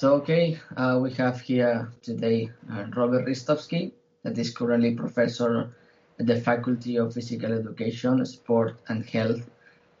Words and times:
So, 0.00 0.14
okay, 0.14 0.58
uh, 0.78 0.98
we 1.02 1.12
have 1.20 1.42
here 1.42 1.92
today 2.00 2.48
uh, 2.72 2.84
Robert 2.96 3.26
Hristovski, 3.26 3.92
that 4.22 4.38
is 4.38 4.50
currently 4.50 4.94
professor 4.94 5.74
at 6.18 6.26
the 6.26 6.40
Faculty 6.40 6.96
of 6.96 7.12
Physical 7.12 7.52
Education, 7.52 8.24
Sport 8.24 8.76
and 8.88 9.04
Health 9.04 9.42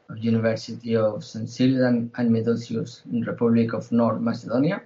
of 0.08 0.16
University 0.16 0.96
of 0.96 1.22
St. 1.22 1.50
Cyril 1.50 1.84
and, 1.84 2.30
Methodius 2.30 3.02
in 3.12 3.20
Republic 3.24 3.74
of 3.74 3.92
North 3.92 4.22
Macedonia. 4.22 4.80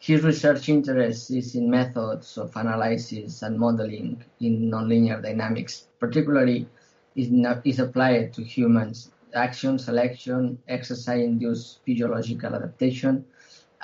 His 0.00 0.22
research 0.22 0.68
interest 0.68 1.30
is 1.30 1.54
in 1.54 1.70
methods 1.70 2.36
of 2.36 2.54
analysis 2.56 3.40
and 3.40 3.58
modeling 3.58 4.22
in 4.40 4.70
nonlinear 4.70 5.22
dynamics, 5.22 5.88
particularly 5.98 6.68
is 7.14 7.78
applied 7.78 8.34
to 8.34 8.44
humans, 8.44 9.12
action, 9.32 9.78
selection, 9.78 10.58
exercise-induced 10.68 11.78
physiological 11.86 12.54
adaptation, 12.54 13.24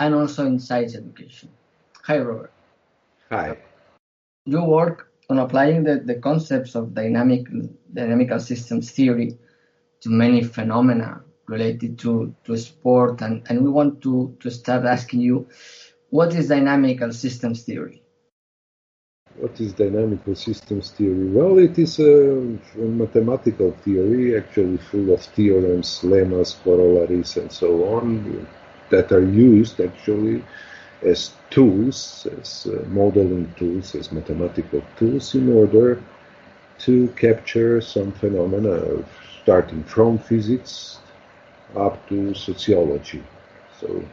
and 0.02 0.14
also 0.14 0.46
in 0.46 0.58
science 0.58 0.96
education. 0.96 1.48
Hi, 2.04 2.18
Robert. 2.18 2.52
Hi. 3.30 3.56
You 4.44 4.64
work 4.64 5.12
on 5.30 5.38
applying 5.38 5.84
the, 5.84 6.00
the 6.04 6.16
concepts 6.16 6.74
of 6.74 6.94
dynamic 6.94 7.46
dynamical 7.94 8.40
systems 8.40 8.90
theory 8.90 9.38
to 10.00 10.08
many 10.08 10.42
phenomena 10.42 11.22
related 11.46 11.98
to, 12.00 12.34
to 12.44 12.56
sport, 12.56 13.22
and, 13.22 13.42
and 13.48 13.62
we 13.62 13.70
want 13.70 14.02
to, 14.02 14.36
to 14.40 14.50
start 14.50 14.84
asking 14.84 15.20
you 15.20 15.46
what 16.10 16.34
is 16.34 16.48
dynamical 16.48 17.12
systems 17.12 17.62
theory? 17.62 18.02
What 19.36 19.60
is 19.60 19.72
dynamical 19.72 20.34
systems 20.34 20.90
theory? 20.90 21.28
Well, 21.28 21.58
it 21.58 21.78
is 21.78 22.00
a, 22.00 22.40
a 22.84 22.86
mathematical 23.02 23.70
theory, 23.84 24.36
actually 24.36 24.78
full 24.78 25.14
of 25.14 25.22
theorems, 25.22 26.02
lemmas, 26.04 26.58
corollaries, 26.64 27.36
and 27.36 27.50
so 27.50 27.68
on 27.96 28.46
that 28.92 29.10
are 29.10 29.24
used 29.24 29.80
actually 29.80 30.44
as 31.02 31.32
tools, 31.50 32.26
as 32.38 32.66
uh, 32.66 32.84
modeling 32.88 33.52
tools, 33.56 33.94
as 33.94 34.12
mathematical 34.12 34.82
tools 34.96 35.34
in 35.34 35.48
order 35.48 36.00
to 36.78 37.08
capture 37.16 37.80
some 37.80 38.12
phenomena 38.12 39.02
starting 39.42 39.82
from 39.84 40.18
physics 40.18 40.98
up 41.74 41.96
to 42.08 42.34
sociology. 42.34 43.24
So 43.80 44.04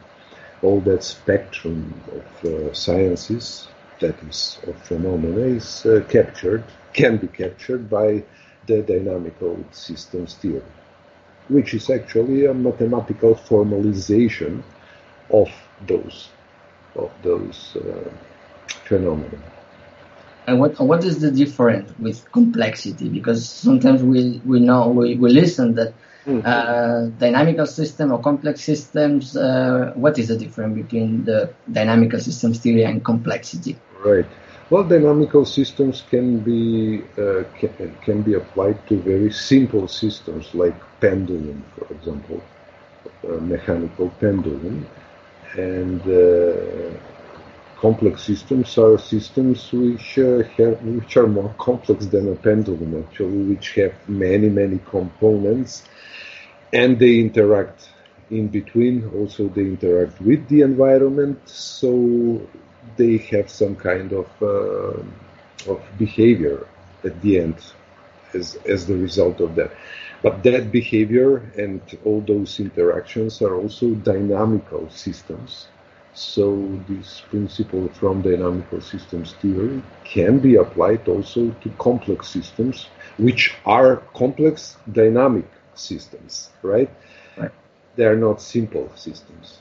all 0.62 0.80
that 0.80 1.04
spectrum 1.04 1.94
of 2.18 2.26
uh, 2.50 2.72
sciences 2.72 3.68
that 4.00 4.16
is 4.30 4.58
of 4.66 4.76
phenomena 4.82 5.44
is 5.60 5.86
uh, 5.86 6.02
captured, 6.08 6.64
can 6.94 7.18
be 7.18 7.28
captured 7.28 7.88
by 7.90 8.24
the 8.66 8.82
dynamical 8.82 9.62
systems 9.72 10.34
theory 10.34 10.72
which 11.50 11.74
is 11.74 11.90
actually 11.90 12.46
a 12.46 12.54
mathematical 12.54 13.34
formalization 13.34 14.62
of 15.30 15.50
those 15.86 16.28
of 16.96 17.10
those 17.22 17.76
uh, 17.76 18.10
phenomena. 18.84 19.38
And 20.46 20.58
what 20.58 20.80
what 20.80 21.04
is 21.04 21.20
the 21.20 21.30
difference 21.30 21.92
with 21.98 22.30
complexity? 22.32 23.08
Because 23.08 23.48
sometimes 23.48 24.02
we 24.02 24.40
we 24.44 24.60
know 24.60 24.88
we, 24.88 25.16
we 25.16 25.30
listen 25.30 25.74
that 25.74 25.92
mm-hmm. 26.26 26.40
uh, 26.44 27.06
dynamical 27.18 27.66
system 27.66 28.12
or 28.12 28.20
complex 28.20 28.62
systems. 28.62 29.36
Uh, 29.36 29.92
what 29.94 30.18
is 30.18 30.28
the 30.28 30.36
difference 30.36 30.74
between 30.74 31.24
the 31.24 31.52
dynamical 31.70 32.18
systems 32.18 32.58
theory 32.58 32.84
and 32.84 33.04
complexity? 33.04 33.76
Right. 34.04 34.26
Well, 34.70 34.84
dynamical 34.84 35.44
systems 35.44 36.02
can 36.08 36.38
be 36.40 37.02
uh, 37.18 37.42
can, 37.58 37.98
can, 38.02 38.22
be 38.22 38.34
applied 38.34 38.86
to 38.88 39.00
very 39.00 39.32
simple 39.32 39.88
systems 39.88 40.54
like 40.54 40.76
pendulum, 41.00 41.64
for 41.76 41.92
example, 41.92 42.40
mechanical 43.40 44.10
pendulum, 44.20 44.86
and 45.56 46.00
uh, 46.02 46.96
complex 47.76 48.22
systems 48.22 48.78
are 48.78 48.98
systems 48.98 49.72
which 49.72 50.18
uh, 50.18 50.42
have 50.56 50.80
which 50.82 51.16
are 51.16 51.26
more 51.26 51.54
complex 51.58 52.06
than 52.06 52.32
a 52.32 52.36
pendulum, 52.36 53.04
actually, 53.04 53.42
which 53.52 53.74
have 53.74 53.94
many 54.08 54.48
many 54.48 54.78
components, 54.90 55.82
and 56.72 56.98
they 56.98 57.18
interact 57.20 57.88
in 58.30 58.48
between. 58.48 59.08
Also, 59.18 59.48
they 59.48 59.62
interact 59.62 60.20
with 60.20 60.46
the 60.48 60.60
environment, 60.60 61.38
so 61.48 62.40
they 62.96 63.18
have 63.18 63.50
some 63.50 63.76
kind 63.76 64.12
of 64.12 64.28
uh, 64.42 65.02
of 65.70 65.82
behavior 65.98 66.66
at 67.04 67.20
the 67.20 67.38
end 67.38 67.56
as 68.34 68.56
as 68.66 68.86
the 68.86 68.96
result 68.96 69.40
of 69.40 69.54
that. 69.56 69.72
But 70.22 70.42
that 70.44 70.70
behavior 70.72 71.50
and 71.56 71.80
all 72.04 72.20
those 72.20 72.60
interactions 72.60 73.40
are 73.42 73.54
also 73.56 73.94
dynamical 73.94 74.90
systems. 74.90 75.68
So 76.14 76.80
this 76.88 77.22
principle 77.30 77.88
from 77.88 78.22
dynamical 78.22 78.80
systems 78.80 79.32
theory 79.34 79.82
can 80.04 80.38
be 80.40 80.56
applied 80.56 81.08
also 81.08 81.50
to 81.62 81.70
complex 81.78 82.28
systems, 82.28 82.88
which 83.18 83.56
are 83.64 83.96
complex 84.14 84.76
dynamic 84.92 85.46
systems, 85.74 86.50
right? 86.62 86.90
right. 87.36 87.52
They 87.96 88.04
are 88.06 88.16
not 88.16 88.42
simple 88.42 88.90
systems. 88.96 89.59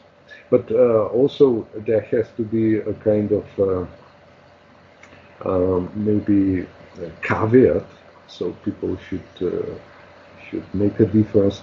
But 0.50 0.72
uh, 0.72 1.06
also 1.08 1.68
there 1.76 2.02
has 2.02 2.28
to 2.38 2.44
be 2.44 2.78
a 2.78 2.94
kind 2.94 3.32
of 3.32 3.46
uh, 3.60 3.86
um, 5.46 5.92
maybe 5.96 6.68
caveat, 7.22 7.86
so 8.28 8.52
people 8.66 8.98
should 8.98 9.30
uh, 9.42 9.76
should 10.50 10.66
make 10.74 11.00
a 11.00 11.06
difference. 11.06 11.62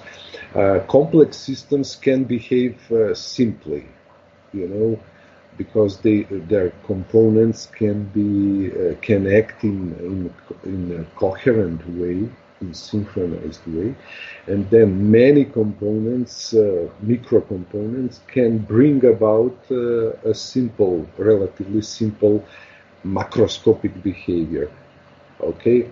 Uh, 0.55 0.81
complex 0.89 1.37
systems 1.37 1.97
can 1.97 2.25
behave 2.25 2.79
uh, 2.93 3.15
simply, 3.15 3.87
you 4.53 4.69
know, 4.69 4.99
because 5.59 5.99
they, 6.01 6.23
their 6.23 6.71
components 6.87 7.67
can 7.67 8.05
be 8.05 8.71
uh, 8.73 8.95
can 9.03 9.27
act 9.27 9.65
in, 9.65 9.95
in 9.99 10.35
in 10.65 11.01
a 11.01 11.05
coherent 11.19 11.81
way 11.99 12.29
synchronized 12.73 13.67
way. 13.67 13.95
And 14.47 14.69
then 14.71 15.11
many 15.11 15.45
components, 15.45 16.55
uh, 16.55 16.89
micro 17.01 17.41
components, 17.41 18.21
can 18.29 18.59
bring 18.59 19.05
about 19.05 19.57
uh, 19.71 20.31
a 20.31 20.35
simple, 20.35 21.07
relatively 21.19 21.83
simple 21.83 22.45
macroscopic 23.05 24.03
behavior. 24.03 24.71
Okay? 25.41 25.91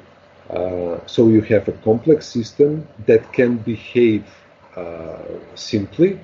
Uh, 0.51 0.99
so 1.07 1.29
you 1.29 1.41
have 1.43 1.69
a 1.69 1.73
complex 1.73 2.27
system 2.27 2.87
that 3.07 3.33
can 3.33 3.57
behave 3.59 4.25
uh, 4.77 5.23
simply, 5.55 6.21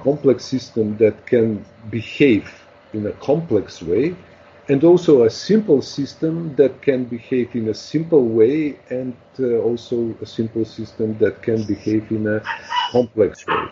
complex 0.00 0.44
system 0.44 0.96
that 0.98 1.26
can 1.26 1.64
behave 1.90 2.52
in 2.92 3.06
a 3.06 3.12
complex 3.12 3.82
way, 3.82 4.14
and 4.68 4.82
also 4.82 5.22
a 5.22 5.30
simple 5.30 5.80
system 5.80 6.54
that 6.56 6.82
can 6.82 7.04
behave 7.04 7.54
in 7.54 7.68
a 7.68 7.74
simple 7.74 8.26
way 8.26 8.76
and 8.90 9.16
uh, 9.38 9.58
also 9.58 10.12
a 10.20 10.26
simple 10.26 10.64
system 10.64 11.16
that 11.18 11.40
can 11.42 11.62
behave 11.64 12.10
in 12.10 12.26
a 12.26 12.42
complex 12.90 13.46
way. 13.46 13.68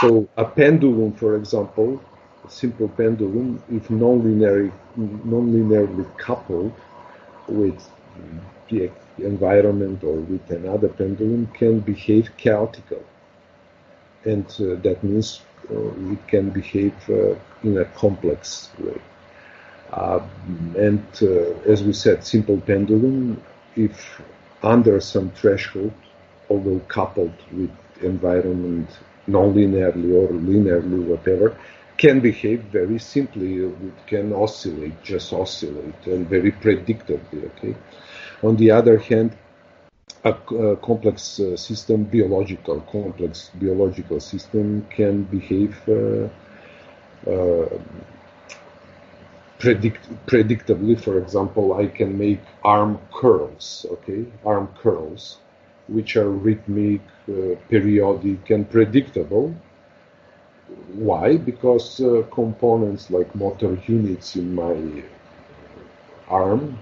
So 0.00 0.28
a 0.36 0.44
pendulum, 0.44 1.12
for 1.12 1.36
example, 1.36 2.00
a 2.44 2.50
simple 2.50 2.88
pendulum, 2.88 3.62
if 3.70 3.88
non-linearly, 3.90 4.72
coupled 6.16 6.72
with 7.46 7.88
the 8.68 8.90
environment 9.18 10.02
or 10.02 10.16
with 10.16 10.50
another 10.50 10.88
pendulum, 10.88 11.46
can 11.54 11.78
behave 11.78 12.36
chaotically. 12.36 13.06
And 14.24 14.46
uh, 14.58 14.74
that 14.82 15.04
means 15.04 15.42
uh, 15.70 16.12
it 16.12 16.26
can 16.26 16.50
behave 16.50 16.94
uh, 17.08 17.36
in 17.62 17.78
a 17.78 17.84
complex 17.84 18.70
way. 18.80 19.00
Uh, 19.92 20.20
and 20.76 21.04
uh, 21.20 21.52
as 21.70 21.82
we 21.82 21.92
said, 21.92 22.24
simple 22.24 22.60
pendulum, 22.60 23.42
if 23.76 24.20
under 24.62 25.00
some 25.00 25.30
threshold, 25.30 25.92
although 26.48 26.80
coupled 26.88 27.34
with 27.52 27.70
environment 28.02 28.88
non-linearly 29.26 30.12
or 30.14 30.28
linearly, 30.28 31.04
whatever, 31.04 31.56
can 31.96 32.20
behave 32.20 32.62
very 32.64 32.98
simply. 32.98 33.58
It 33.58 34.06
can 34.06 34.32
oscillate, 34.32 35.02
just 35.02 35.32
oscillate, 35.32 36.06
and 36.06 36.28
very 36.28 36.52
predictably. 36.52 37.44
Okay. 37.50 37.76
On 38.42 38.56
the 38.56 38.70
other 38.70 38.98
hand, 38.98 39.36
a, 40.24 40.30
a 40.30 40.76
complex 40.76 41.38
uh, 41.38 41.56
system, 41.56 42.04
biological 42.04 42.80
complex 42.80 43.50
biological 43.54 44.20
system, 44.20 44.86
can 44.90 45.24
behave 45.24 45.76
uh, 45.88 46.28
uh, 47.30 47.68
predict, 49.62 50.08
predictably. 50.26 51.00
For 51.00 51.18
example, 51.18 51.74
I 51.74 51.86
can 51.86 52.18
make 52.18 52.40
arm 52.64 52.98
curls. 53.14 53.86
Okay, 53.94 54.26
arm 54.44 54.68
curls, 54.82 55.38
which 55.86 56.16
are 56.16 56.30
rhythmic, 56.30 57.00
uh, 57.28 57.54
periodic, 57.70 58.50
and 58.50 58.68
predictable. 58.68 59.54
Why? 60.94 61.36
Because 61.36 62.00
uh, 62.00 62.22
components 62.32 63.10
like 63.10 63.34
motor 63.34 63.78
units 63.86 64.36
in 64.36 64.54
my 64.54 64.76
arm 66.28 66.78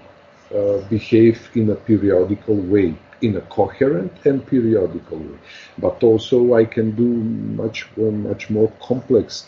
uh, 0.55 0.77
behave 0.89 1.39
in 1.53 1.69
a 1.69 1.75
periodical 1.75 2.55
way, 2.55 2.95
in 3.21 3.35
a 3.37 3.41
coherent 3.41 4.13
and 4.25 4.45
periodical 4.47 5.19
way. 5.19 5.39
But 5.77 6.03
also 6.03 6.55
I 6.55 6.65
can 6.65 6.95
do 6.95 7.09
much, 7.61 7.87
uh, 7.97 8.11
much 8.29 8.49
more 8.49 8.71
complex 8.81 9.47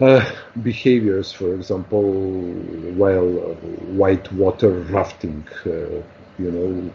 uh, 0.00 0.24
behaviors, 0.62 1.32
for 1.32 1.54
example, 1.54 2.02
while 3.00 3.28
white 4.02 4.30
water 4.32 4.70
rafting, 4.70 5.46
uh, 5.66 5.70
you 6.38 6.50
know, 6.50 6.90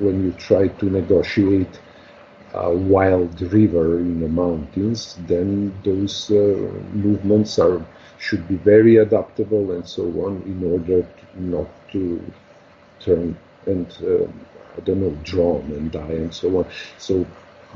when 0.00 0.24
you 0.24 0.32
try 0.32 0.68
to 0.68 0.86
negotiate 0.90 1.80
a 2.54 2.70
wild 2.72 3.40
river 3.42 3.98
in 3.98 4.20
the 4.20 4.28
mountains, 4.28 5.16
then 5.26 5.72
those 5.84 6.30
uh, 6.30 6.34
movements 6.94 7.58
are 7.58 7.84
should 8.18 8.46
be 8.48 8.56
very 8.56 8.96
adaptable 8.96 9.72
and 9.72 9.86
so 9.86 10.04
on 10.26 10.42
in 10.46 10.72
order 10.72 11.02
to 11.02 11.42
not 11.42 11.68
to 11.92 12.22
turn 13.00 13.36
and 13.66 13.86
uh, 14.02 14.24
I 14.76 14.80
don't 14.84 15.00
know 15.00 15.16
drown 15.24 15.62
and 15.76 15.90
die 15.90 16.16
and 16.24 16.34
so 16.34 16.58
on. 16.58 16.66
So 16.98 17.26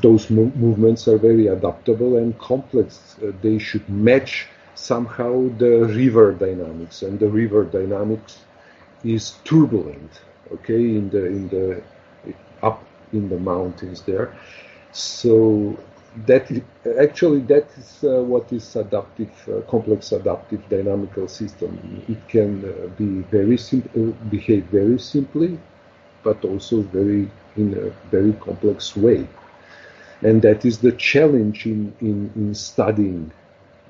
those 0.02 0.30
mo- 0.30 0.52
movements 0.56 1.08
are 1.08 1.18
very 1.18 1.46
adaptable 1.48 2.16
and 2.16 2.38
complex. 2.38 3.16
Uh, 3.22 3.32
they 3.42 3.58
should 3.58 3.88
match 3.88 4.48
somehow 4.74 5.48
the 5.58 5.84
river 5.86 6.32
dynamics, 6.32 7.02
and 7.02 7.18
the 7.18 7.28
river 7.28 7.64
dynamics 7.64 8.38
is 9.04 9.32
turbulent. 9.44 10.20
Okay, 10.52 10.96
in 10.96 11.10
the 11.10 11.26
in 11.26 11.48
the 11.48 11.82
up 12.62 12.84
in 13.12 13.28
the 13.28 13.38
mountains 13.38 14.02
there. 14.02 14.32
So 14.92 15.78
that 16.26 16.50
actually 17.00 17.40
that 17.42 17.68
is 17.78 18.04
uh, 18.04 18.22
what 18.22 18.52
is 18.52 18.76
adaptive, 18.76 19.32
uh, 19.48 19.60
complex 19.70 20.12
adaptive 20.12 20.68
dynamical 20.68 21.28
system. 21.28 22.02
It 22.08 22.18
can 22.28 22.64
uh, 22.64 22.88
be 22.98 23.22
very 23.38 23.58
simple, 23.58 24.10
uh, 24.10 24.12
behave 24.30 24.64
very 24.66 24.98
simply, 24.98 25.58
but 26.22 26.44
also 26.44 26.82
very 26.82 27.30
in 27.56 27.74
a 27.74 27.90
very 28.10 28.32
complex 28.34 28.96
way. 28.96 29.26
And 30.22 30.42
that 30.42 30.64
is 30.64 30.78
the 30.78 30.92
challenge 30.92 31.66
in, 31.66 31.94
in, 32.00 32.30
in 32.34 32.54
studying 32.54 33.30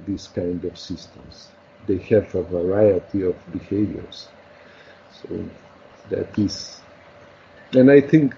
these 0.07 0.29
kind 0.29 0.65
of 0.65 0.79
systems. 0.79 1.49
They 1.87 1.99
have 1.99 2.35
a 2.35 2.43
variety 2.43 3.23
of 3.23 3.35
behaviors. 3.53 4.29
So 5.11 5.29
that 6.11 6.39
is, 6.39 6.81
and 7.73 7.91
I 7.91 8.01
think 8.01 8.35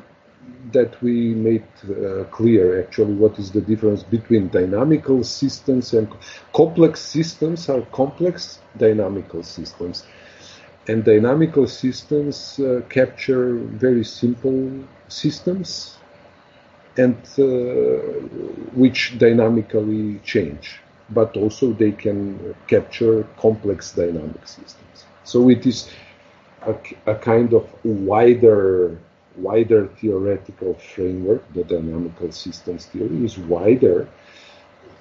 that 0.73 1.01
we 1.03 1.35
made 1.35 1.65
uh, 1.85 2.25
clear 2.25 2.81
actually 2.83 3.15
what 3.15 3.39
is 3.39 3.51
the 3.51 3.61
difference 3.61 4.03
between 4.03 4.49
dynamical 4.49 5.25
systems 5.25 5.95
and 5.95 6.09
complex 6.53 7.01
systems 7.01 7.69
are 7.69 7.83
complex 7.93 8.59
dynamical 8.77 9.43
systems 9.43 10.05
and 10.89 11.05
dynamical 11.05 11.67
systems 11.67 12.59
uh, 12.61 12.83
capture 12.89 13.55
very 13.55 14.05
simple 14.05 14.71
systems 15.09 16.00
and 16.97 17.17
uh, 17.39 17.45
which 18.75 19.19
dynamically 19.19 20.19
change 20.25 20.81
but 21.11 21.37
also 21.37 21.73
they 21.73 21.91
can 21.93 22.55
capture 22.69 23.25
complex 23.37 23.93
dynamic 23.93 24.47
systems. 24.47 25.07
So 25.25 25.49
it 25.51 25.67
is 25.67 25.91
a, 26.63 26.75
a 27.07 27.15
kind 27.17 27.53
of 27.53 27.69
wider 27.85 28.97
wider 29.37 29.87
theoretical 30.01 30.75
framework, 30.75 31.43
the 31.55 31.65
dynamical 31.65 32.31
systems 32.33 32.87
theory 32.87 33.25
is 33.25 33.39
wider 33.39 34.09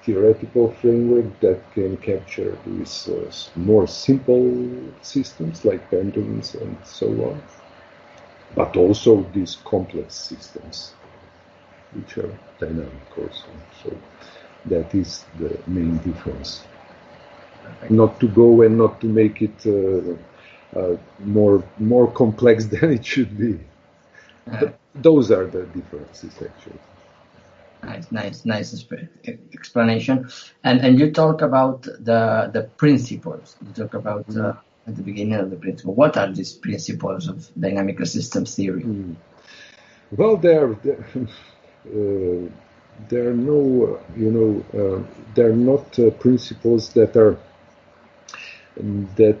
theoretical 0.02 0.72
framework 0.72 1.26
that 1.40 1.60
can 1.72 1.96
capture 1.98 2.56
these 2.66 3.08
uh, 3.08 3.30
more 3.56 3.86
simple 3.86 4.68
systems 5.02 5.64
like 5.64 5.90
pendulums 5.90 6.54
and 6.54 6.76
so 6.84 7.06
on, 7.30 7.42
but 8.54 8.76
also 8.76 9.22
these 9.32 9.56
complex 9.64 10.14
systems, 10.14 10.94
which 11.94 12.18
are 12.18 12.32
dynamic 12.58 13.18
also. 13.18 13.48
So 13.82 13.96
that 14.66 14.94
is 14.94 15.24
the 15.38 15.58
main 15.66 15.96
difference. 15.98 16.64
Perfect. 17.62 17.90
Not 17.90 18.20
to 18.20 18.28
go 18.28 18.62
and 18.62 18.78
not 18.78 19.00
to 19.00 19.06
make 19.06 19.42
it 19.42 19.66
uh, 19.66 20.78
uh, 20.78 20.96
more 21.24 21.62
more 21.78 22.10
complex 22.12 22.64
than 22.74 22.92
it 22.92 23.04
should 23.04 23.36
be. 23.38 23.58
Those 24.94 25.30
are 25.30 25.46
the 25.46 25.62
differences, 25.66 26.34
actually. 26.42 26.80
Nice, 27.82 28.12
nice, 28.12 28.44
nice 28.44 28.86
explanation. 29.54 30.28
And 30.64 30.80
and 30.80 30.98
you 30.98 31.10
talk 31.12 31.40
about 31.42 31.82
the 31.82 32.50
the 32.52 32.68
principles. 32.76 33.56
You 33.66 33.72
talk 33.72 33.94
about 33.94 34.36
uh, 34.36 34.52
at 34.86 34.96
the 34.96 35.02
beginning 35.02 35.34
of 35.34 35.50
the 35.50 35.56
principle. 35.56 35.94
What 35.94 36.16
are 36.16 36.30
these 36.30 36.52
principles 36.52 37.28
of 37.28 37.48
dynamical 37.58 38.04
systems 38.06 38.54
theory? 38.54 38.84
Mm. 38.84 39.14
Well, 40.10 40.36
there, 40.36 40.76
there, 41.84 43.28
uh, 43.28 43.30
are 43.30 43.34
no, 43.34 44.00
you 44.16 44.30
know, 44.30 44.64
uh, 44.78 45.02
they're 45.34 45.56
not 45.56 45.98
uh, 45.98 46.10
principles 46.10 46.92
that 46.92 47.16
are 47.16 47.38
that 49.16 49.40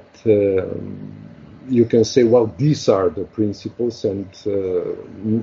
you 1.68 1.84
can 1.84 2.04
say, 2.04 2.24
well, 2.24 2.46
these 2.58 2.88
are 2.88 3.08
the 3.10 3.24
principles 3.24 4.04
and 4.04 4.26
uh, 4.46 4.92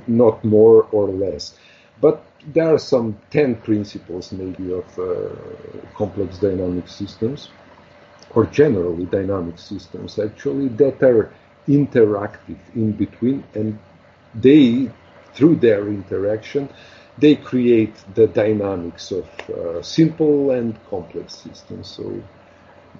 not 0.07 0.43
more 0.43 0.83
or 0.91 1.07
less. 1.07 1.55
But 2.01 2.23
there 2.53 2.73
are 2.73 2.79
some 2.79 3.17
10 3.31 3.55
principles 3.55 4.31
maybe 4.31 4.71
of 4.73 4.99
uh, 4.99 5.29
complex 5.95 6.37
dynamic 6.37 6.87
systems, 6.87 7.49
or 8.31 8.45
generally 8.45 9.05
dynamic 9.05 9.57
systems 9.57 10.19
actually, 10.19 10.67
that 10.69 11.01
are 11.01 11.33
interactive 11.67 12.59
in 12.75 12.91
between 12.91 13.43
and 13.55 13.79
they, 14.35 14.91
through 15.37 15.57
their 15.57 15.87
interaction, 15.89 16.69
they 17.19 17.35
create 17.35 17.95
the 18.15 18.27
dynamics 18.27 19.11
of 19.11 19.27
uh, 19.49 19.83
simple 19.83 20.51
and 20.51 20.75
complex 20.89 21.35
systems. 21.35 21.89
So 21.89 22.23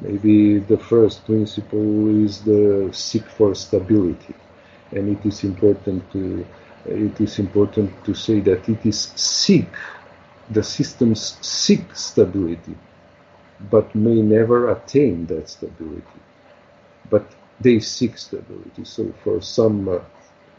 Maybe 0.02 0.60
the 0.60 0.78
first 0.78 1.26
principle 1.26 2.10
is 2.26 2.44
the 2.44 2.90
seek 2.94 3.26
for 3.30 3.56
stability, 3.56 4.36
and 4.92 5.10
it 5.18 5.26
is 5.26 5.44
important 5.44 6.12
to 6.14 6.46
it 6.86 7.22
is 7.22 7.40
important 7.40 7.92
to 8.06 8.14
say 8.14 8.40
that 8.42 8.70
it 8.70 8.86
is 8.86 9.00
seek 9.16 9.70
the 10.50 10.64
systems 10.64 11.38
seek 11.42 11.96
stability, 11.96 12.76
but 13.72 13.96
may 13.96 14.22
never 14.22 14.72
attain 14.72 15.26
that 15.28 15.50
stability. 15.50 16.22
But 17.10 17.26
they 17.60 17.80
seek 17.80 18.18
stability. 18.18 18.86
So 18.86 19.14
for 19.24 19.42
some, 19.42 19.90
uh, 19.90 20.00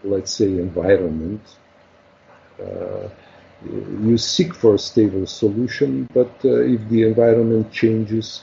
let's 0.04 0.32
say, 0.32 0.46
environment, 0.58 1.40
you 4.04 4.18
seek 4.18 4.54
for 4.54 4.74
a 4.74 4.78
stable 4.78 5.26
solution, 5.26 6.08
but 6.14 6.30
uh, 6.44 6.60
if 6.62 6.88
the 6.88 7.02
environment 7.02 7.72
changes, 7.72 8.42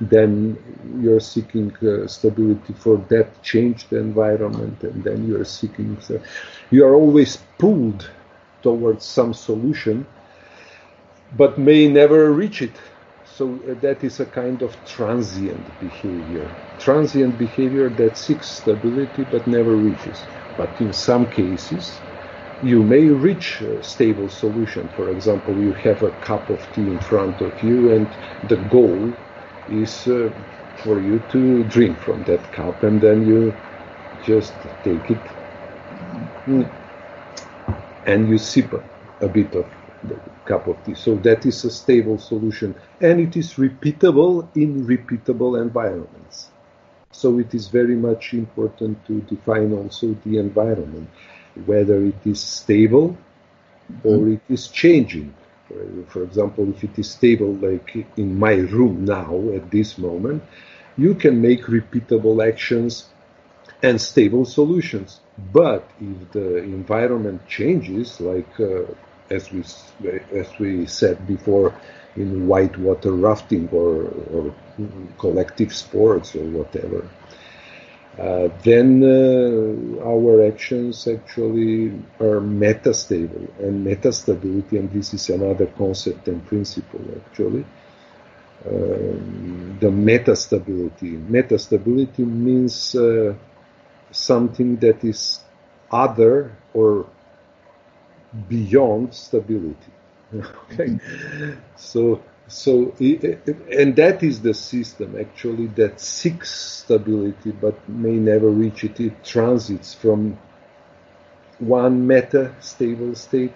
then 0.00 0.56
you're 1.00 1.20
seeking 1.20 1.74
uh, 1.76 2.06
stability 2.06 2.72
for 2.72 2.98
that 3.08 3.42
changed 3.42 3.92
environment, 3.92 4.82
and 4.82 5.04
then 5.04 5.26
you're 5.28 5.44
seeking. 5.44 5.96
Uh, 6.10 6.18
you 6.70 6.84
are 6.84 6.94
always 6.94 7.38
pulled 7.58 8.10
towards 8.62 9.04
some 9.04 9.32
solution, 9.34 10.06
but 11.36 11.58
may 11.58 11.88
never 11.88 12.32
reach 12.32 12.62
it. 12.62 12.76
So 13.24 13.60
uh, 13.68 13.74
that 13.80 14.04
is 14.04 14.20
a 14.20 14.26
kind 14.26 14.62
of 14.62 14.76
transient 14.84 15.66
behavior. 15.80 16.50
Transient 16.78 17.38
behavior 17.38 17.88
that 17.90 18.16
seeks 18.16 18.48
stability 18.48 19.24
but 19.24 19.46
never 19.46 19.76
reaches. 19.76 20.26
But 20.56 20.80
in 20.80 20.92
some 20.92 21.30
cases, 21.30 22.00
you 22.62 22.82
may 22.82 23.08
reach 23.08 23.60
a 23.60 23.82
stable 23.82 24.28
solution. 24.28 24.88
For 24.88 25.10
example, 25.10 25.60
you 25.60 25.72
have 25.74 26.02
a 26.02 26.10
cup 26.10 26.50
of 26.50 26.70
tea 26.72 26.88
in 26.88 26.98
front 27.00 27.40
of 27.40 27.62
you, 27.62 27.90
and 27.90 28.16
the 28.42 28.56
goal 28.56 29.16
is 29.68 30.06
uh, 30.06 30.30
for 30.76 31.00
you 31.00 31.20
to 31.20 31.64
drink 31.64 31.98
from 31.98 32.24
that 32.24 32.52
cup 32.52 32.82
and 32.82 33.00
then 33.00 33.24
you 33.24 33.56
just 34.20 34.66
take 34.82 35.10
it 35.10 35.20
and 38.06 38.28
you 38.28 38.38
sip 38.38 38.72
a 39.20 39.28
bit 39.28 39.54
of 39.54 39.66
the 40.02 40.18
cup 40.44 40.66
of 40.66 40.82
tea. 40.84 40.94
So 40.94 41.14
that 41.16 41.46
is 41.46 41.64
a 41.64 41.70
stable 41.70 42.18
solution, 42.18 42.74
and 43.00 43.20
it 43.20 43.36
is 43.36 43.54
repeatable 43.54 44.48
in 44.54 44.86
repeatable 44.86 45.60
environments. 45.60 46.50
So 47.12 47.38
it 47.38 47.54
is 47.54 47.68
very 47.68 47.96
much 47.96 48.34
important 48.34 49.04
to 49.06 49.20
define 49.22 49.72
also 49.72 50.14
the 50.24 50.38
environment, 50.38 51.08
whether 51.66 52.04
it 52.04 52.20
is 52.24 52.40
stable 52.40 53.16
or 54.02 54.18
mm-hmm. 54.18 54.32
it 54.34 54.42
is 54.48 54.68
changing. 54.68 55.34
For 56.08 56.22
example, 56.22 56.68
if 56.70 56.84
it 56.84 56.98
is 56.98 57.10
stable, 57.10 57.52
like 57.54 57.96
in 58.16 58.38
my 58.38 58.54
room 58.54 59.04
now 59.04 59.50
at 59.54 59.70
this 59.70 59.98
moment, 59.98 60.42
you 60.96 61.14
can 61.14 61.40
make 61.40 61.62
repeatable 61.64 62.46
actions 62.46 63.08
and 63.82 64.00
stable 64.00 64.44
solutions. 64.44 65.20
But 65.52 65.88
if 66.00 66.32
the 66.32 66.58
environment 66.58 67.46
changes, 67.48 68.20
like 68.20 68.60
uh, 68.60 68.82
as 69.30 69.50
we 69.50 69.64
as 70.32 70.58
we 70.58 70.86
said 70.86 71.26
before, 71.26 71.74
in 72.16 72.46
whitewater 72.46 73.12
rafting 73.12 73.68
or, 73.70 74.04
or 74.32 74.54
collective 75.18 75.74
sports 75.74 76.36
or 76.36 76.44
whatever, 76.44 77.08
uh, 78.18 78.48
then 78.62 79.02
uh, 79.02 80.04
our 80.04 80.46
actions 80.46 81.08
actually 81.08 81.88
are 82.20 82.40
metastable 82.40 83.48
and 83.58 83.84
metastability, 83.84 84.78
and 84.78 84.90
this 84.92 85.14
is 85.14 85.30
another 85.30 85.66
concept 85.66 86.28
and 86.28 86.44
principle 86.46 87.00
actually. 87.16 87.64
Um, 88.66 89.76
the 89.80 89.88
metastability. 89.88 91.22
Metastability 91.28 92.20
means 92.20 92.94
uh, 92.94 93.34
something 94.10 94.76
that 94.76 95.04
is 95.04 95.40
other 95.90 96.56
or 96.72 97.06
beyond 98.48 99.14
stability. 99.14 99.92
okay, 100.34 100.98
so 101.76 102.22
so 102.46 102.94
and 103.00 103.96
that 103.96 104.22
is 104.22 104.42
the 104.42 104.52
system 104.54 105.16
actually 105.18 105.66
that 105.68 105.98
seeks 106.00 106.50
stability 106.50 107.52
but 107.52 107.88
may 107.88 108.12
never 108.12 108.48
reach 108.50 108.84
it. 108.84 109.00
It 109.00 109.24
transits 109.24 109.94
from 109.94 110.38
one 111.58 112.06
meta 112.06 112.54
stable 112.60 113.14
state 113.14 113.54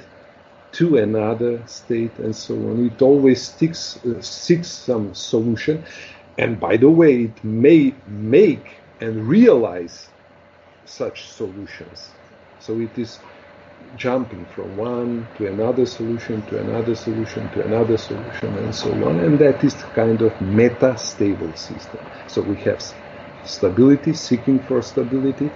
to 0.73 0.97
another 0.97 1.63
state 1.67 2.17
and 2.19 2.35
so 2.35 2.55
on. 2.55 2.87
It 2.87 3.03
always 3.03 3.43
sticks, 3.43 3.99
uh, 4.05 4.21
seeks 4.23 4.69
some 4.69 5.15
solution, 5.15 5.85
and 6.39 6.59
by 6.61 6.77
the 6.77 6.91
way, 6.91 7.25
it 7.25 7.45
may 7.45 7.95
make 8.07 8.79
and 9.01 9.29
realize 9.29 10.09
such 10.85 11.29
solutions. 11.31 12.11
So 12.61 12.79
it 12.81 12.99
is 12.99 13.19
jumping 13.97 14.45
from 14.47 14.77
one 14.77 15.29
to 15.35 15.47
another 15.47 15.87
solution 15.87 16.43
to 16.47 16.59
another 16.61 16.95
solution 16.95 17.49
to 17.51 17.65
another 17.65 17.97
solution 17.97 18.57
and 18.57 18.75
so 18.75 18.91
on. 19.07 19.21
And 19.21 19.39
that 19.39 19.65
is 19.65 19.75
kind 19.83 20.21
of 20.23 20.41
meta-stable 20.41 21.55
system. 21.55 22.01
So 22.27 22.43
we 22.43 22.57
have 22.63 22.83
stability, 23.45 24.15
seeking 24.15 24.61
for 24.61 24.83
stability. 24.83 25.51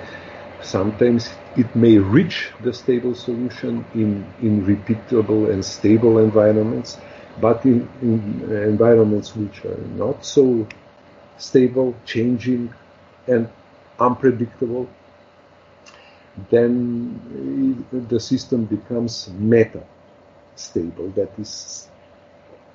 Sometimes 0.61 1.31
it 1.57 1.75
may 1.75 1.99
reach 1.99 2.53
the 2.61 2.73
stable 2.73 3.15
solution 3.15 3.85
in, 3.95 4.33
in 4.41 4.65
repeatable 4.65 5.53
and 5.53 5.65
stable 5.65 6.19
environments, 6.19 6.99
but 7.39 7.65
in, 7.65 7.89
in 8.01 8.57
environments 8.65 9.35
which 9.35 9.65
are 9.65 9.79
not 9.97 10.25
so 10.25 10.67
stable, 11.39 11.95
changing, 12.05 12.73
and 13.27 13.49
unpredictable, 13.99 14.89
then 16.51 17.85
the 17.93 18.21
system 18.21 18.65
becomes 18.65 19.29
meta 19.39 19.83
stable, 20.57 21.09
that 21.11 21.31
is 21.39 21.89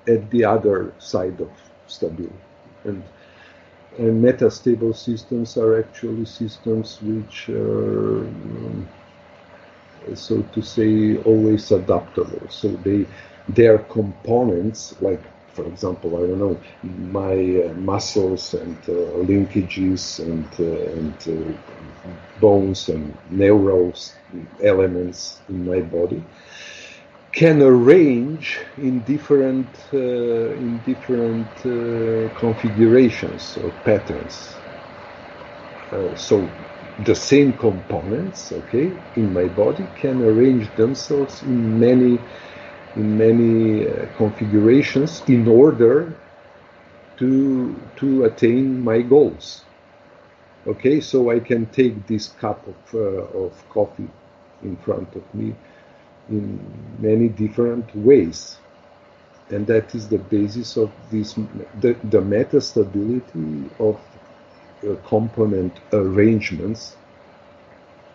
at 0.08 0.30
the 0.30 0.46
other 0.46 0.94
side 1.00 1.40
of 1.42 1.50
stability. 1.88 2.34
And, 2.86 3.04
and 3.98 4.22
meta-stable 4.22 4.94
systems 4.94 5.58
are 5.58 5.80
actually 5.80 6.26
systems 6.26 7.00
which 7.02 7.50
are, 7.50 8.20
um, 8.20 8.88
so 10.14 10.42
to 10.42 10.62
say, 10.62 11.18
always 11.18 11.72
adaptable. 11.72 12.42
So 12.50 12.70
they, 12.70 13.06
their 13.50 13.80
components, 13.80 14.96
like 15.02 15.22
for 15.58 15.66
example, 15.66 16.18
I 16.18 16.28
don't 16.28 16.38
know, 16.38 16.62
my 16.84 17.34
uh, 17.66 17.74
muscles 17.74 18.54
and 18.54 18.78
uh, 18.88 18.94
linkages 19.32 20.20
and, 20.20 20.48
uh, 20.60 20.98
and 20.98 21.18
uh, 21.28 22.40
bones 22.40 22.90
and 22.90 23.18
neurals 23.32 24.14
elements 24.64 25.42
in 25.50 25.66
my 25.66 25.80
body 25.82 26.22
can 27.32 27.64
arrange 27.64 28.60
in 28.78 29.00
different 29.02 29.70
uh, 29.94 30.64
in 30.66 30.78
different 30.92 31.50
configurations 32.36 33.58
or 33.58 33.72
patterns. 33.90 34.38
so 36.16 36.36
the 37.00 37.16
same 37.16 37.52
components, 37.58 38.52
okay, 38.52 38.88
in 39.16 39.34
my 39.34 39.48
body 39.48 39.88
can 39.96 40.22
arrange 40.22 40.66
themselves 40.76 41.42
in 41.42 41.80
many 41.80 42.14
in 42.96 43.18
many 43.18 43.88
uh, 43.88 44.06
configurations 44.18 45.22
in 45.28 45.48
order 45.48 46.14
to 47.18 47.76
to 47.96 48.24
attain 48.26 48.84
my 48.84 49.02
goals. 49.02 49.64
Okay, 50.66 51.00
so 51.00 51.32
I 51.32 51.40
can 51.40 51.66
take 51.68 52.08
this 52.08 52.28
cup 52.28 52.68
of 52.68 52.96
uh, 52.96 53.40
of 53.46 53.70
coffee 53.70 54.10
in 54.64 54.76
front 54.78 55.16
of 55.16 55.24
me 55.34 55.56
in 56.30 56.60
many 57.00 57.30
different 57.30 57.96
ways, 57.96 58.58
and 59.50 59.66
that 59.68 59.96
is 59.96 60.10
the 60.10 60.18
basis 60.18 60.78
of 60.78 60.92
this 61.12 61.34
the, 61.80 61.96
the 62.10 62.22
meta 62.22 62.60
stability 62.60 63.70
of 63.80 64.00
uh, 64.84 64.96
component 65.08 65.74
arrangements 65.94 66.98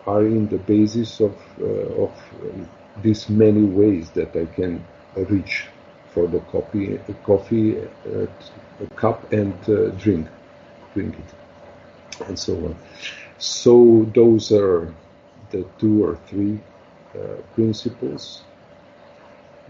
are 0.05 0.25
in 0.25 0.47
the 0.49 0.57
basis 0.57 1.19
of 1.19 1.35
uh, 1.61 2.03
of 2.05 2.11
um, 2.43 2.69
these 3.01 3.29
many 3.29 3.63
ways 3.63 4.09
that 4.11 4.35
I 4.35 4.45
can 4.45 4.85
reach 5.15 5.67
for 6.11 6.27
the 6.27 6.39
coffee, 6.41 6.99
coffee 7.23 7.81
uh, 7.81 8.27
cup 8.95 9.31
and 9.33 9.53
uh, 9.67 9.89
drink, 9.91 10.27
drink 10.93 11.15
it, 11.17 12.21
and 12.27 12.37
so 12.37 12.53
on. 12.55 12.75
So 13.39 14.09
those 14.13 14.51
are 14.51 14.93
the 15.49 15.65
two 15.79 16.03
or 16.03 16.17
three 16.27 16.59
uh, 17.15 17.41
principles. 17.55 18.43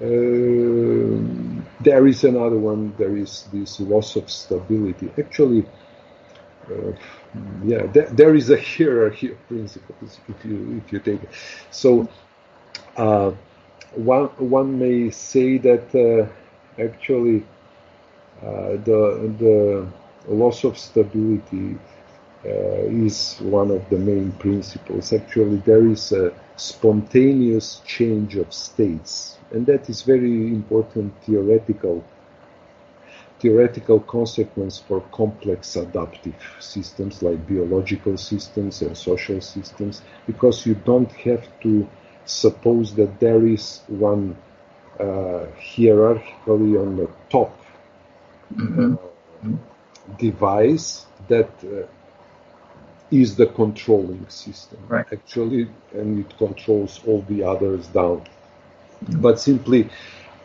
Um, 0.01 1.65
there 1.81 2.07
is 2.07 2.23
another 2.23 2.57
one. 2.57 2.93
There 2.97 3.15
is 3.15 3.43
this 3.53 3.79
loss 3.79 4.15
of 4.15 4.29
stability. 4.29 5.11
Actually, 5.17 5.65
uh, 6.69 6.91
yeah, 7.63 7.85
there, 7.87 8.35
is 8.35 8.49
a 8.49 8.59
hierarchy 8.59 9.31
of 9.31 9.47
principles 9.47 10.19
if 10.27 10.45
you 10.45 10.81
if 10.83 10.91
you 10.91 10.99
take 10.99 11.23
it. 11.23 11.29
So 11.71 12.07
uh, 12.97 13.31
one 13.95 14.27
one 14.38 14.79
may 14.79 15.09
say 15.12 15.57
that 15.57 15.85
uh, 15.95 16.81
actually 16.81 17.43
uh, 18.41 18.71
the 18.89 19.01
the 19.39 19.88
loss 20.27 20.63
of 20.63 20.77
stability 20.77 21.77
uh, 22.45 23.05
is 23.05 23.38
one 23.41 23.71
of 23.71 23.88
the 23.89 23.97
main 23.97 24.31
principles. 24.33 25.13
Actually, 25.13 25.57
there 25.57 25.85
is 25.88 26.12
a 26.12 26.33
spontaneous 26.55 27.81
change 27.85 28.35
of 28.35 28.53
states, 28.53 29.38
and 29.51 29.65
that 29.65 29.89
is 29.89 30.01
very 30.03 30.47
important 30.47 31.13
theoretical 31.23 32.03
theoretical 33.39 34.00
consequence 34.00 34.79
for 34.79 35.01
complex 35.12 35.75
adaptive 35.75 36.35
systems 36.59 37.21
like 37.21 37.45
biological 37.47 38.17
systems 38.17 38.81
and 38.81 38.97
social 38.97 39.41
systems 39.41 40.01
because 40.25 40.65
you 40.65 40.75
don't 40.85 41.12
have 41.12 41.45
to 41.59 41.88
suppose 42.25 42.95
that 42.95 43.19
there 43.19 43.45
is 43.45 43.81
one 43.87 44.35
uh, 44.99 45.45
hierarchically 45.59 46.79
on 46.79 46.95
the 46.97 47.09
top 47.29 47.57
mm-hmm. 48.53 48.95
uh, 48.95 49.57
device 50.17 51.05
that 51.27 51.49
uh, 51.63 51.87
is 53.11 53.35
the 53.35 53.47
controlling 53.47 54.27
system 54.29 54.79
right. 54.87 55.05
actually 55.11 55.67
and 55.93 56.19
it 56.19 56.37
controls 56.37 56.99
all 57.05 57.21
the 57.27 57.43
others 57.43 57.87
down 57.87 58.21
mm-hmm. 58.21 59.21
but 59.21 59.39
simply 59.39 59.89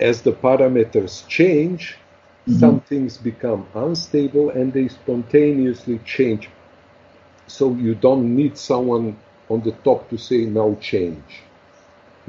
as 0.01 0.23
the 0.23 0.33
parameters 0.33 1.27
change 1.29 1.97
mm-hmm. 2.47 2.59
some 2.59 2.81
things 2.81 3.17
become 3.17 3.67
unstable 3.75 4.51
and 4.51 4.73
they 4.73 4.89
spontaneously 4.89 5.99
change 6.05 6.49
so 7.47 7.75
you 7.75 7.95
don't 7.95 8.35
need 8.35 8.57
someone 8.57 9.17
on 9.49 9.61
the 9.63 9.73
top 9.73 10.09
to 10.11 10.19
say 10.19 10.45
now 10.45 10.77
change 10.81 11.43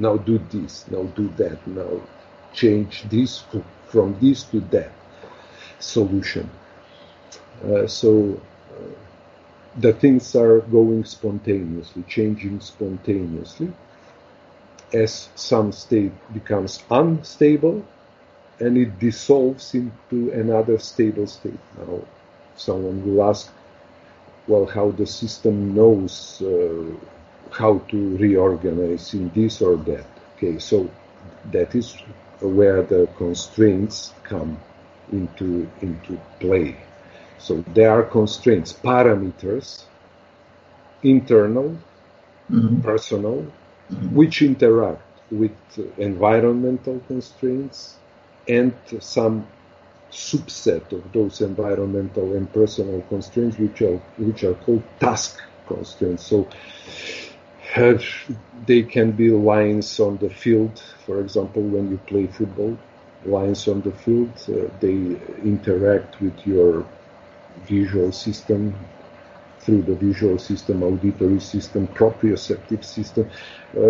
now 0.00 0.16
do 0.18 0.38
this, 0.50 0.88
now 0.88 1.04
do 1.04 1.28
that, 1.38 1.66
now 1.66 2.02
change 2.54 3.04
this 3.10 3.44
from 3.88 4.18
this 4.20 4.44
to 4.44 4.60
that 4.72 4.92
solution. 5.80 6.50
Uh, 7.64 7.86
so 7.86 8.40
uh, 8.72 8.94
the 9.76 9.92
things 9.94 10.36
are 10.36 10.60
going 10.62 11.04
spontaneously, 11.04 12.04
changing 12.08 12.60
spontaneously. 12.60 13.74
as 14.92 15.30
some 15.36 15.72
state 15.72 16.12
becomes 16.32 16.84
unstable 16.90 17.84
and 18.60 18.78
it 18.78 18.98
dissolves 18.98 19.74
into 19.74 20.32
another 20.32 20.78
stable 20.78 21.26
state. 21.26 21.60
Now, 21.78 22.06
someone 22.56 23.04
will 23.04 23.24
ask, 23.28 23.52
well, 24.46 24.66
how 24.66 24.92
the 24.92 25.06
system 25.06 25.74
knows 25.74 26.42
uh, 26.42 26.96
how 27.52 27.78
to 27.88 28.16
reorganize 28.16 29.14
in 29.14 29.30
this 29.34 29.60
or 29.62 29.76
that. 29.76 30.06
Okay, 30.36 30.58
so 30.58 30.90
that 31.52 31.74
is 31.74 31.96
where 32.40 32.82
the 32.82 33.08
constraints 33.16 34.12
come 34.22 34.58
into 35.12 35.68
into 35.80 36.18
play. 36.38 36.76
So 37.38 37.64
there 37.74 37.90
are 37.90 38.02
constraints, 38.02 38.72
parameters, 38.72 39.84
internal, 41.02 41.78
mm-hmm. 42.50 42.80
personal, 42.82 43.46
mm-hmm. 43.90 44.14
which 44.14 44.42
interact 44.42 45.02
with 45.30 45.52
environmental 45.96 47.00
constraints 47.06 47.96
and 48.48 48.74
some 49.00 49.46
subset 50.10 50.92
of 50.92 51.12
those 51.12 51.40
environmental 51.40 52.34
and 52.34 52.52
personal 52.52 53.00
constraints, 53.02 53.58
which 53.58 53.80
are 53.82 53.96
which 54.18 54.44
are 54.44 54.54
called 54.54 54.82
task 54.98 55.40
constraints. 55.66 56.26
So 56.26 56.48
uh, 57.76 57.98
they 58.66 58.82
can 58.82 59.12
be 59.12 59.30
lines 59.30 59.98
on 60.00 60.18
the 60.18 60.30
field, 60.30 60.78
for 61.04 61.20
example, 61.20 61.62
when 61.62 61.90
you 61.90 61.98
play 62.06 62.26
football. 62.26 62.76
Lines 63.24 63.68
on 63.68 63.82
the 63.82 63.92
field, 63.92 64.32
uh, 64.48 64.68
they 64.80 65.18
interact 65.44 66.20
with 66.20 66.46
your 66.46 66.86
visual 67.64 68.12
system 68.12 68.74
through 69.60 69.82
the 69.82 69.94
visual 69.94 70.38
system, 70.38 70.82
auditory 70.82 71.40
system, 71.40 71.86
proprioceptive 71.88 72.84
system, 72.84 73.28
uh, 73.76 73.80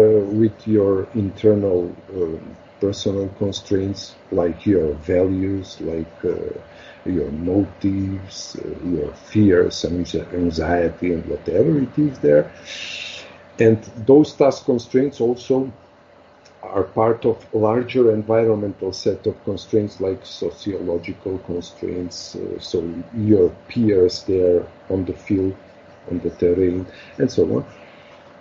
with 0.40 0.66
your 0.66 1.08
internal 1.14 1.94
um, 2.14 2.56
personal 2.80 3.28
constraints 3.38 4.16
like 4.32 4.66
your 4.66 4.92
values, 4.94 5.80
like 5.80 6.24
uh, 6.24 6.34
your 7.04 7.30
motives, 7.30 8.56
uh, 8.64 8.68
your 8.86 9.12
fears, 9.14 9.84
and 9.84 10.06
anxiety, 10.34 11.12
and 11.12 11.24
whatever 11.26 11.78
it 11.80 11.98
is 11.98 12.18
there. 12.20 12.50
And 13.60 13.78
those 14.06 14.32
task 14.32 14.64
constraints 14.64 15.20
also 15.20 15.70
are 16.62 16.84
part 16.84 17.24
of 17.24 17.36
larger 17.54 18.12
environmental 18.12 18.92
set 18.92 19.26
of 19.26 19.42
constraints 19.44 20.00
like 20.00 20.24
sociological 20.24 21.38
constraints. 21.40 22.36
Uh, 22.36 22.58
so 22.58 22.82
your 23.16 23.50
peers 23.68 24.24
there 24.24 24.66
on 24.88 25.04
the 25.04 25.12
field, 25.12 25.56
on 26.10 26.20
the 26.20 26.30
terrain, 26.30 26.86
and 27.18 27.30
so 27.30 27.44
on. 27.56 27.64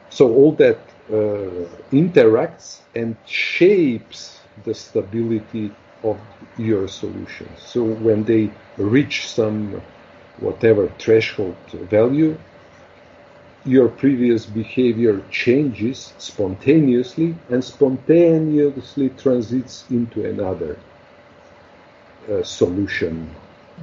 So 0.09 0.33
all 0.33 0.53
that 0.53 0.77
uh, 1.09 1.67
interacts 1.91 2.79
and 2.95 3.15
shapes 3.25 4.39
the 4.63 4.73
stability 4.73 5.73
of 6.03 6.19
your 6.57 6.87
solution. 6.87 7.47
So 7.57 7.83
when 7.83 8.23
they 8.23 8.51
reach 8.77 9.27
some 9.27 9.81
whatever 10.39 10.87
threshold 10.97 11.55
value, 11.73 12.37
your 13.65 13.89
previous 13.89 14.45
behavior 14.45 15.21
changes 15.31 16.13
spontaneously 16.17 17.35
and 17.49 17.63
spontaneously 17.63 19.09
transits 19.09 19.85
into 19.89 20.25
another 20.25 20.77
uh, 22.31 22.43
solution 22.43 23.29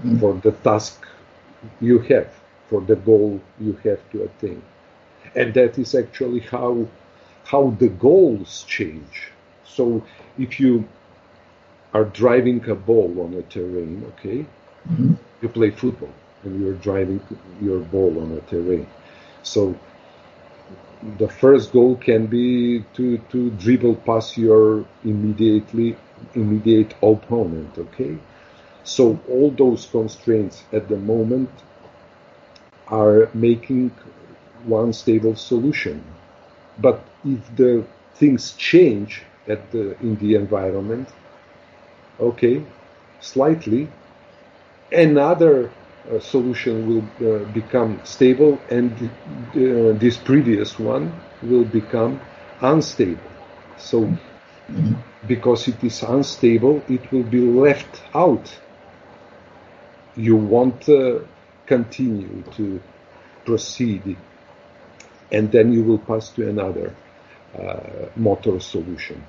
mm. 0.02 0.18
for 0.20 0.34
the 0.34 0.52
task 0.52 1.06
you 1.80 1.98
have, 1.98 2.32
for 2.68 2.80
the 2.80 2.96
goal 2.96 3.40
you 3.60 3.72
have 3.84 4.00
to 4.10 4.24
attain. 4.24 4.62
And 5.34 5.52
that 5.54 5.78
is 5.78 5.94
actually 5.94 6.40
how 6.40 6.86
how 7.44 7.70
the 7.78 7.88
goals 7.88 8.64
change. 8.66 9.30
So 9.64 10.04
if 10.38 10.58
you 10.58 10.88
are 11.94 12.04
driving 12.04 12.68
a 12.68 12.74
ball 12.74 13.20
on 13.20 13.34
a 13.34 13.42
terrain, 13.42 14.04
okay, 14.12 14.46
mm-hmm. 14.88 15.14
you 15.42 15.48
play 15.48 15.70
football 15.70 16.12
and 16.42 16.60
you're 16.60 16.74
driving 16.74 17.20
your 17.60 17.80
ball 17.80 18.20
on 18.22 18.32
a 18.32 18.40
terrain. 18.42 18.86
So 19.46 19.76
the 21.18 21.28
first 21.28 21.72
goal 21.72 21.96
can 21.96 22.26
be 22.26 22.84
to, 22.94 23.18
to 23.30 23.50
dribble 23.50 23.96
past 23.96 24.36
your 24.36 24.84
immediately 25.04 25.96
immediate 26.34 26.94
opponent, 27.02 27.78
okay? 27.78 28.18
So 28.82 29.20
all 29.28 29.50
those 29.50 29.86
constraints 29.86 30.64
at 30.72 30.88
the 30.88 30.96
moment 30.96 31.50
are 32.88 33.28
making 33.34 33.90
one 34.64 34.92
stable 34.92 35.36
solution. 35.36 36.02
But 36.78 37.04
if 37.24 37.56
the 37.56 37.84
things 38.14 38.52
change 38.52 39.22
at 39.46 39.70
the, 39.70 39.96
in 40.00 40.16
the 40.16 40.34
environment, 40.34 41.08
okay, 42.18 42.64
slightly, 43.20 43.88
another 44.90 45.70
solution 46.20 46.86
will 46.88 47.04
uh, 47.20 47.44
become 47.52 48.00
stable 48.04 48.58
and 48.70 48.92
uh, 49.02 49.98
this 49.98 50.16
previous 50.16 50.78
one 50.78 51.12
will 51.42 51.64
become 51.64 52.20
unstable. 52.60 53.30
So, 53.78 54.10
because 55.26 55.68
it 55.68 55.82
is 55.82 56.02
unstable, 56.02 56.82
it 56.88 57.10
will 57.12 57.22
be 57.24 57.40
left 57.40 58.02
out. 58.14 58.58
You 60.16 60.36
won't 60.36 60.88
uh, 60.88 61.20
continue 61.66 62.42
to 62.52 62.80
proceed, 63.44 64.16
and 65.30 65.52
then 65.52 65.72
you 65.72 65.82
will 65.82 65.98
pass 65.98 66.30
to 66.30 66.48
another 66.48 66.94
uh, 67.58 68.08
motor 68.16 68.58
solution. 68.60 69.22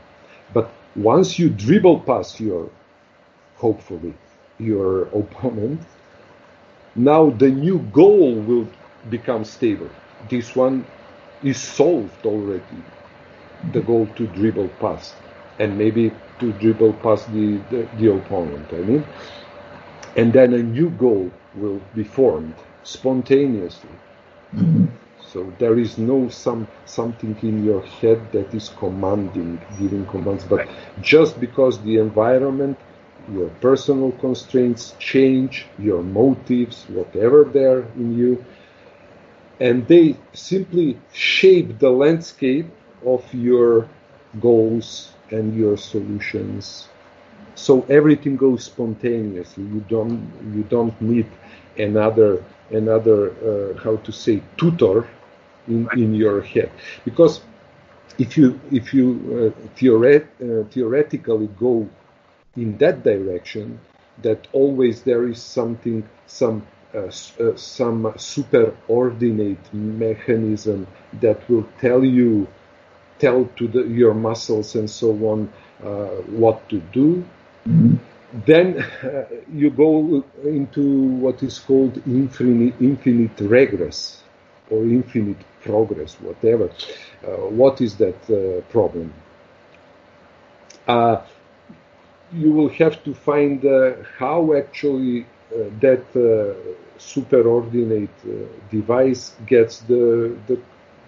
But 0.54 0.70
once 0.96 1.38
you 1.38 1.50
dribble 1.50 2.02
past 2.02 2.40
your, 2.40 2.70
hopefully, 3.58 4.14
your 4.60 5.04
opponent, 5.08 5.82
now 6.98 7.30
the 7.30 7.50
new 7.50 7.80
goal 7.94 8.36
will 8.36 8.68
become 9.10 9.46
stable. 9.46 9.90
This 10.30 10.56
one 10.56 10.86
is 11.44 11.62
solved 11.62 12.26
already. 12.26 12.84
The 13.72 13.82
goal 13.82 14.08
to 14.16 14.28
dribble 14.28 14.70
past 14.80 15.16
and 15.60 15.78
maybe 15.78 16.12
to 16.40 16.54
dribble 16.54 16.94
past 16.94 17.32
the, 17.34 17.58
the, 17.70 17.88
the 17.98 18.14
opponent, 18.14 18.68
I 18.74 18.78
mean. 18.78 19.06
And 20.16 20.34
then 20.34 20.54
a 20.54 20.64
new 20.64 20.90
goal 20.92 21.32
will 21.56 21.82
be 21.96 22.04
formed 22.04 22.56
spontaneously. 22.84 23.90
Mm-hmm. 24.56 24.86
So 25.32 25.54
there 25.60 25.78
is 25.78 25.98
no 25.98 26.30
some 26.30 26.68
something 26.86 27.38
in 27.44 27.64
your 27.64 27.84
head 27.86 28.32
that 28.32 28.54
is 28.56 28.70
commanding, 28.70 29.62
giving 29.80 30.06
commands, 30.08 30.46
but 30.46 30.68
just 31.02 31.40
because 31.40 31.80
the 31.84 31.98
environment, 31.98 32.78
your 33.32 33.50
personal 33.62 34.12
constraints 34.14 34.94
change, 35.00 35.68
your 35.78 36.02
motives, 36.04 36.86
whatever 36.90 37.44
there 37.44 37.82
in 37.96 38.18
you, 38.18 38.44
and 39.60 39.88
they 39.88 40.16
simply 40.34 40.98
shape 41.14 41.80
the 41.80 41.90
landscape 41.90 42.68
of 43.06 43.22
your 43.34 43.88
goals 44.40 45.12
and 45.32 45.56
your 45.56 45.78
solutions. 45.78 46.88
So 47.56 47.84
everything 47.90 48.38
goes 48.38 48.66
spontaneously. 48.66 49.64
You 49.64 49.82
don't 49.90 50.22
you 50.56 50.64
don't 50.64 51.00
need 51.02 51.28
another 51.78 52.44
another 52.72 53.32
uh, 53.50 53.78
how 53.80 53.98
to 53.98 54.12
say 54.12 54.44
tutor 54.58 55.08
in, 55.68 55.88
in 55.94 56.14
your 56.16 56.42
head. 56.42 56.72
Because 57.04 57.42
if 58.18 58.38
you 58.38 58.60
if 58.72 58.94
you 58.94 59.54
uh, 59.56 59.70
theoret, 59.78 60.26
uh, 60.42 60.64
theoretically 60.70 61.48
go 61.60 61.88
in 62.58 62.78
that 62.80 63.04
direction, 63.04 63.80
that 64.24 64.48
always 64.52 65.04
there 65.04 65.28
is 65.28 65.42
something 65.42 66.08
some 66.26 66.66
uh, 66.94 67.00
uh, 67.00 67.56
some 67.56 68.04
superordinate 68.16 69.74
mechanism 69.74 70.88
that 71.22 71.38
will 71.50 71.68
tell 71.80 72.04
you 72.04 72.48
tell 73.20 73.46
to 73.56 73.68
the, 73.68 73.84
your 73.84 74.14
muscles 74.14 74.76
and 74.76 74.90
so 74.90 75.12
on 75.28 75.52
uh, 75.84 76.08
what 76.42 76.68
to 76.70 76.80
do. 76.94 77.26
Mm-hmm. 77.68 77.96
Then 78.46 78.80
uh, 79.04 79.26
you 79.52 79.70
go 79.70 80.24
into 80.44 80.82
what 81.20 81.44
is 81.44 81.60
called 81.60 82.02
infinite, 82.08 82.76
infinite 82.80 83.40
regress 83.42 84.24
or 84.70 84.84
infinite 84.84 85.38
progress, 85.62 86.16
whatever. 86.16 86.70
Uh, 87.24 87.50
what 87.50 87.82
is 87.82 87.96
that 87.98 88.64
problem? 88.70 89.14
Uh, 92.34 92.38
you 92.38 92.52
will 92.52 92.70
have 92.70 93.04
to 93.04 93.14
find 93.14 93.64
how 94.18 94.54
actually 94.54 95.26
that 95.80 96.04
superordinate 96.98 98.10
device 98.70 99.36
gets 99.46 99.80
the, 99.80 100.36
the 100.48 100.60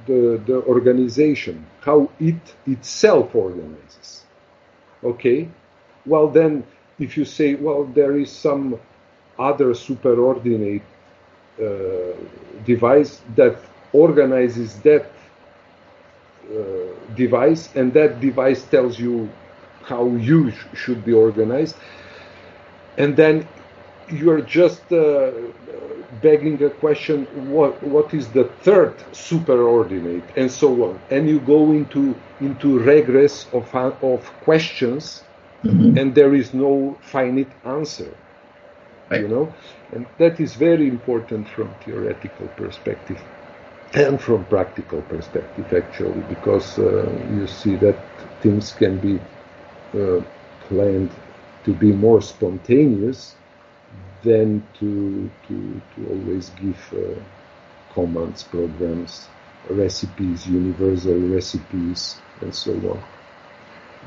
the, 0.06 0.42
the, 0.46 0.64
organization, 0.64 1.66
how 1.82 2.10
it 2.20 2.42
itself 2.66 3.36
organizes. 3.36 4.24
Okay? 5.04 5.50
Well, 6.06 6.28
then, 6.28 6.64
if 6.98 7.16
you 7.16 7.26
say, 7.26 7.56
well, 7.56 7.84
there 7.86 8.18
is 8.18 8.32
some 8.32 8.80
other 9.38 9.74
superordinate 9.74 10.82
uh, 11.62 12.16
device 12.66 13.22
that 13.36 13.58
organizes 13.94 14.80
that 14.80 15.12
uh, 16.52 17.16
device, 17.16 17.70
and 17.76 17.94
that 17.94 18.20
device 18.20 18.64
tells 18.64 19.00
you 19.00 19.30
how 19.90 20.06
you 20.30 20.52
sh- 20.52 20.68
should 20.82 21.02
be 21.06 21.14
organized, 21.14 21.76
and 22.98 23.16
then 23.16 23.48
you 24.10 24.30
are 24.32 24.42
just 24.42 24.92
uh, 24.94 25.32
begging 26.22 26.62
a 26.64 26.70
question: 26.70 27.26
what 27.52 27.82
what 27.84 28.14
is 28.14 28.26
the 28.40 28.46
third 28.66 28.96
superordinate, 29.12 30.28
and 30.36 30.52
so 30.52 30.70
on, 30.88 31.00
and 31.10 31.28
you 31.30 31.40
go 31.40 31.72
into 31.72 32.16
into 32.40 32.80
regress 32.80 33.36
of 33.54 33.74
of 33.76 34.22
questions, 34.50 35.24
mm-hmm. 35.64 35.98
and 35.98 36.16
there 36.16 36.34
is 36.36 36.54
no 36.54 36.98
finite 37.02 37.54
answer. 37.66 38.12
Right. 39.10 39.22
You 39.22 39.28
know, 39.28 39.54
and 39.94 40.06
that 40.20 40.40
is 40.40 40.54
very 40.56 40.88
important 40.88 41.48
from 41.50 41.74
theoretical 41.84 42.48
perspective 42.56 43.20
and 43.94 44.22
from 44.22 44.46
practical 44.46 45.02
perspective 45.04 45.74
actually 45.74 46.22
because 46.30 46.78
uh, 46.78 47.10
you 47.34 47.48
see 47.48 47.76
that 47.76 47.98
things 48.42 48.72
can 48.72 49.00
be 49.00 49.20
uh, 49.94 50.22
planned 50.68 51.12
to 51.64 51.74
be 51.74 51.92
more 51.92 52.22
spontaneous 52.22 53.36
than 54.24 54.64
to 54.80 55.30
to, 55.48 55.82
to 55.96 56.08
always 56.10 56.50
give 56.52 56.80
uh, 56.94 57.20
commands 57.94 58.44
programs 58.44 59.30
recipes 59.70 60.48
universal 60.48 61.20
recipes 61.20 62.20
and 62.42 62.54
so 62.56 62.72
on. 62.92 63.04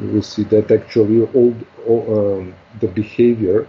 You 0.00 0.08
will 0.08 0.22
see 0.22 0.44
that 0.44 0.70
actually 0.70 1.20
all, 1.22 1.54
all 1.86 2.02
um, 2.40 2.54
the 2.80 2.88
behavior 2.88 3.66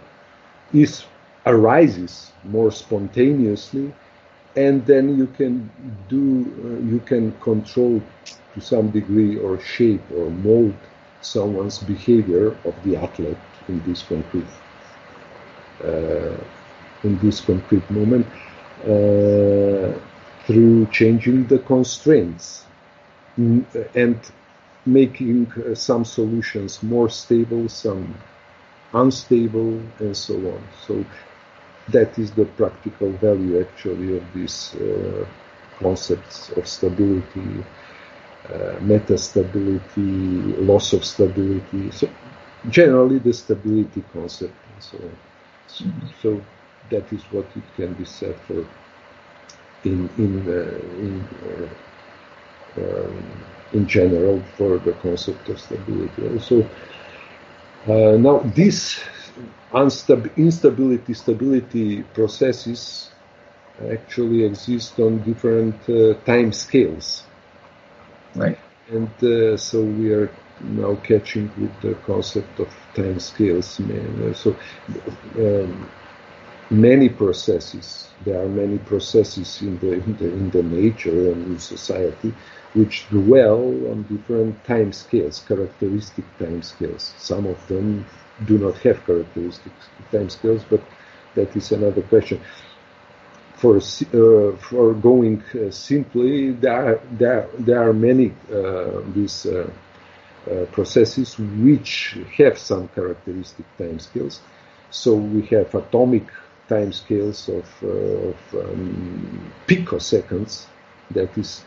is 0.73 1.05
arises 1.45 2.31
more 2.43 2.71
spontaneously 2.71 3.93
and 4.55 4.85
then 4.85 5.17
you 5.17 5.27
can 5.27 5.69
do 6.09 6.23
uh, 6.65 6.79
you 6.91 6.99
can 6.99 7.31
control 7.39 8.01
to 8.53 8.61
some 8.61 8.89
degree 8.91 9.37
or 9.37 9.59
shape 9.59 10.03
or 10.15 10.29
mold 10.29 10.75
someone's 11.23 11.79
behavior 11.79 12.47
of 12.65 12.75
the 12.83 12.95
athlete 12.95 13.37
in 13.67 13.81
this 13.85 14.03
concrete 14.03 14.53
uh, 15.83 16.37
in 17.03 17.17
this 17.19 17.41
concrete 17.41 17.89
moment 17.89 18.25
uh, 18.83 19.91
through 20.45 20.85
changing 20.91 21.45
the 21.47 21.59
constraints 21.59 22.65
and 23.37 24.19
making 24.85 25.51
uh, 25.51 25.73
some 25.73 26.05
solutions 26.05 26.83
more 26.83 27.09
stable 27.09 27.67
some 27.69 28.13
unstable 28.93 29.81
and 29.99 30.15
so 30.15 30.35
on. 30.35 30.61
So 30.85 31.05
that 31.89 32.17
is 32.17 32.31
the 32.31 32.45
practical 32.45 33.11
value 33.13 33.59
actually 33.59 34.17
of 34.17 34.33
these 34.33 34.75
uh, 34.75 35.25
concepts 35.79 36.49
of 36.51 36.67
stability, 36.67 37.63
uh, 38.49 38.77
meta 38.81 39.17
stability, 39.17 40.41
loss 40.59 40.93
of 40.93 41.03
stability. 41.05 41.91
So 41.91 42.09
generally 42.69 43.19
the 43.19 43.33
stability 43.33 44.03
concept 44.13 44.53
and 44.73 44.83
so 44.83 44.97
on. 44.97 45.17
So, 46.21 46.41
that 46.89 47.11
is 47.13 47.23
what 47.31 47.45
it 47.55 47.63
can 47.75 47.93
be 47.93 48.05
said 48.05 48.35
for 48.41 48.65
in 49.83 50.09
in 50.17 50.33
uh, 50.47 50.79
in 51.05 51.27
uh, 52.77 52.81
um, 52.81 53.23
in 53.73 53.87
general 53.87 54.41
for 54.57 54.77
the 54.79 54.93
concept 54.93 55.49
of 55.49 55.59
stability. 55.59 56.27
Also, 56.27 56.67
uh, 57.87 58.17
now 58.17 58.39
this 58.55 58.99
instability 60.37 61.13
stability 61.13 62.03
processes 62.13 63.11
actually 63.91 64.43
exist 64.43 64.99
on 64.99 65.19
different 65.23 65.75
uh, 65.89 66.13
time 66.25 66.51
scales. 66.53 67.23
Right. 68.35 68.57
And 68.89 69.09
uh, 69.23 69.57
so 69.57 69.83
we 69.83 70.11
are 70.13 70.29
now 70.59 70.95
catching 70.95 71.51
with 71.57 71.79
the 71.81 71.95
concept 72.05 72.59
of 72.59 72.73
time 72.95 73.19
scales. 73.19 73.79
So 74.35 74.55
um, 75.37 75.89
many 76.69 77.09
processes, 77.09 78.09
there 78.25 78.41
are 78.41 78.49
many 78.49 78.77
processes 78.79 79.61
in 79.61 79.79
the, 79.79 79.93
in 79.93 80.17
the, 80.17 80.25
in 80.27 80.49
the 80.51 80.63
nature 80.63 81.31
and 81.31 81.47
in 81.47 81.59
society 81.59 82.33
which 82.73 83.07
dwell 83.09 83.63
on 83.91 84.03
different 84.03 84.63
time 84.65 84.91
scales, 84.93 85.39
characteristic 85.47 86.25
time 86.39 86.61
scales. 86.61 87.13
Some 87.17 87.47
of 87.47 87.65
them 87.67 88.05
do 88.45 88.57
not 88.57 88.77
have 88.79 89.05
characteristic 89.05 89.73
time 90.11 90.29
scales, 90.29 90.63
but 90.69 90.81
that 91.35 91.55
is 91.55 91.71
another 91.71 92.01
question. 92.03 92.41
For 93.63 93.77
uh, 93.77 94.57
for 94.57 94.93
going 94.93 95.41
uh, 95.55 95.71
simply, 95.71 96.51
there 96.51 96.81
are, 96.89 96.99
there 97.21 97.47
there 97.59 97.81
are 97.87 97.93
many 97.93 98.27
uh, 98.51 98.99
these 99.15 99.45
uh, 99.45 99.71
uh, 100.51 100.65
processes 100.75 101.39
which 101.39 102.17
have 102.37 102.57
some 102.57 102.89
characteristic 102.89 103.65
time 103.77 103.99
scales. 103.99 104.41
So 104.91 105.15
we 105.15 105.43
have 105.55 105.73
atomic 105.73 106.27
time 106.67 106.91
scales 106.91 107.47
of, 107.47 107.65
uh, 107.83 107.87
of 108.31 108.39
um, 108.53 109.51
picoseconds, 109.65 110.65
that 111.11 111.37
is 111.37 111.63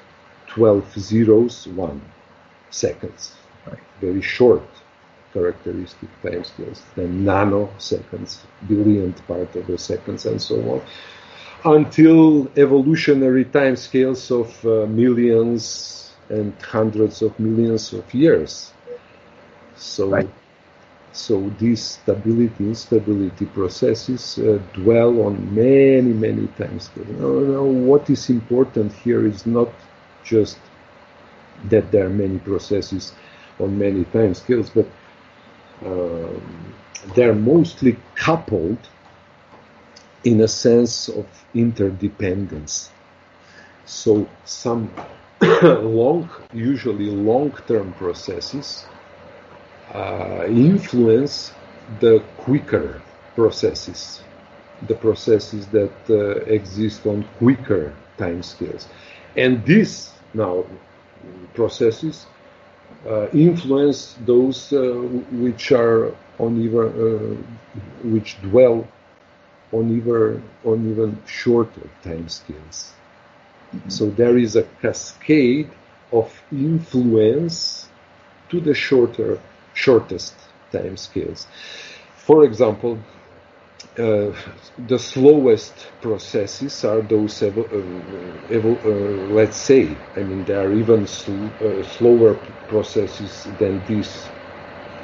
12 0.48 1.00
zeros, 1.00 1.66
one 1.68 2.02
seconds, 2.68 3.32
right. 3.66 3.78
very 4.02 4.20
short 4.20 4.68
characteristic 5.32 6.10
timescales, 6.22 6.80
then 6.94 7.24
nanoseconds, 7.24 8.42
billionth 8.68 9.26
part 9.26 9.56
of 9.56 9.70
a 9.70 9.78
seconds, 9.78 10.26
and 10.26 10.40
so 10.40 10.56
on, 10.70 10.82
until 11.66 12.46
evolutionary 12.56 13.44
timescales 13.44 14.30
of 14.30 14.64
uh, 14.64 14.86
millions 14.86 16.12
and 16.28 16.54
hundreds 16.62 17.22
of 17.22 17.38
millions 17.40 17.92
of 17.92 18.14
years. 18.14 18.72
So, 19.74 20.08
right. 20.10 20.30
so 21.12 21.50
these 21.58 21.82
stability 21.82 22.64
instability 22.64 23.46
processes 23.46 24.38
uh, 24.38 24.60
dwell 24.74 25.22
on 25.26 25.54
many, 25.54 26.12
many 26.12 26.46
timescales. 26.58 27.08
Now, 27.18 27.54
now, 27.54 27.64
what 27.64 28.08
is 28.10 28.30
important 28.30 28.92
here 28.92 29.26
is 29.26 29.44
not 29.44 29.68
just 30.24 30.58
that 31.64 31.90
there 31.90 32.06
are 32.06 32.10
many 32.10 32.38
processes 32.38 33.12
on 33.58 33.76
many 33.76 34.04
timescales, 34.04 34.70
but 34.72 34.86
um, 35.84 36.74
they're 37.16 37.34
mostly 37.34 37.96
coupled 38.14 38.78
in 40.26 40.40
a 40.40 40.48
sense 40.48 41.08
of 41.08 41.24
interdependence. 41.54 42.90
So 43.84 44.28
some 44.44 44.90
long, 45.62 46.28
usually 46.52 47.10
long-term 47.10 47.92
processes 47.94 48.84
uh, 49.94 50.44
influence 50.48 51.52
the 52.00 52.24
quicker 52.38 53.00
processes, 53.36 54.20
the 54.88 54.96
processes 54.96 55.68
that 55.68 55.94
uh, 56.10 56.40
exist 56.52 57.06
on 57.06 57.24
quicker 57.38 57.94
time 58.18 58.42
scales. 58.42 58.88
And 59.36 59.64
these 59.64 60.10
now 60.34 60.64
processes 61.54 62.26
uh, 63.08 63.28
influence 63.28 64.16
those 64.24 64.72
uh, 64.72 64.78
which 65.30 65.70
are 65.70 66.12
on 66.40 66.60
even 66.60 66.86
uh, 67.06 68.08
which 68.08 68.42
dwell 68.42 68.88
on 69.72 69.90
even 69.90 70.42
on 70.64 70.90
even 70.90 71.22
shorter 71.26 71.88
time 72.02 72.28
scales. 72.28 72.92
Mm-hmm. 73.74 73.88
So 73.88 74.10
there 74.10 74.36
is 74.38 74.56
a 74.56 74.62
cascade 74.82 75.70
of 76.12 76.32
influence 76.52 77.88
to 78.48 78.60
the 78.60 78.74
shorter 78.74 79.40
shortest 79.74 80.34
time 80.72 80.96
scales. 80.96 81.46
For 82.14 82.44
example, 82.44 82.98
uh, 83.98 84.32
the 84.78 84.98
slowest 84.98 85.86
processes 86.00 86.84
are 86.84 87.00
those, 87.02 87.42
uh, 87.42 87.48
uh, 87.48 88.58
let's 89.38 89.56
say, 89.56 89.98
I 90.16 90.20
mean, 90.20 90.44
there 90.44 90.60
are 90.60 90.72
even 90.72 91.06
sl- 91.06 91.48
uh, 91.60 91.82
slower 91.82 92.34
processes 92.68 93.44
than 93.58 93.84
these, 93.84 94.30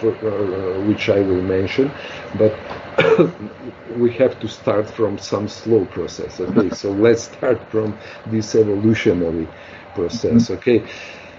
which 0.03 1.09
I 1.09 1.21
will 1.21 1.43
mention, 1.43 1.95
but 2.35 2.59
we 3.87 4.13
have 4.15 4.39
to 4.41 4.49
start 4.49 4.91
from 4.91 5.19
some 5.19 5.49
slow 5.49 5.85
process. 5.87 6.41
Okay, 6.41 6.71
so 6.71 6.91
let's 7.07 7.25
start 7.25 7.71
from 7.71 7.99
this 8.27 8.55
evolutionary 8.55 9.49
process. 9.95 10.45
Mm-hmm. 10.45 10.55
Okay, 10.55 10.91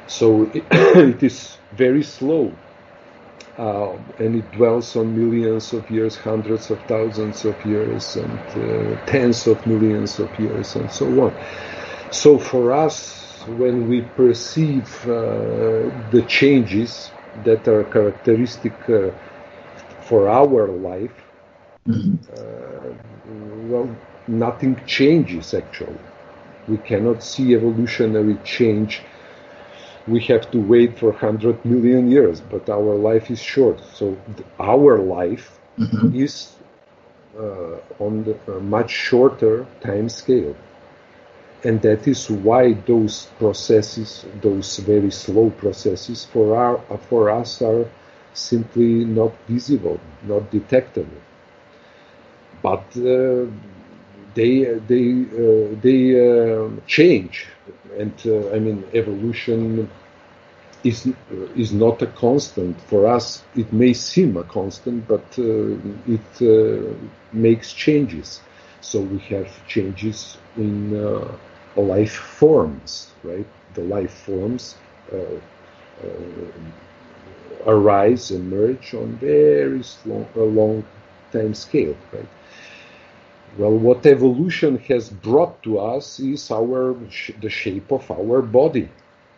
so 0.08 0.44
it, 0.54 0.68
it 0.72 1.24
is 1.24 1.58
very 1.72 2.04
slow 2.04 2.58
uh, 3.58 3.98
and 4.18 4.36
it 4.36 4.52
dwells 4.52 4.96
on 4.96 5.16
millions 5.16 5.74
of 5.74 5.90
years, 5.90 6.18
hundreds 6.18 6.72
of 6.72 6.82
thousands 6.84 7.46
of 7.46 7.64
years, 7.64 8.16
and 8.16 8.40
uh, 8.56 8.96
tens 9.06 9.46
of 9.48 9.66
millions 9.66 10.20
of 10.20 10.38
years, 10.40 10.76
and 10.76 10.92
so 10.92 11.08
on. 11.22 11.38
So 12.12 12.40
for 12.40 12.72
us, 12.72 13.44
when 13.46 13.88
we 13.88 14.02
perceive 14.02 15.08
uh, 15.08 15.90
the 16.10 16.26
changes 16.28 17.12
that 17.44 17.68
are 17.68 17.84
characteristic 17.86 18.74
uh, 18.90 19.12
for 20.02 20.28
our 20.30 20.68
life, 20.68 21.16
mm-hmm. 21.88 22.16
Uh, 22.34 22.94
well, 23.70 23.90
nothing 24.28 24.80
changes 24.86 25.54
actually. 25.54 26.00
We 26.68 26.78
cannot 26.78 27.24
see 27.24 27.56
evolutionary 27.56 28.38
change 28.44 29.02
we 30.08 30.20
have 30.22 30.50
to 30.52 30.60
wait 30.60 30.98
for 31.00 31.12
100 31.12 31.64
million 31.64 32.10
years, 32.10 32.42
but 32.42 32.70
our 32.70 32.96
life 32.96 33.32
is 33.32 33.42
short. 33.42 33.82
So 33.94 34.18
our 34.60 35.00
life 35.00 35.60
mm-hmm. 35.78 36.16
is 36.16 36.54
uh, 37.38 37.78
on 38.00 38.24
the, 38.24 38.38
a 38.52 38.60
much 38.60 38.92
shorter 38.92 39.66
time 39.82 40.10
scale. 40.10 40.56
And 41.64 41.82
that 41.82 42.08
is 42.08 42.30
why 42.30 42.74
those 42.74 43.28
processes, 43.40 44.26
those 44.42 44.78
very 44.78 45.12
slow 45.12 45.50
processes 45.52 46.26
for, 46.26 46.56
our, 46.56 46.78
for 47.10 47.30
us 47.30 47.62
are 47.62 47.86
simply 48.34 49.06
not 49.06 49.32
visible, 49.48 50.00
not 50.24 50.52
detectable. 50.52 51.22
But 52.62 52.86
uh, 52.98 53.46
they 54.36 54.64
they 54.92 55.08
uh, 55.44 55.76
they 55.82 56.02
uh, 56.18 56.70
change, 56.88 57.48
and 58.00 58.14
uh, 58.26 58.50
I 58.52 58.60
mean 58.60 58.84
evolution 58.94 59.90
is 60.84 61.08
is 61.56 61.74
not 61.74 62.02
a 62.02 62.08
constant 62.08 62.80
for 62.82 63.08
us. 63.08 63.44
It 63.56 63.72
may 63.74 63.94
seem 63.94 64.38
a 64.38 64.44
constant, 64.44 65.08
but 65.08 65.26
uh, 65.38 65.76
it 66.08 66.30
uh, 66.42 66.94
makes 67.34 67.74
changes. 67.74 68.42
So 68.82 69.02
we 69.02 69.20
have 69.34 69.50
changes 69.68 70.38
in 70.58 70.94
life 71.82 72.14
forms, 72.14 73.12
right? 73.24 73.48
The 73.74 73.82
life 73.82 74.14
forms 74.14 74.76
arise, 77.66 78.32
and 78.32 78.52
emerge 78.54 78.94
on 78.94 79.16
very 79.18 79.82
long, 80.06 80.28
long 80.36 80.86
time 81.32 81.54
scale, 81.54 81.96
right? 82.12 82.28
Well, 83.58 83.78
what 83.78 84.06
evolution 84.06 84.78
has 84.90 85.10
brought 85.10 85.62
to 85.64 85.80
us 85.80 86.20
is 86.20 86.50
our 86.52 86.96
the 87.40 87.50
shape 87.50 87.92
of 87.92 88.10
our 88.10 88.42
body, 88.42 88.90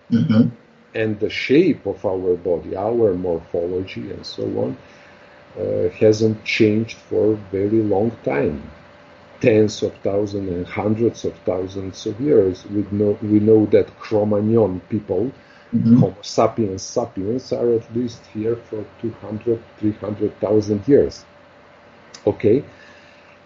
mm-hmm. 0.10 0.50
and 0.94 1.20
the 1.20 1.30
shape 1.30 1.86
of 1.86 2.06
our 2.06 2.36
body, 2.36 2.76
our 2.76 3.14
morphology, 3.14 4.12
and 4.12 4.26
so 4.26 4.44
on, 4.44 4.78
uh, 5.60 5.90
hasn't 5.90 6.44
changed 6.46 6.98
for 6.98 7.34
a 7.34 7.36
very 7.52 7.82
long 7.84 8.12
time, 8.24 8.64
tens 9.42 9.84
of 9.84 9.94
thousands 9.98 10.50
and 10.50 10.68
hundreds 10.68 11.26
of 11.26 11.34
thousands 11.40 12.06
of 12.06 12.20
years. 12.20 12.66
We 12.66 12.86
know 12.92 13.18
we 13.22 13.40
know 13.40 13.66
that 13.68 13.98
Cro-Magnon 14.00 14.82
people, 14.90 15.32
mm-hmm. 15.74 15.98
Homo 15.98 16.16
sapiens 16.22 16.84
sapiens, 16.84 17.52
are 17.52 17.74
at 17.74 17.96
least 17.96 18.26
here 18.28 18.56
for 18.56 18.86
200, 19.02 19.62
300,000 19.80 20.88
years. 20.88 21.26
Okay, 22.26 22.64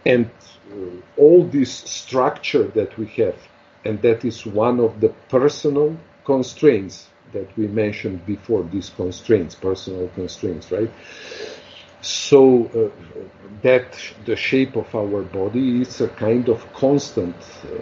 and 0.06 0.30
uh, 0.72 0.76
all 1.18 1.44
this 1.44 1.74
structure 1.74 2.64
that 2.64 2.98
we 2.98 3.08
have, 3.08 3.38
and 3.86 4.02
that 4.02 4.24
is 4.24 4.46
one 4.46 4.80
of 4.80 5.02
the 5.02 5.10
personal 5.28 5.98
constraints 6.24 7.10
that 7.32 7.56
we 7.58 7.68
mentioned 7.68 8.26
before, 8.26 8.64
these 8.64 8.90
constraints, 8.90 9.56
personal 9.56 10.08
constraints, 10.10 10.72
right? 10.72 10.92
So 12.02 12.66
uh, 12.68 12.90
that 13.62 13.98
the 14.26 14.36
shape 14.36 14.76
of 14.76 14.94
our 14.96 15.22
body 15.24 15.82
is 15.82 16.00
a 16.02 16.08
kind 16.08 16.48
of 16.50 16.72
constant 16.74 17.36
uh, 17.64 17.82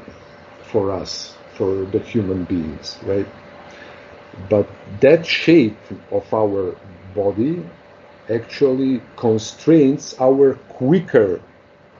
for 0.63 0.91
us, 0.91 1.35
for 1.53 1.85
the 1.85 1.99
human 1.99 2.43
beings, 2.45 2.97
right? 3.03 3.27
But 4.49 4.67
that 5.01 5.25
shape 5.25 5.77
of 6.11 6.31
our 6.33 6.75
body 7.15 7.63
actually 8.29 9.01
constrains 9.15 10.15
our 10.19 10.55
quicker 10.69 11.41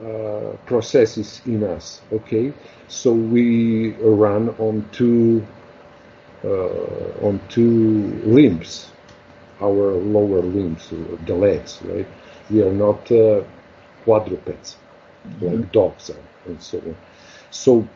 uh, 0.04 0.56
processes 0.66 1.40
in 1.46 1.64
us. 1.64 2.00
Okay, 2.12 2.52
so 2.88 3.12
we 3.12 3.92
run 4.00 4.50
on 4.58 4.88
two 4.92 5.46
uh, 6.44 7.26
on 7.26 7.40
two 7.48 8.20
limbs, 8.24 8.92
our 9.60 9.92
lower 9.92 10.42
limbs, 10.42 10.92
the 11.26 11.34
legs. 11.34 11.80
Right, 11.84 12.06
we 12.50 12.62
are 12.62 12.72
not 12.72 13.10
uh, 13.10 13.42
quadrupeds 14.04 14.76
mm-hmm. 15.26 15.46
like 15.46 15.72
dogs 15.72 16.10
are, 16.10 16.24
and 16.46 16.62
so 16.62 16.78
on. 16.78 16.96
So 17.50 17.88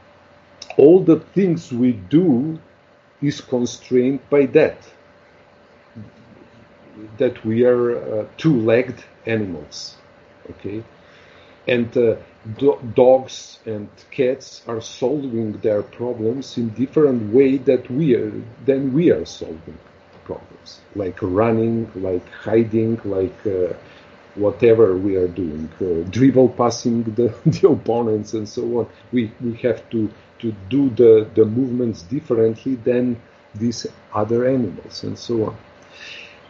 all 0.77 1.01
the 1.01 1.20
things 1.35 1.72
we 1.72 1.92
do 1.92 2.59
is 3.20 3.40
constrained 3.40 4.20
by 4.31 4.46
that. 4.46 4.77
That 7.18 7.44
we 7.44 7.64
are 7.64 7.96
uh, 7.96 8.27
two-legged 8.37 9.03
animals. 9.27 9.96
Okay, 10.51 10.83
and 11.68 11.96
uh, 11.96 12.16
do- 12.59 12.79
dogs 12.94 13.61
and 13.64 13.88
cats 14.11 14.62
are 14.66 14.81
solving 14.81 15.53
their 15.59 15.83
problems 15.83 16.59
in 16.59 16.70
different 16.70 17.33
way 17.33 17.57
that 17.59 17.88
we 17.90 18.14
are 18.16 18.33
than 18.66 18.92
we 18.92 19.11
are 19.11 19.25
solving 19.25 19.79
problems, 20.24 20.80
like 20.94 21.18
running, 21.20 21.90
like 21.94 22.28
hiding, 22.30 23.00
like 23.04 23.46
uh, 23.46 23.74
whatever 24.35 24.96
we 24.96 25.16
are 25.16 25.28
doing, 25.28 25.70
uh, 25.80 26.08
dribble 26.11 26.50
passing 26.50 27.02
the, 27.18 27.35
the 27.44 27.68
opponents 27.68 28.32
and 28.35 28.48
so 28.48 28.62
on. 28.80 28.88
We 29.12 29.32
we 29.40 29.54
have 29.58 29.88
to 29.90 30.11
to 30.40 30.52
do 30.68 30.90
the 30.90 31.28
the 31.35 31.44
movements 31.44 32.02
differently 32.02 32.76
than 32.76 33.20
these 33.54 33.87
other 34.14 34.48
animals 34.48 35.04
and 35.04 35.18
so 35.18 35.46
on. 35.46 35.56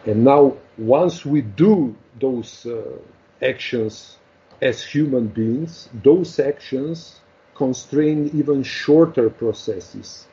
And 0.07 0.25
now, 0.25 0.57
once 0.79 1.25
we 1.25 1.43
do 1.43 1.95
those 2.19 2.67
uh, 2.67 2.99
actions 3.41 4.19
as 4.61 4.83
human 4.83 5.29
beings, 5.29 5.89
those 6.03 6.39
actions 6.41 7.21
constrain 7.55 8.31
even 8.35 8.63
shorter 8.63 9.31
processes 9.31 10.27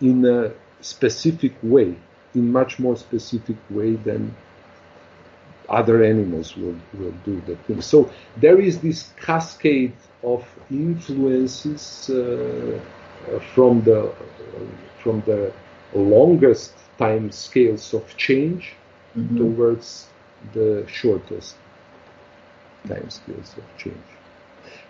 in 0.00 0.24
a 0.24 0.52
specific 0.80 1.54
way, 1.62 1.96
in 2.36 2.52
much 2.52 2.78
more 2.78 2.96
specific 2.96 3.56
way 3.70 3.96
than 3.96 4.34
other 5.68 6.04
animals 6.04 6.56
will, 6.56 6.76
will 6.94 7.14
do 7.24 7.40
the 7.46 7.56
thing. 7.64 7.80
So 7.80 8.10
there 8.36 8.60
is 8.60 8.78
this 8.78 9.10
cascade 9.20 9.96
of 10.22 10.46
influences 10.70 12.10
uh, 12.10 12.78
from 13.54 13.82
the 13.82 14.12
from 15.02 15.22
the 15.26 15.52
longest 15.94 16.72
time 16.98 17.30
scales 17.30 17.94
of 17.94 18.04
change 18.16 18.74
mm-hmm. 19.16 19.36
towards 19.36 20.08
the 20.52 20.84
shortest 20.88 21.56
time 22.88 23.08
scales 23.10 23.54
of 23.56 23.64
change. 23.76 24.08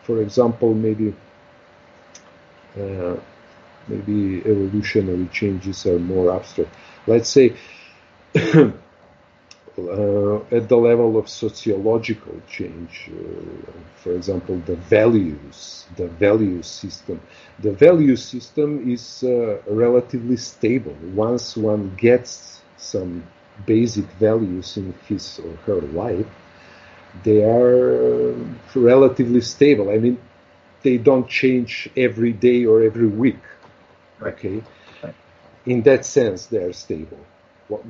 For 0.02 0.22
example, 0.22 0.74
maybe 0.74 1.14
uh, 2.78 3.16
maybe 3.88 4.40
evolutionary 4.40 5.26
changes 5.32 5.86
are 5.86 5.98
more 5.98 6.34
abstract. 6.34 6.70
Let's 7.06 7.28
say 7.28 7.54
uh, 8.34 8.72
at 10.50 10.68
the 10.68 10.76
level 10.76 11.16
of 11.18 11.28
sociological 11.28 12.34
change, 12.48 13.10
uh, 13.12 13.72
for 13.96 14.12
example, 14.14 14.56
the 14.66 14.76
values, 14.76 15.86
the 15.96 16.06
value 16.08 16.62
system. 16.62 17.20
The 17.60 17.72
value 17.72 18.16
system 18.16 18.90
is 18.90 19.22
uh, 19.24 19.58
relatively 19.66 20.36
stable. 20.36 20.96
Once 21.14 21.56
one 21.56 21.94
gets 21.96 22.62
some 22.76 23.24
basic 23.66 24.06
values 24.12 24.76
in 24.76 24.94
his 25.08 25.38
or 25.40 25.52
her 25.66 25.80
life, 25.88 26.26
they 27.24 27.42
are 27.42 28.32
uh, 28.32 28.34
relatively 28.74 29.40
stable. 29.40 29.90
I 29.90 29.98
mean, 29.98 30.18
they 30.82 30.98
don't 30.98 31.28
change 31.28 31.88
every 31.96 32.32
day 32.32 32.64
or 32.64 32.82
every 32.82 33.06
week. 33.06 33.38
Okay, 34.22 34.62
in 35.66 35.82
that 35.82 36.04
sense, 36.04 36.46
they 36.46 36.58
are 36.58 36.72
stable. 36.72 37.18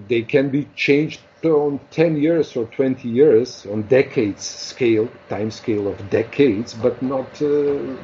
They 0.09 0.23
can 0.23 0.49
be 0.49 0.67
changed 0.75 1.21
on 1.45 1.79
10 1.91 2.17
years 2.17 2.57
or 2.57 2.65
20 2.67 3.09
years 3.09 3.67
on 3.67 3.83
decades 3.83 4.43
scale, 4.45 5.09
time 5.29 5.51
scale 5.51 5.87
of 5.87 6.11
decades, 6.11 6.75
but 6.75 7.01
not 7.03 7.41
uh, 7.43 7.97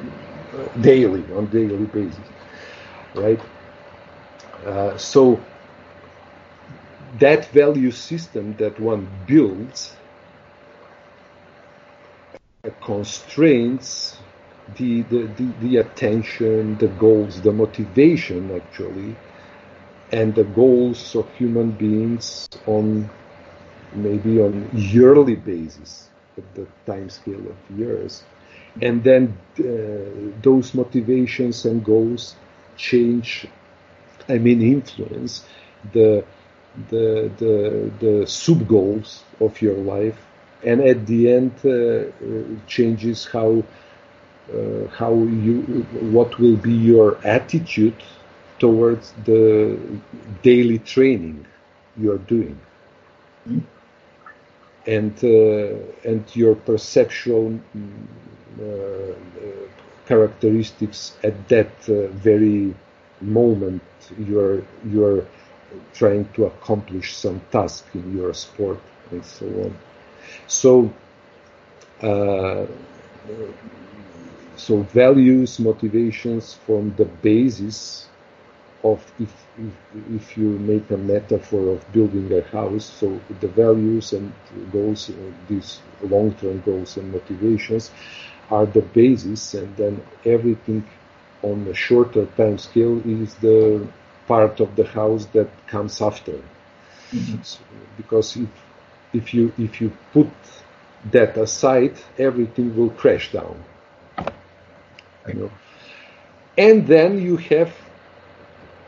daily, 0.81 1.23
on 1.33 1.47
daily 1.47 1.85
basis, 1.85 2.27
right? 3.15 3.39
Uh, 4.65 4.97
so 4.97 5.39
that 7.19 7.45
value 7.51 7.91
system 7.91 8.55
that 8.57 8.79
one 8.79 9.07
builds 9.27 9.93
constraints 12.81 14.17
the, 14.75 15.01
the, 15.03 15.27
the, 15.37 15.53
the, 15.61 15.77
attention, 15.77 16.77
the 16.77 16.87
goals, 16.87 17.41
the 17.41 17.51
motivation 17.51 18.51
actually, 18.51 19.15
and 20.11 20.33
the 20.35 20.43
goals 20.43 21.15
of 21.15 21.29
human 21.35 21.71
beings 21.71 22.47
on 22.65 23.09
maybe 23.93 24.39
on 24.39 24.69
yearly 24.73 25.35
basis 25.35 26.09
at 26.37 26.53
the 26.55 26.67
time 26.85 27.09
scale 27.09 27.45
of 27.47 27.77
years. 27.77 28.23
And 28.81 29.03
then 29.03 29.37
uh, 29.59 30.31
those 30.41 30.73
motivations 30.73 31.65
and 31.65 31.83
goals 31.83 32.35
change, 32.75 33.47
I 34.29 34.37
mean 34.37 34.61
influence 34.61 35.45
the 35.91 36.25
the 36.89 37.31
the, 37.37 37.91
the 37.99 38.27
sub 38.27 38.67
goals 38.67 39.23
of 39.39 39.61
your 39.61 39.75
life 39.75 40.19
and 40.63 40.81
at 40.81 41.05
the 41.05 41.31
end 41.31 41.51
uh, 41.65 41.69
uh, 41.69 42.43
changes 42.67 43.25
how 43.25 43.63
uh, 44.51 44.87
how 44.87 45.13
you 45.13 45.61
what 46.11 46.37
will 46.39 46.57
be 46.57 46.73
your 46.73 47.17
attitude 47.25 47.95
towards 48.59 49.13
the 49.25 49.77
daily 50.41 50.79
training 50.79 51.45
you 51.97 52.11
are 52.11 52.23
doing. 52.35 52.59
Mm-hmm. 53.47 53.59
And, 54.85 55.15
uh, 55.23 56.09
and 56.09 56.23
your 56.35 56.55
perceptual 56.55 57.57
mm, 57.75 58.07
uh, 58.59 59.13
characteristics 60.05 61.17
at 61.23 61.47
that 61.47 61.71
uh, 61.87 62.07
very 62.07 62.75
moment 63.21 63.81
you're 64.17 64.61
you're 64.85 65.25
trying 65.93 66.27
to 66.33 66.45
accomplish 66.45 67.15
some 67.15 67.41
task 67.51 67.85
in 67.93 68.17
your 68.17 68.33
sport 68.33 68.79
and 69.11 69.25
so 69.25 69.45
on. 69.45 69.75
So 70.47 70.93
uh, 72.01 72.65
so 74.55 74.81
values, 74.81 75.59
motivations 75.59 76.53
form 76.53 76.93
the 76.95 77.05
basis 77.05 78.07
of 78.83 78.99
if, 79.19 79.33
if, 79.57 79.73
if 80.11 80.37
you 80.37 80.49
make 80.49 80.89
a 80.91 80.97
metaphor 80.97 81.73
of 81.73 81.91
building 81.91 82.31
a 82.33 82.41
house. 82.41 82.85
So 82.85 83.19
the 83.39 83.47
values 83.47 84.13
and 84.13 84.33
goals, 84.71 85.09
uh, 85.09 85.13
these 85.47 85.79
long-term 86.01 86.61
goals 86.61 86.97
and 86.97 87.11
motivations, 87.11 87.91
are 88.51 88.65
the 88.65 88.81
basis, 88.81 89.53
and 89.53 89.75
then 89.77 90.03
everything 90.25 90.87
on 91.41 91.67
a 91.67 91.73
shorter 91.73 92.25
time 92.37 92.57
scale 92.57 93.01
is 93.07 93.33
the 93.35 93.87
part 94.27 94.59
of 94.59 94.75
the 94.75 94.85
house 94.85 95.25
that 95.27 95.49
comes 95.67 96.01
after. 96.01 96.33
Mm-hmm. 97.11 97.41
So, 97.41 97.59
because 97.97 98.35
if 98.37 98.49
if 99.13 99.33
you 99.33 99.53
if 99.57 99.79
you 99.81 99.91
put 100.11 100.29
that 101.11 101.37
aside, 101.37 101.95
everything 102.17 102.75
will 102.75 102.89
crash 102.89 103.31
down. 103.31 103.57
You 105.27 105.33
know? 105.33 105.51
And 106.57 106.87
then 106.87 107.19
you 107.19 107.37
have 107.37 107.73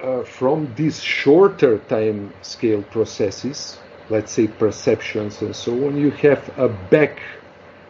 uh, 0.01 0.23
from 0.23 0.73
these 0.75 1.01
shorter 1.01 1.79
time 1.79 2.33
scale 2.41 2.83
processes, 2.83 3.79
let's 4.09 4.31
say 4.31 4.47
perceptions 4.47 5.41
and 5.41 5.55
so 5.55 5.87
on, 5.87 5.97
you 5.97 6.11
have 6.11 6.49
a 6.57 6.69
back 6.69 7.21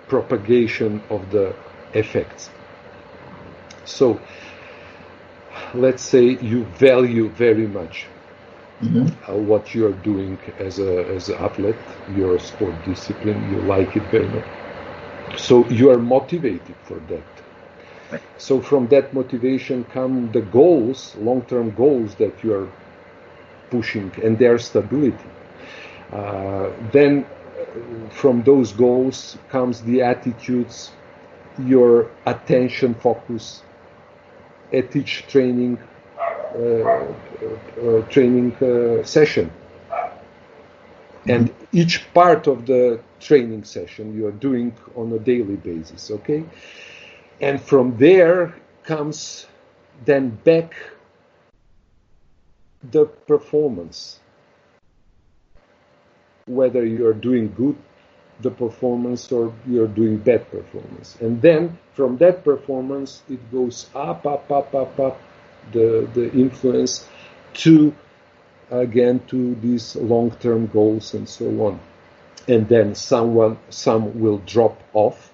propagation 0.07 1.01
of 1.09 1.29
the 1.31 1.55
effects. 1.93 2.51
So, 3.85 4.19
let's 5.73 6.03
say 6.03 6.37
you 6.37 6.65
value 6.65 7.29
very 7.29 7.67
much 7.67 8.07
mm-hmm. 8.81 9.31
uh, 9.31 9.37
what 9.37 9.73
you 9.73 9.87
are 9.87 9.93
doing 9.93 10.39
as 10.59 10.79
a 10.79 11.05
as 11.15 11.29
an 11.29 11.37
athlete, 11.39 11.75
your 12.07 12.39
sport 12.39 12.81
discipline, 12.83 13.43
you 13.51 13.61
like 13.61 13.95
it 13.95 14.03
very 14.09 14.27
much. 14.27 14.45
So 15.37 15.67
you 15.69 15.89
are 15.91 15.99
motivated 15.99 16.75
for 16.83 16.99
that. 17.09 17.44
So 18.37 18.61
from 18.61 18.87
that 18.87 19.13
motivation 19.13 19.83
come 19.85 20.31
the 20.31 20.41
goals, 20.41 21.15
long-term 21.17 21.71
goals 21.71 22.15
that 22.15 22.43
you 22.43 22.53
are 22.53 22.69
pushing, 23.69 24.11
and 24.23 24.37
their 24.37 24.59
stability. 24.59 25.29
Uh, 26.11 26.71
then 26.91 27.25
uh, 27.25 28.09
from 28.09 28.43
those 28.43 28.71
goals 28.71 29.37
comes 29.49 29.81
the 29.81 30.01
attitudes, 30.01 30.91
your 31.59 32.11
attention 32.25 32.93
focus 32.93 33.63
at 34.71 34.95
each 34.95 35.25
training 35.27 35.79
uh, 36.55 36.59
uh, 36.61 38.01
training 38.09 38.55
uh, 38.63 39.03
session. 39.03 39.51
And 41.27 41.53
each 41.71 42.13
part 42.13 42.47
of 42.47 42.65
the 42.65 43.01
training 43.19 43.63
session 43.63 44.15
you 44.15 44.27
are 44.27 44.31
doing 44.31 44.73
on 44.95 45.11
a 45.11 45.19
daily 45.19 45.55
basis, 45.55 46.11
okay? 46.11 46.45
And 47.41 47.61
from 47.61 47.97
there 47.97 48.55
comes 48.83 49.47
then 50.05 50.29
back 50.43 50.75
the 52.91 53.05
performance. 53.05 54.19
Whether 56.45 56.85
you 56.85 57.07
are 57.07 57.13
doing 57.13 57.53
good 57.55 57.75
the 58.41 58.51
performance 58.51 59.31
or 59.31 59.53
you're 59.65 59.87
doing 59.87 60.17
bad 60.17 60.49
performance. 60.51 61.17
And 61.21 61.41
then 61.41 61.77
from 61.93 62.17
that 62.17 62.43
performance, 62.43 63.21
it 63.29 63.51
goes 63.51 63.89
up, 63.95 64.25
up, 64.25 64.51
up, 64.51 64.73
up, 64.75 64.99
up, 64.99 65.21
the, 65.71 66.07
the 66.13 66.31
influence 66.33 67.07
to, 67.53 67.93
again, 68.69 69.21
to 69.27 69.55
these 69.55 69.95
long-term 69.95 70.67
goals 70.67 71.13
and 71.13 71.27
so 71.27 71.45
on. 71.65 71.79
And 72.47 72.67
then 72.67 72.93
someone, 72.93 73.57
some 73.69 74.19
will 74.19 74.39
drop 74.39 74.79
off 74.93 75.31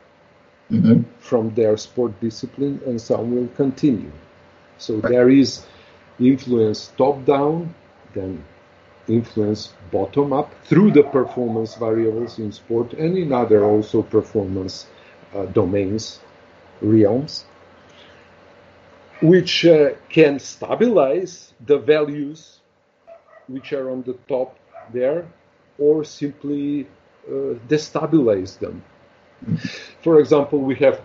mm-hmm. 0.71 1.01
from 1.19 1.53
their 1.53 1.77
sport 1.77 2.19
discipline 2.21 2.81
and 2.85 2.99
some 2.99 3.35
will 3.35 3.47
continue. 3.49 4.11
So 4.77 4.95
right. 4.95 5.11
there 5.11 5.29
is 5.29 5.65
influence 6.19 6.91
top 6.97 7.25
down, 7.25 7.73
then 8.13 8.43
influence 9.07 9.73
bottom 9.91 10.31
up 10.31 10.53
through 10.63 10.91
the 10.91 11.03
performance 11.03 11.75
variables 11.75 12.39
in 12.39 12.51
sport 12.51 12.93
and 12.93 13.17
in 13.17 13.33
other 13.33 13.63
also 13.65 14.01
performance 14.01 14.87
uh, 15.35 15.45
domains, 15.47 16.19
realms, 16.81 17.45
which 19.21 19.65
uh, 19.65 19.91
can 20.09 20.39
stabilize 20.39 21.53
the 21.65 21.77
values 21.77 22.59
which 23.47 23.73
are 23.73 23.89
on 23.91 24.01
the 24.03 24.13
top 24.27 24.57
there 24.93 25.27
or 25.77 26.03
simply 26.03 26.87
uh, 27.27 27.53
destabilize 27.67 28.57
them. 28.59 28.83
For 30.01 30.19
example, 30.19 30.59
we 30.59 30.75
have 30.75 31.01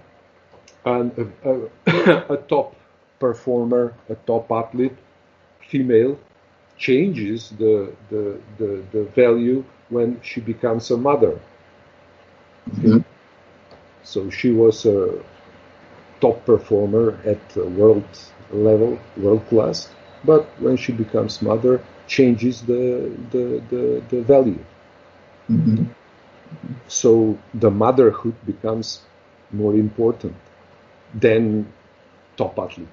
an, 0.84 1.32
a, 1.44 2.32
a 2.34 2.36
top 2.48 2.74
performer, 3.18 3.94
a 4.08 4.14
top 4.14 4.50
athlete, 4.50 4.96
female, 5.60 6.18
changes 6.76 7.50
the, 7.58 7.92
the, 8.10 8.38
the, 8.58 8.82
the 8.92 9.04
value 9.14 9.64
when 9.88 10.20
she 10.22 10.40
becomes 10.40 10.90
a 10.90 10.96
mother. 10.96 11.38
Mm-hmm. 12.70 12.98
So 14.02 14.30
she 14.30 14.52
was 14.52 14.86
a 14.86 15.22
top 16.20 16.44
performer 16.44 17.18
at 17.24 17.56
world 17.56 18.04
level, 18.50 18.98
world 19.16 19.46
class, 19.48 19.90
but 20.24 20.46
when 20.60 20.76
she 20.76 20.92
becomes 20.92 21.42
mother, 21.42 21.82
changes 22.06 22.62
the 22.62 23.12
the 23.30 23.62
the, 23.70 24.02
the 24.10 24.22
value. 24.22 24.64
Mm-hmm. 25.50 25.84
So 26.88 27.38
the 27.54 27.70
motherhood 27.70 28.34
becomes 28.46 29.00
more 29.50 29.74
important 29.74 30.36
than 31.14 31.72
top 32.36 32.58
athlete, 32.58 32.88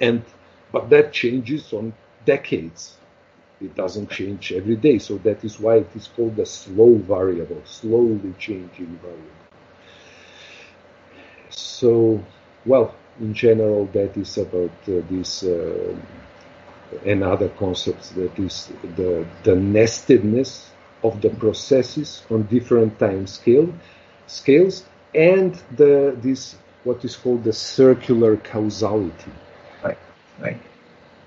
and 0.00 0.22
but 0.70 0.90
that 0.90 1.12
changes 1.12 1.72
on 1.72 1.92
decades. 2.24 2.96
It 3.60 3.76
doesn't 3.76 4.10
change 4.10 4.52
every 4.52 4.74
day, 4.74 4.98
so 4.98 5.18
that 5.18 5.44
is 5.44 5.60
why 5.60 5.76
it 5.76 5.90
is 5.94 6.08
called 6.08 6.36
a 6.40 6.46
slow 6.46 6.94
variable, 6.96 7.62
slowly 7.64 8.34
changing 8.38 8.98
variable. 9.00 9.42
So, 11.50 12.24
well, 12.66 12.94
in 13.20 13.34
general, 13.34 13.86
that 13.92 14.16
is 14.16 14.36
about 14.38 14.72
uh, 14.88 15.02
this 15.08 15.44
uh, 15.44 15.94
another 17.04 17.50
concepts. 17.50 18.10
that 18.10 18.36
is 18.38 18.72
the, 18.96 19.24
the 19.44 19.54
nestedness 19.54 20.71
of 21.02 21.20
the 21.20 21.30
processes 21.30 22.22
on 22.30 22.42
different 22.44 22.98
time 22.98 23.26
scale 23.26 23.72
scales 24.26 24.84
and 25.14 25.60
the 25.76 26.16
this 26.20 26.56
what 26.84 27.04
is 27.04 27.16
called 27.16 27.44
the 27.44 27.52
circular 27.52 28.36
causality. 28.36 29.32
Right, 29.84 29.98
right. 30.40 30.60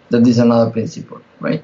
That 0.09 0.27
is 0.27 0.39
another 0.39 0.71
principle, 0.71 1.21
right? 1.39 1.63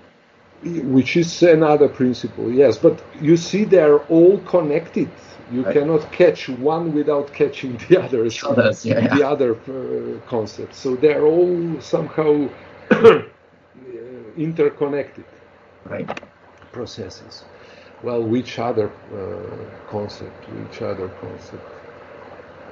Which 0.64 1.18
is 1.18 1.44
another 1.44 1.90
principle, 1.90 2.52
yes. 2.52 2.78
But 2.78 3.02
you 3.20 3.36
see, 3.36 3.66
they 3.66 3.80
are 3.80 4.00
all 4.06 4.38
connected. 4.40 5.10
You 5.52 5.64
right. 5.64 5.74
cannot 5.74 6.12
catch 6.12 6.48
one 6.48 6.94
without 6.94 7.34
catching 7.34 7.78
the 7.78 8.02
others, 8.04 8.42
others 8.44 8.86
yeah, 8.86 9.14
the 9.14 9.20
yeah. 9.20 9.30
other 9.30 9.56
uh, 9.56 10.20
concepts. 10.30 10.78
So 10.78 10.96
they 10.96 11.14
are 11.14 11.26
all 11.26 11.82
somehow 11.82 12.48
interconnected 14.38 15.26
right. 15.86 16.22
processes. 16.72 17.44
Well, 18.04 18.24
which 18.24 18.58
other 18.58 18.90
uh, 19.14 19.90
concept? 19.90 20.50
Which 20.50 20.82
other 20.82 21.10
concept? 21.22 21.64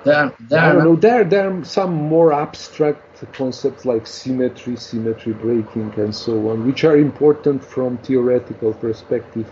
There, 0.03 0.33
there, 0.39 0.59
I 0.59 0.73
don't 0.73 0.83
know. 0.83 0.95
There, 0.95 1.23
there 1.23 1.51
are 1.51 1.63
some 1.65 1.93
more 1.93 2.31
abstract 2.31 3.31
concepts 3.33 3.85
like 3.85 4.07
symmetry, 4.07 4.77
symmetry 4.77 5.33
breaking, 5.33 5.93
and 5.97 6.15
so 6.15 6.49
on, 6.49 6.65
which 6.65 6.83
are 6.83 6.97
important 6.97 7.63
from 7.63 7.97
theoretical 7.97 8.73
perspective. 8.73 9.47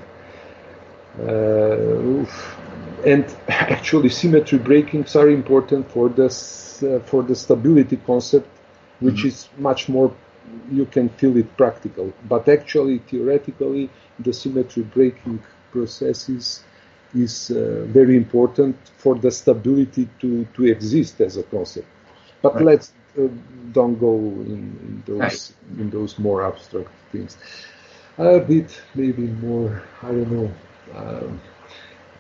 Uh, 1.19 2.25
and 3.05 3.36
actually, 3.47 4.09
symmetry 4.09 4.57
breakings 4.57 5.15
are 5.15 5.30
important 5.30 5.91
for 5.91 6.09
the 6.09 6.25
uh, 6.25 6.99
for 7.05 7.23
the 7.23 7.36
stability 7.36 7.97
concept, 7.97 8.47
which 8.99 9.17
mm-hmm. 9.17 9.28
is 9.28 9.49
much 9.57 9.89
more. 9.89 10.15
You 10.71 10.86
can 10.86 11.09
feel 11.09 11.36
it 11.36 11.57
practical, 11.57 12.13
but 12.30 12.47
actually, 12.47 12.99
theoretically, 12.99 13.89
the 14.17 14.32
symmetry 14.32 14.84
breaking 14.84 15.43
processes 15.78 16.63
is 17.13 17.51
uh, 17.51 17.86
very 17.88 18.15
important 18.15 18.75
for 18.97 19.15
the 19.15 19.32
stability 19.32 20.05
to, 20.21 20.45
to 20.55 20.65
exist 20.65 21.21
as 21.21 21.38
a 21.38 21.43
concept. 21.43 21.88
But 22.41 22.55
right. 22.55 22.65
let's 22.65 22.91
uh, 23.17 23.28
don't 23.71 23.97
go 23.99 24.15
in, 24.53 24.63
in 24.88 25.03
those 25.05 25.19
right. 25.19 25.53
in 25.82 25.89
those 25.89 26.19
more 26.19 26.39
abstract 26.49 26.89
things. 27.11 27.38
A 28.17 28.39
bit, 28.39 28.69
maybe 28.95 29.28
more. 29.47 29.84
I 30.01 30.07
don't 30.07 30.32
know. 30.32 30.49
Um, 30.95 31.41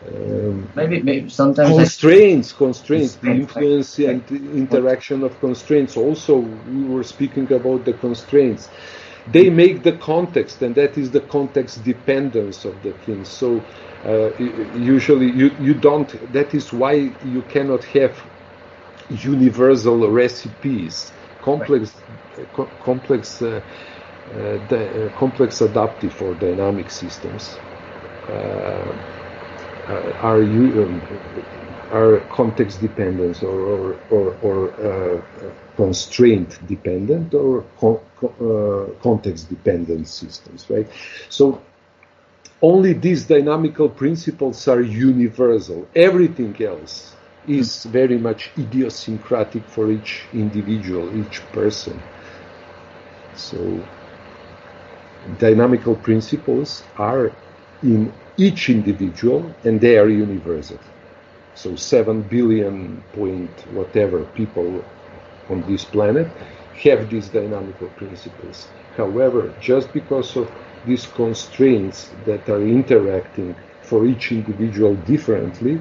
um, 0.07 0.69
maybe, 0.75 1.01
maybe 1.01 1.29
sometimes 1.29 1.75
constraints, 1.75 2.51
constraints, 2.51 3.15
the 3.15 3.31
influence 3.31 3.97
and 3.97 4.21
interaction 4.63 5.23
of 5.23 5.39
constraints. 5.39 5.97
Also, 5.97 6.37
we 6.37 6.83
were 6.83 7.03
speaking 7.03 7.51
about 7.51 7.83
the 7.85 7.93
constraints. 7.93 8.69
They 9.27 9.51
make 9.51 9.83
the 9.83 9.97
context, 9.97 10.63
and 10.63 10.75
that 10.77 10.97
is 10.97 11.11
the 11.11 11.21
context 11.21 11.83
dependence 11.83 12.65
of 12.65 12.83
the 12.83 12.93
thing. 12.93 13.25
So, 13.25 13.67
uh, 14.05 14.31
usually, 14.37 15.31
you 15.31 15.49
you 15.59 15.75
don't. 15.75 16.09
That 16.33 16.55
is 16.55 16.73
why 16.73 17.17
you 17.21 17.43
cannot 17.43 17.85
have 17.85 18.17
universal 19.09 20.09
recipes, 20.11 21.13
complex, 21.41 22.03
co- 22.53 22.77
complex, 22.81 23.41
uh, 23.41 23.61
uh, 24.33 24.59
uh, 24.75 25.09
complex 25.11 25.61
adaptive 25.61 26.21
or 26.21 26.35
dynamic 26.35 26.91
systems. 26.91 27.61
Uh, 28.27 28.93
uh, 29.87 30.11
are 30.19 30.43
you 30.43 30.83
um, 30.85 31.07
are 31.91 32.21
context 32.29 32.81
dependent 32.81 33.43
or 33.43 33.59
or, 33.61 33.99
or, 34.09 34.37
or 34.41 34.57
uh, 34.89 35.21
constraint 35.75 36.57
dependent 36.67 37.33
or 37.33 37.63
con- 37.79 37.99
uh, 38.23 38.85
context 39.01 39.49
dependent 39.49 40.07
systems, 40.07 40.69
right? 40.69 40.87
So 41.29 41.61
only 42.61 42.93
these 42.93 43.25
dynamical 43.25 43.89
principles 43.89 44.67
are 44.67 44.81
universal. 44.81 45.87
Everything 45.95 46.55
else 46.63 47.15
is 47.45 47.83
very 47.85 48.17
much 48.17 48.51
idiosyncratic 48.57 49.67
for 49.69 49.91
each 49.91 50.27
individual, 50.33 51.15
each 51.15 51.51
person. 51.51 52.03
So 53.33 53.87
dynamical 55.37 55.95
principles 55.95 56.83
are 56.97 57.33
in 57.83 58.13
each 58.37 58.69
individual 58.69 59.55
and 59.63 59.79
they 59.81 59.97
are 59.97 60.09
universal. 60.09 60.79
So 61.57 61.75
7 61.75 62.21
billion 62.21 63.01
point 63.13 63.65
whatever 63.71 64.25
people 64.25 64.85
on 65.49 65.63
this 65.67 65.85
planet 65.85 66.27
have 66.83 67.09
these 67.09 67.29
dynamical 67.29 67.87
principles. 67.89 68.67
However, 68.95 69.55
just 69.59 69.91
because 69.91 70.37
of 70.37 70.51
these 70.85 71.07
constraints 71.07 72.09
that 72.25 72.47
are 72.47 72.61
interacting 72.61 73.55
for 73.81 74.05
each 74.05 74.31
individual 74.31 74.93
differently, 74.97 75.79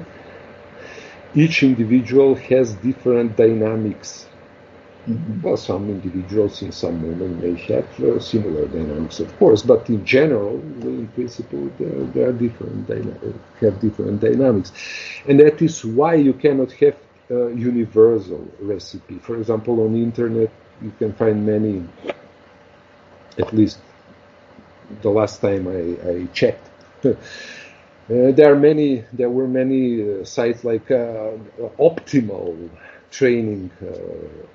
each 1.35 1.61
individual 1.61 2.33
has 2.33 2.73
different 2.73 3.35
dynamics. 3.35 4.25
Well, 5.41 5.55
some 5.55 5.89
individuals 5.89 6.61
in 6.61 6.71
some 6.73 7.01
moment 7.01 7.41
may 7.41 7.55
have 7.73 7.87
uh, 8.03 8.19
similar 8.19 8.67
dynamics, 8.67 9.21
of 9.21 9.37
course, 9.39 9.61
but 9.61 9.87
in 9.89 10.03
general, 10.05 10.59
in 10.81 11.07
principle, 11.15 11.69
they 11.79 12.23
are 12.23 12.33
different, 12.33 12.89
have 13.61 13.79
different 13.79 14.19
dynamics, 14.19 14.73
and 15.27 15.39
that 15.39 15.61
is 15.61 15.85
why 15.85 16.15
you 16.15 16.33
cannot 16.33 16.73
have 16.73 16.97
a 17.29 17.51
universal 17.55 18.45
recipe. 18.59 19.17
For 19.19 19.37
example, 19.37 19.79
on 19.85 19.93
the 19.93 20.03
internet, 20.03 20.49
you 20.81 20.91
can 20.99 21.13
find 21.13 21.45
many, 21.45 21.85
at 23.37 23.53
least 23.53 23.79
the 25.01 25.09
last 25.09 25.41
time 25.41 25.67
I, 25.67 26.09
I 26.09 26.27
checked. 26.33 26.69
Uh, 28.09 28.31
there 28.31 28.53
are 28.53 28.55
many. 28.55 29.03
There 29.11 29.29
were 29.29 29.49
many 29.49 30.01
uh, 30.01 30.23
sites 30.23 30.63
like 30.63 30.89
uh, 30.91 31.31
optimal 31.77 32.69
training 33.11 33.71
uh, 33.81 33.93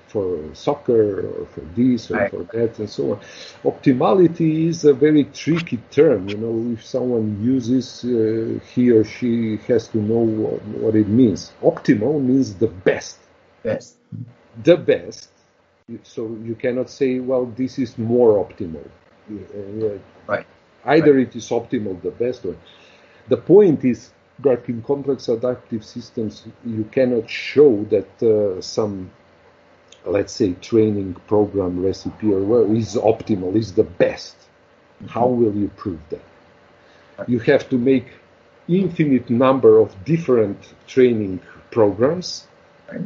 for 0.09 0.39
soccer 0.55 1.27
or 1.27 1.47
for 1.47 1.63
this 1.75 2.11
or 2.11 2.17
right. 2.17 2.31
for 2.31 2.43
that 2.53 2.79
and 2.79 2.89
so 2.89 3.13
on. 3.13 3.21
Optimality 3.65 4.69
is 4.69 4.85
a 4.85 4.93
very 4.93 5.25
tricky 5.25 5.79
term. 5.91 6.29
You 6.29 6.37
know, 6.37 6.73
if 6.73 6.85
someone 6.85 7.43
uses, 7.43 8.05
uh, 8.05 8.61
he 8.75 8.91
or 8.91 9.05
she 9.05 9.57
has 9.69 9.89
to 9.89 9.99
know 9.99 10.21
what, 10.21 10.63
what, 10.65 10.97
it 10.97 11.09
means. 11.09 11.53
Optimal 11.63 12.23
means 12.23 12.55
the 12.55 12.69
best. 12.69 13.19
Best. 13.63 13.97
The 14.63 14.77
best. 14.77 15.31
So 16.03 16.37
you 16.43 16.55
cannot 16.55 16.91
say, 16.91 17.21
well, 17.21 17.47
this 17.47 17.79
is 17.79 17.99
more 17.99 18.45
optimal. 18.45 18.87
Uh, 19.31 19.99
right. 20.27 20.47
Either 20.85 21.15
right. 21.15 21.29
it 21.29 21.37
is 21.37 21.49
optimal, 21.49 22.01
the 22.03 22.11
best, 22.11 22.45
or 22.45 22.57
the 23.29 23.37
point 23.37 23.85
is 23.85 24.11
that 24.43 24.69
in 24.69 24.83
complex 24.83 25.29
adaptive 25.29 25.85
systems 25.85 26.45
you 26.65 26.85
cannot 26.85 27.29
show 27.29 27.85
that 27.85 28.23
uh, 28.23 28.61
some 28.61 29.11
let's 30.05 30.33
say 30.33 30.53
training 30.55 31.15
program 31.27 31.83
recipe 31.83 32.33
or 32.33 32.41
well, 32.41 32.77
is 32.77 32.95
optimal 32.95 33.55
is 33.57 33.73
the 33.73 33.85
best 33.85 34.37
mm-hmm. 34.37 35.07
how 35.07 35.27
will 35.27 35.55
you 35.55 35.69
prove 35.77 36.01
that 36.11 36.23
you 37.29 37.39
have 37.39 37.69
to 37.69 37.79
make 37.79 38.07
infinite 38.69 39.29
number 39.31 39.79
of 39.79 40.05
different 40.05 40.75
training 40.87 41.41
programs 41.71 42.47
right. 42.91 43.03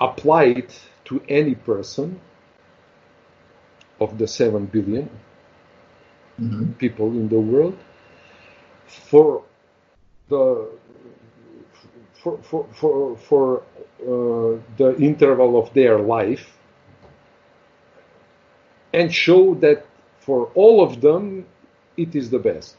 apply 0.00 0.44
it 0.44 0.80
to 1.04 1.22
any 1.28 1.54
person 1.54 2.20
of 4.00 4.18
the 4.18 4.28
7 4.28 4.66
billion 4.66 5.08
mm-hmm. 6.40 6.72
people 6.72 7.08
in 7.08 7.28
the 7.28 7.38
world 7.38 7.76
for 8.86 9.42
the 10.28 10.68
for 12.14 12.38
for 12.42 12.66
for, 12.72 13.16
for 13.16 13.62
uh, 14.02 14.58
the 14.76 14.96
interval 14.98 15.58
of 15.58 15.72
their 15.74 15.98
life 15.98 16.56
and 18.92 19.12
show 19.12 19.54
that 19.54 19.84
for 20.20 20.50
all 20.54 20.82
of 20.82 21.00
them 21.00 21.44
it 21.96 22.14
is 22.14 22.30
the 22.30 22.38
best 22.38 22.76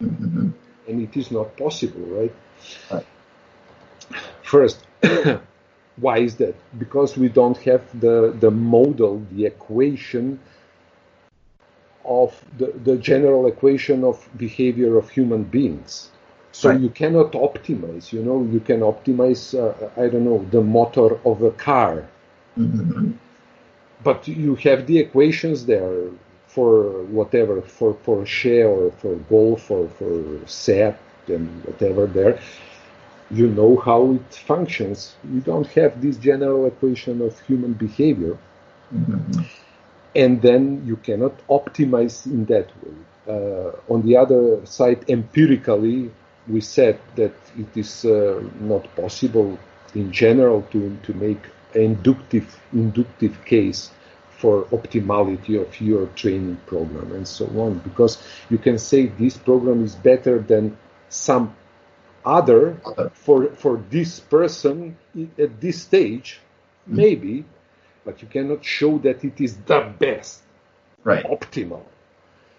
mm-hmm. 0.00 0.50
and 0.88 1.02
it 1.02 1.16
is 1.16 1.30
not 1.30 1.56
possible 1.56 2.00
right, 2.00 2.34
right. 2.90 3.06
first 4.42 4.86
why 5.96 6.18
is 6.18 6.36
that 6.36 6.54
because 6.78 7.16
we 7.16 7.28
don't 7.28 7.58
have 7.58 7.82
the 8.00 8.34
the 8.40 8.50
model 8.50 9.24
the 9.32 9.44
equation 9.44 10.38
of 12.04 12.32
the, 12.58 12.72
the 12.84 12.96
general 12.96 13.46
equation 13.46 14.02
of 14.04 14.28
behavior 14.36 14.96
of 14.96 15.08
human 15.10 15.44
beings 15.44 16.11
so 16.52 16.68
right. 16.68 16.80
you 16.80 16.90
cannot 16.90 17.32
optimize, 17.32 18.12
you 18.12 18.22
know, 18.22 18.42
you 18.44 18.60
can 18.60 18.80
optimize, 18.80 19.58
uh, 19.58 19.88
I 19.96 20.08
don't 20.08 20.24
know, 20.24 20.46
the 20.50 20.60
motor 20.60 21.18
of 21.26 21.42
a 21.42 21.50
car. 21.52 22.06
Mm-hmm. 22.58 23.12
But 24.04 24.28
you 24.28 24.54
have 24.56 24.86
the 24.86 24.98
equations 24.98 25.64
there 25.64 26.10
for 26.46 27.04
whatever, 27.04 27.62
for 27.62 27.94
Porsche 27.94 28.68
or 28.68 28.92
for 28.92 29.14
Golf 29.30 29.70
or 29.70 29.88
for 29.88 30.46
Seat 30.46 30.94
and 31.28 31.64
whatever 31.64 32.06
there. 32.06 32.38
You 33.30 33.48
know 33.48 33.78
how 33.78 34.12
it 34.12 34.34
functions. 34.34 35.14
You 35.32 35.40
don't 35.40 35.66
have 35.68 36.02
this 36.02 36.18
general 36.18 36.66
equation 36.66 37.22
of 37.22 37.40
human 37.40 37.72
behavior. 37.72 38.36
Mm-hmm. 38.94 39.40
And 40.14 40.42
then 40.42 40.82
you 40.84 40.96
cannot 40.96 41.34
optimize 41.48 42.26
in 42.26 42.44
that 42.46 42.68
way. 42.82 42.92
Uh, 43.26 43.70
on 43.88 44.02
the 44.02 44.16
other 44.16 44.66
side, 44.66 45.08
empirically, 45.08 46.10
we 46.48 46.60
said 46.60 46.98
that 47.16 47.34
it 47.56 47.76
is 47.76 48.04
uh, 48.04 48.42
not 48.60 48.94
possible 48.96 49.58
in 49.94 50.10
general 50.12 50.62
to, 50.70 50.96
to 51.02 51.14
make 51.14 51.42
an 51.74 51.82
inductive, 51.82 52.60
inductive 52.72 53.44
case 53.44 53.90
for 54.42 54.64
optimality 54.66 55.60
of 55.60 55.80
your 55.80 56.06
training 56.16 56.56
program 56.66 57.12
and 57.12 57.28
so 57.28 57.46
on 57.60 57.78
because 57.78 58.20
you 58.50 58.58
can 58.58 58.76
say 58.76 59.06
this 59.06 59.36
program 59.36 59.84
is 59.84 59.94
better 59.94 60.40
than 60.40 60.76
some 61.08 61.54
other 62.24 62.76
for 63.12 63.48
for 63.54 63.82
this 63.90 64.18
person 64.18 64.96
at 65.38 65.60
this 65.60 65.82
stage 65.82 66.40
mm-hmm. 66.40 66.96
maybe 66.96 67.44
but 68.04 68.20
you 68.20 68.26
cannot 68.26 68.64
show 68.64 68.98
that 68.98 69.22
it 69.22 69.40
is 69.40 69.56
the 69.58 69.80
best 69.98 70.42
right 71.04 71.24
optimal 71.26 71.84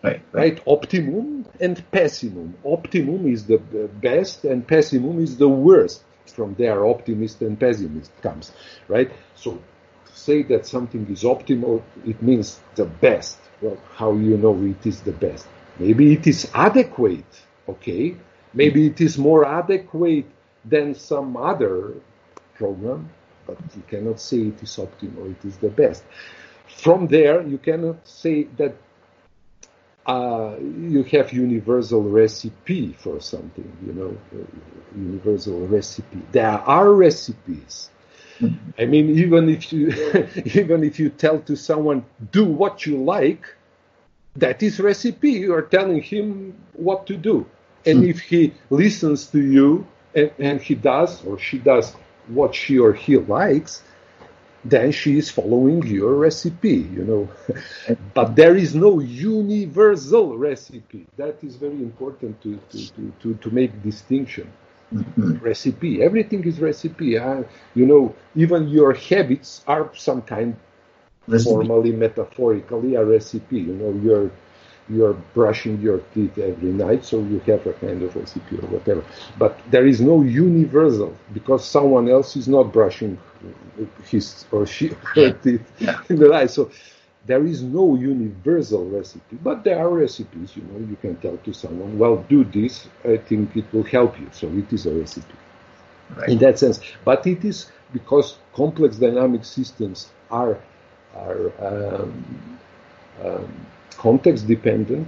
Right, 0.04 0.22
right. 0.34 0.62
Optimum 0.68 1.46
and 1.62 1.82
pessimum. 1.92 2.54
Optimum 2.66 3.26
is 3.26 3.46
the 3.46 3.58
best 3.58 4.44
and 4.44 4.68
pessimum 4.68 5.22
is 5.22 5.38
the 5.38 5.48
worst. 5.48 6.04
From 6.26 6.56
there, 6.56 6.86
optimist 6.86 7.42
and 7.42 7.60
pessimist 7.60 8.12
comes, 8.22 8.52
right? 8.88 9.12
So 9.36 9.52
to 9.52 10.14
say 10.14 10.44
that 10.44 10.66
something 10.66 11.08
is 11.10 11.24
optimal, 11.24 11.84
it 12.06 12.22
means 12.22 12.60
the 12.76 12.86
best. 12.86 13.38
Well, 13.62 13.78
how 13.96 14.14
you 14.14 14.38
know 14.38 14.62
it 14.64 14.86
is 14.86 15.02
the 15.02 15.12
best? 15.12 15.48
Maybe 15.80 16.14
it 16.14 16.28
is 16.28 16.50
adequate, 16.54 17.34
okay? 17.70 18.18
Maybe 18.54 18.88
it 18.88 19.00
is 19.00 19.18
more 19.18 19.46
adequate 19.46 20.26
than 20.66 20.96
some 20.96 21.38
other 21.38 21.94
program, 22.56 23.10
but 23.46 23.58
you 23.76 23.84
cannot 23.88 24.20
say 24.20 24.40
it 24.48 24.64
is 24.64 24.78
optimal, 24.78 25.32
it 25.32 25.46
is 25.46 25.58
the 25.58 25.70
best. 25.70 26.04
From 26.68 27.08
there, 27.08 27.42
you 27.42 27.58
cannot 27.58 28.08
say 28.08 28.44
that 28.58 28.76
uh, 30.06 30.56
you 30.60 31.04
have 31.04 31.32
universal 31.32 32.04
recipe 32.04 32.94
for 33.00 33.22
something, 33.22 33.72
you 33.86 33.94
know, 33.94 34.18
universal 34.96 35.66
recipe. 35.68 36.22
There 36.32 36.46
are 36.48 36.92
recipes, 36.92 37.90
I 38.78 38.86
mean, 38.86 39.10
even 39.18 39.50
if 39.50 39.72
you 39.72 39.90
even 40.46 40.84
if 40.84 41.00
you 41.00 41.10
tell 41.10 41.40
to 41.42 41.56
someone 41.56 42.06
do 42.32 42.46
what 42.46 42.86
you 42.86 42.98
like, 42.98 43.46
that 44.36 44.64
is 44.64 44.80
recipe. 44.80 45.32
You 45.32 45.54
are 45.54 45.62
telling 45.62 46.02
him 46.02 46.56
what 46.74 47.06
to 47.08 47.16
do, 47.16 47.46
and 47.86 48.04
if 48.04 48.20
he 48.20 48.54
listens 48.70 49.28
to 49.28 49.42
you 49.42 49.86
and, 50.16 50.32
and 50.40 50.62
he 50.62 50.76
does 50.76 51.24
or 51.26 51.38
she 51.40 51.60
does 51.60 51.94
what 52.28 52.56
she 52.56 52.80
or 52.80 52.94
he 52.94 53.18
likes, 53.18 53.84
then 54.66 54.92
she 54.92 55.18
is 55.18 55.30
following 55.30 55.86
your 55.86 56.16
recipe, 56.16 56.88
you 56.94 57.04
know. 57.04 57.30
but 58.14 58.36
there 58.36 58.56
is 58.56 58.74
no 58.74 59.00
universal 59.00 60.38
recipe. 60.38 61.06
That 61.18 61.44
is 61.44 61.56
very 61.56 61.82
important 61.82 62.42
to, 62.44 62.60
to, 62.72 63.12
to, 63.22 63.34
to, 63.36 63.50
make 63.52 63.84
distinction. 63.84 64.52
Mm-hmm. 64.94 65.38
Recipe. 65.44 66.02
Everything 66.02 66.44
is 66.46 66.60
recipe. 66.60 67.18
Uh, 67.18 67.44
you 67.76 67.86
know, 67.86 68.16
even 68.36 68.70
your 68.70 68.94
habits 68.94 69.64
are 69.68 69.90
some 69.96 70.22
kind, 70.22 70.56
recipe. 71.28 71.50
formally, 71.50 71.92
metaphorically, 71.92 72.96
a 72.96 73.04
recipe. 73.04 73.60
You 73.60 73.74
know, 73.74 73.92
you're 74.02 74.32
you're 74.90 75.14
brushing 75.34 75.80
your 75.82 76.00
teeth 76.14 76.38
every 76.38 76.72
night, 76.72 77.06
so 77.06 77.20
you 77.20 77.40
have 77.40 77.66
a 77.66 77.74
kind 77.74 78.04
of 78.04 78.16
recipe 78.16 78.58
or 78.58 78.68
whatever. 78.68 79.04
But 79.38 79.60
there 79.72 79.88
is 79.88 80.02
no 80.02 80.22
universal 80.22 81.16
because 81.34 81.66
someone 81.66 82.10
else 82.10 82.36
is 82.36 82.48
not 82.48 82.74
brushing 82.74 83.18
his 84.06 84.46
or 84.52 84.66
she 84.66 84.88
her 85.16 85.32
teeth 85.32 85.62
yeah. 85.80 86.02
in 86.10 86.18
the 86.18 86.30
night. 86.30 86.50
So 86.52 86.72
there 87.26 87.46
is 87.46 87.64
no 87.64 87.96
universal 87.96 88.86
recipe, 88.90 89.38
but 89.42 89.64
there 89.64 89.80
are 89.80 89.90
recipes. 89.90 90.56
You 90.56 90.64
know, 90.64 90.80
you 90.80 90.98
can 90.98 91.16
tell 91.18 91.38
to 91.38 91.54
someone, 91.54 91.98
"Well, 91.98 92.18
do 92.30 92.44
this. 92.44 92.88
I 93.04 93.18
think 93.18 93.56
it 93.56 93.66
will 93.74 93.84
help 93.84 94.20
you." 94.20 94.28
So 94.32 94.48
it 94.50 94.72
is 94.74 94.86
a 94.86 94.94
recipe 94.94 95.36
right. 96.16 96.30
in 96.30 96.38
that 96.40 96.60
sense. 96.60 96.80
But 97.04 97.26
it 97.28 97.44
is 97.46 97.72
because 97.92 98.38
complex 98.54 98.98
dynamic 98.98 99.46
systems 99.46 100.10
are 100.32 100.58
are 101.16 101.52
um, 101.60 102.60
um, 103.24 103.66
context 103.98 104.48
dependent. 104.48 105.08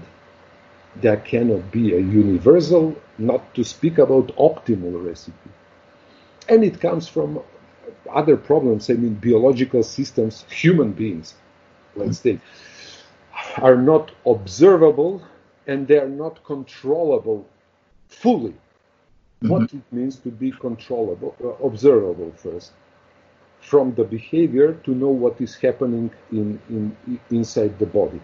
There 1.02 1.18
cannot 1.18 1.72
be 1.72 1.94
a 1.94 2.00
universal, 2.00 2.96
not 3.18 3.54
to 3.56 3.64
speak 3.64 3.98
about 3.98 4.28
optimal 4.38 5.06
recipe. 5.06 5.50
And 6.48 6.64
it 6.64 6.80
comes 6.80 7.08
from 7.08 7.42
other 8.14 8.38
problems. 8.38 8.90
I 8.90 8.94
mean, 8.94 9.16
biological 9.16 9.84
systems, 9.84 10.46
human 10.50 10.92
beings, 10.92 11.36
let's 11.96 12.20
say, 12.20 12.40
are 13.58 13.76
not 13.76 14.12
observable 14.26 15.22
and 15.68 15.88
they 15.88 15.98
are 15.98 16.10
not 16.10 16.44
controllable 16.44 17.48
fully. 18.08 18.52
Mm-hmm. 18.52 19.50
What 19.50 19.74
it 19.74 19.84
means 19.92 20.18
to 20.20 20.30
be 20.30 20.52
controllable, 20.52 21.36
uh, 21.44 21.66
observable 21.66 22.32
first, 22.32 22.72
from 23.60 23.94
the 23.96 24.04
behavior 24.04 24.74
to 24.84 24.92
know 24.92 25.10
what 25.10 25.42
is 25.42 25.56
happening 25.56 26.12
in, 26.32 26.60
in 26.70 27.20
inside 27.32 27.78
the 27.80 27.86
body 27.86 28.22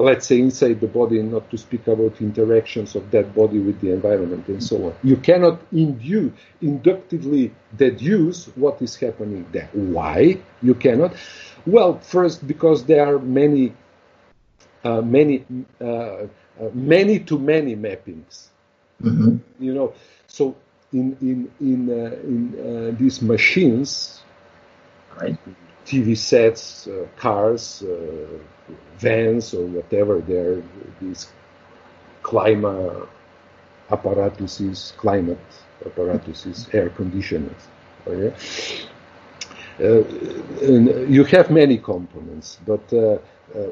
let's 0.00 0.26
say 0.26 0.38
inside 0.40 0.80
the 0.80 0.86
body 0.86 1.20
and 1.20 1.30
not 1.30 1.50
to 1.50 1.58
speak 1.58 1.86
about 1.86 2.20
interactions 2.20 2.94
of 2.94 3.10
that 3.10 3.34
body 3.34 3.58
with 3.58 3.80
the 3.80 3.92
environment 3.92 4.46
and 4.48 4.62
so 4.62 4.86
on. 4.86 4.94
You 5.02 5.16
cannot 5.16 5.60
induce, 5.72 6.32
inductively 6.60 7.52
deduce 7.76 8.46
what 8.56 8.80
is 8.80 8.96
happening 8.96 9.46
there. 9.52 9.68
Why 9.72 10.38
you 10.62 10.74
cannot? 10.74 11.14
Well, 11.66 11.98
first 12.00 12.46
because 12.46 12.84
there 12.84 13.06
are 13.06 13.18
many, 13.18 13.74
uh, 14.84 15.02
many, 15.02 15.44
uh, 15.80 15.84
uh, 15.84 16.26
many 16.72 17.20
to 17.20 17.38
many 17.38 17.76
mappings. 17.76 18.48
Mm-hmm. 19.02 19.36
You 19.62 19.74
know, 19.74 19.94
so 20.26 20.56
in 20.92 21.16
in 21.20 21.50
in 21.60 21.90
uh, 21.90 22.16
in 22.24 22.40
uh, 22.58 22.98
these 22.98 23.22
machines, 23.22 24.22
right? 25.20 25.38
TV 25.90 26.16
sets, 26.16 26.86
uh, 26.86 27.06
cars 27.16 27.82
vans 28.98 29.54
or 29.54 29.64
whatever 29.66 30.20
they're 30.20 30.62
these 31.00 31.32
climate 32.22 33.08
apparatuses, 33.90 34.92
climate 34.96 35.38
apparatuses, 35.84 36.68
air 36.72 36.90
conditioners. 36.90 37.62
Okay? 38.06 38.32
Uh, 39.80 40.04
you 41.08 41.24
have 41.24 41.50
many 41.50 41.78
components, 41.78 42.58
but 42.66 42.92
uh, 42.92 42.98
uh, 42.98 43.18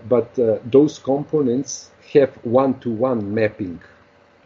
but 0.08 0.36
uh, 0.38 0.58
those 0.64 0.98
components 0.98 1.90
have 2.14 2.30
one-to-one 2.44 3.32
mapping. 3.34 3.78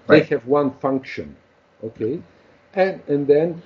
Right. 0.08 0.28
They 0.28 0.34
have 0.34 0.46
one 0.46 0.72
function, 0.80 1.36
okay, 1.84 2.20
and 2.74 3.00
and 3.06 3.26
then 3.26 3.62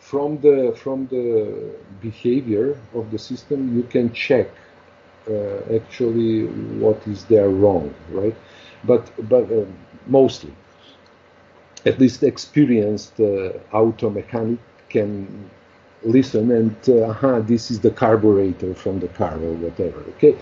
from 0.00 0.38
the 0.40 0.74
from 0.76 1.06
the 1.08 1.74
behavior 2.00 2.76
of 2.94 3.10
the 3.10 3.18
system 3.18 3.76
you 3.76 3.82
can 3.84 4.12
check 4.12 4.48
uh, 5.30 5.60
actually 5.74 6.46
what 6.80 7.06
is 7.06 7.24
there 7.26 7.48
wrong, 7.50 7.94
right? 8.10 8.34
But 8.84 9.10
but 9.28 9.50
uh, 9.52 9.64
mostly, 10.06 10.52
at 11.84 11.98
least 11.98 12.22
experienced 12.22 13.20
uh, 13.20 13.52
auto 13.72 14.10
mechanic 14.10 14.58
can 14.88 15.50
listen 16.04 16.50
and 16.52 16.76
uh, 16.88 17.10
aha, 17.10 17.40
this 17.40 17.70
is 17.70 17.80
the 17.80 17.90
carburetor 17.90 18.74
from 18.74 19.00
the 19.00 19.08
car 19.08 19.34
or 19.34 19.52
whatever, 19.54 20.00
okay, 20.16 20.36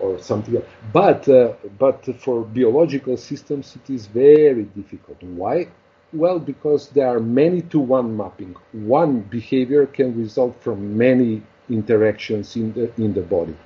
or 0.00 0.18
something. 0.18 0.56
Else. 0.56 0.66
But 0.92 1.28
uh, 1.28 1.54
but 1.78 2.04
for 2.20 2.42
biological 2.42 3.16
systems, 3.16 3.76
it 3.76 3.92
is 3.92 4.06
very 4.06 4.64
difficult. 4.64 5.22
Why? 5.22 5.68
Well, 6.12 6.38
because 6.38 6.88
there 6.90 7.08
are 7.08 7.20
many 7.20 7.62
to 7.62 7.80
one 7.80 8.16
mapping. 8.16 8.54
One 8.72 9.20
behavior 9.20 9.86
can 9.86 10.18
result 10.18 10.62
from 10.62 10.96
many 10.96 11.42
interactions 11.70 12.56
in 12.56 12.72
the 12.74 12.92
in 13.00 13.14
the 13.14 13.22
body 13.22 13.56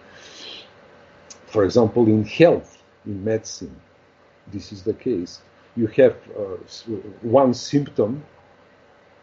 for 1.56 1.64
example, 1.64 2.06
in 2.06 2.22
health, 2.22 2.82
in 3.06 3.24
medicine, 3.24 3.74
this 4.52 4.72
is 4.72 4.82
the 4.82 4.92
case. 4.92 5.40
You 5.74 5.86
have 5.86 6.14
uh, 6.38 6.56
one 7.22 7.54
symptom, 7.54 8.22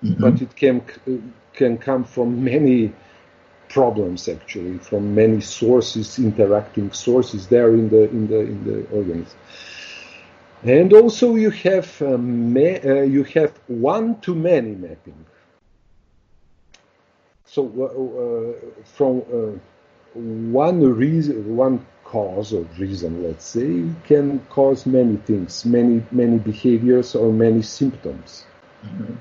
mm-hmm. 0.04 0.20
but 0.20 0.42
it 0.42 0.56
can 0.56 0.82
can 1.54 1.78
come 1.78 2.04
from 2.04 2.44
many 2.44 2.92
problems 3.70 4.28
actually, 4.28 4.80
from 4.80 5.14
many 5.14 5.42
sources, 5.42 6.18
interacting 6.18 6.92
sources 6.92 7.46
there 7.48 7.70
in 7.76 7.90
the 7.90 8.10
in 8.10 8.28
the 8.28 8.40
in 8.40 8.64
the 8.64 8.78
organism. 8.98 9.38
And 10.64 10.94
also 10.94 11.36
you 11.36 11.50
have 11.50 12.02
uh, 12.02 12.18
ma- 12.18 12.80
uh, 12.86 13.02
you 13.02 13.24
have 13.36 13.52
one 13.68 14.20
to 14.22 14.34
many 14.34 14.76
mapping. 14.76 15.26
So 17.46 17.70
uh, 17.78 17.84
uh 18.24 18.84
from 18.86 19.24
uh, 19.32 19.60
one 20.16 20.82
reason, 20.82 21.56
one 21.56 21.86
cause 22.06 22.54
or 22.54 22.62
reason, 22.78 23.24
let's 23.24 23.46
say, 23.46 23.84
can 24.06 24.40
cause 24.50 24.86
many 24.86 25.18
things, 25.18 25.66
many 25.66 26.02
many 26.12 26.38
behaviors 26.38 27.14
or 27.14 27.34
many 27.34 27.62
symptoms. 27.62 28.46
Mm-hmm. 28.86 29.14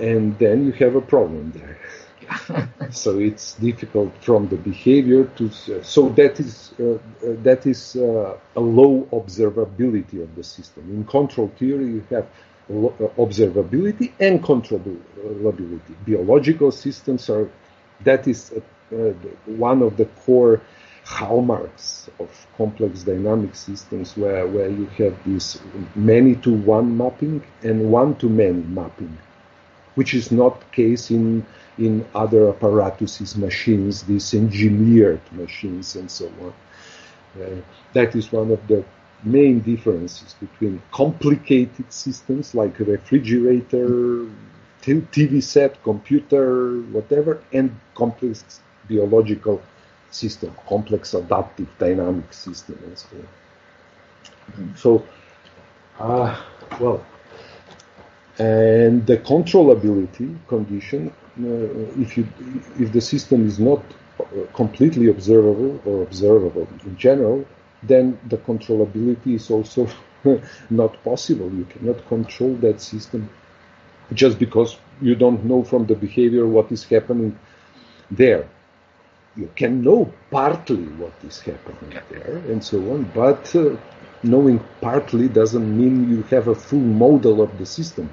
And 0.00 0.38
then 0.38 0.66
you 0.66 0.72
have 0.72 0.96
a 0.96 1.00
problem 1.00 1.52
there. 1.52 1.78
so 2.90 3.18
it's 3.18 3.54
difficult 3.54 4.12
from 4.20 4.48
the 4.48 4.56
behavior 4.56 5.24
to 5.36 5.50
so 5.82 6.08
that 6.10 6.38
is 6.40 6.72
uh, 6.80 6.92
uh, 6.92 6.98
that 7.42 7.66
is 7.66 7.96
uh, 7.96 8.36
a 8.56 8.60
low 8.60 9.08
observability 9.12 10.22
of 10.22 10.34
the 10.34 10.44
system. 10.44 10.84
In 10.90 11.04
control 11.04 11.48
theory, 11.58 11.86
you 11.86 12.04
have 12.10 12.26
uh, 12.70 12.74
observability 13.18 14.12
and 14.20 14.42
controllability. 14.42 15.94
Biological 16.06 16.70
systems 16.70 17.28
are 17.28 17.48
that 18.02 18.26
is 18.26 18.52
uh, 18.92 18.96
one 19.46 19.82
of 19.82 19.96
the 19.96 20.06
core 20.24 20.60
hallmarks 21.04 22.08
of 22.18 22.46
complex 22.56 23.02
dynamic 23.02 23.54
systems 23.54 24.16
where, 24.16 24.46
where 24.46 24.68
you 24.68 24.86
have 24.86 25.14
this 25.26 25.60
many 25.94 26.34
to 26.36 26.52
one 26.52 26.96
mapping 26.96 27.42
and 27.62 27.90
one 27.90 28.14
to 28.16 28.28
many 28.28 28.62
mapping, 28.62 29.16
which 29.94 30.14
is 30.14 30.32
not 30.32 30.72
case 30.72 31.10
in 31.10 31.44
in 31.78 32.06
other 32.14 32.48
apparatuses, 32.48 33.36
machines, 33.36 34.02
these 34.04 34.34
engineered 34.34 35.20
machines 35.32 35.96
and 35.96 36.10
so 36.10 36.30
on. 36.40 36.54
Uh, 37.42 37.60
that 37.92 38.14
is 38.14 38.30
one 38.30 38.50
of 38.50 38.66
the 38.68 38.84
main 39.24 39.60
differences 39.60 40.34
between 40.34 40.80
complicated 40.92 41.92
systems 41.92 42.54
like 42.54 42.78
refrigerator, 42.78 44.26
TV 44.82 45.42
set, 45.42 45.82
computer, 45.82 46.80
whatever, 46.92 47.42
and 47.52 47.74
complex 47.94 48.60
biological 48.88 49.62
system, 50.10 50.54
complex 50.68 51.14
adaptive 51.14 51.68
dynamic 51.78 52.32
system, 52.32 52.78
and 52.84 52.98
so 52.98 53.08
on. 53.16 54.74
So, 54.76 55.04
uh, 55.98 56.40
well, 56.78 57.04
and 58.38 59.06
the 59.06 59.16
controllability 59.18 60.36
condition, 60.48 61.12
if 61.36 62.16
you 62.16 62.26
if 62.78 62.92
the 62.92 63.00
system 63.00 63.46
is 63.46 63.58
not 63.58 63.82
uh, 64.20 64.24
completely 64.54 65.08
observable 65.08 65.80
or 65.84 66.02
observable 66.02 66.68
in 66.84 66.96
general, 66.96 67.44
then 67.82 68.18
the 68.28 68.36
controllability 68.38 69.34
is 69.34 69.50
also 69.50 69.88
not 70.70 71.02
possible. 71.02 71.50
You 71.52 71.64
cannot 71.64 72.06
control 72.08 72.54
that 72.56 72.80
system 72.80 73.28
just 74.12 74.38
because 74.38 74.76
you 75.00 75.14
don't 75.14 75.44
know 75.44 75.64
from 75.64 75.86
the 75.86 75.94
behavior 75.94 76.46
what 76.46 76.70
is 76.70 76.84
happening 76.84 77.36
there. 78.10 78.48
You 79.36 79.50
can 79.56 79.82
know 79.82 80.12
partly 80.30 80.84
what 81.02 81.12
is 81.26 81.40
happening 81.40 82.00
there 82.10 82.36
and 82.48 82.62
so 82.62 82.78
on, 82.92 83.10
but 83.14 83.54
uh, 83.56 83.76
knowing 84.22 84.62
partly 84.80 85.28
doesn't 85.28 85.76
mean 85.76 86.08
you 86.08 86.22
have 86.24 86.48
a 86.48 86.54
full 86.54 86.78
model 86.78 87.42
of 87.42 87.58
the 87.58 87.66
system. 87.66 88.08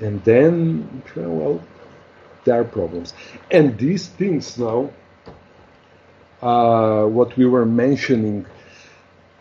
And 0.00 0.22
then, 0.24 1.02
well, 1.16 1.62
there 2.44 2.60
are 2.60 2.64
problems. 2.64 3.14
And 3.50 3.78
these 3.78 4.08
things 4.08 4.58
now, 4.58 4.90
uh, 6.40 7.06
what 7.06 7.36
we 7.36 7.46
were 7.46 7.66
mentioning 7.66 8.46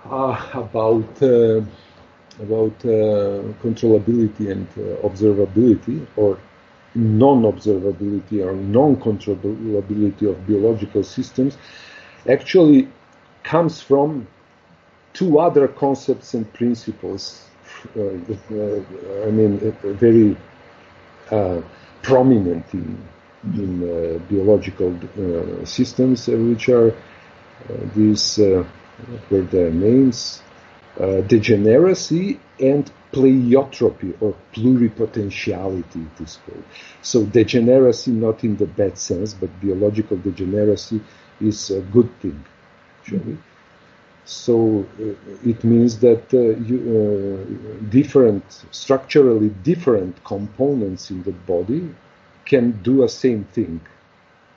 uh, 0.05 0.49
about 0.53 1.21
uh, 1.21 1.61
about 2.39 2.73
uh, 2.85 3.43
controllability 3.61 4.51
and 4.51 4.67
uh, 4.77 5.07
observability, 5.07 6.05
or 6.15 6.39
non-observability 6.95 8.43
or 8.45 8.53
non-controllability 8.53 10.29
of 10.29 10.47
biological 10.47 11.03
systems, 11.03 11.57
actually 12.27 12.87
comes 13.43 13.81
from 13.81 14.27
two 15.13 15.39
other 15.39 15.67
concepts 15.67 16.33
and 16.33 16.51
principles. 16.53 17.45
Uh, 17.97 18.09
I 19.25 19.31
mean, 19.31 19.75
very 19.83 20.37
prominent 22.01 22.65
in, 22.73 22.97
in 23.55 23.83
uh, 23.83 24.17
biological 24.29 24.93
uh, 24.95 25.65
systems, 25.65 26.27
uh, 26.27 26.33
which 26.33 26.69
are 26.69 26.95
these, 27.95 28.37
were 28.37 29.41
their 29.43 29.71
names, 29.71 30.41
degeneracy 31.27 32.39
and 32.59 32.91
pleiotropy 33.11 34.15
or 34.21 34.35
pluripotentiality 34.53 36.07
it 36.07 36.21
is 36.23 36.39
called. 36.45 36.63
So 37.01 37.25
degeneracy 37.25 38.11
not 38.11 38.43
in 38.43 38.57
the 38.57 38.65
bad 38.65 38.97
sense, 38.97 39.33
but 39.33 39.49
biological 39.61 40.17
degeneracy 40.17 41.01
is 41.39 41.71
a 41.71 41.81
good 41.81 42.09
thing, 42.19 42.43
actually. 42.99 43.37
So 44.25 44.85
uh, 44.99 45.13
it 45.43 45.63
means 45.63 45.99
that 45.99 46.33
uh, 46.33 46.59
you, 46.67 46.77
uh, 46.95 47.89
different, 47.89 48.43
structurally 48.71 49.49
different 49.63 50.23
components 50.23 51.09
in 51.09 51.23
the 51.23 51.31
body 51.31 51.93
can 52.45 52.71
do 52.83 53.03
a 53.03 53.09
same 53.09 53.45
thing. 53.45 53.81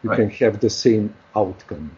You 0.02 0.10
right. 0.10 0.16
can 0.16 0.30
have 0.30 0.60
the 0.60 0.70
same 0.70 1.14
outcome. 1.34 1.90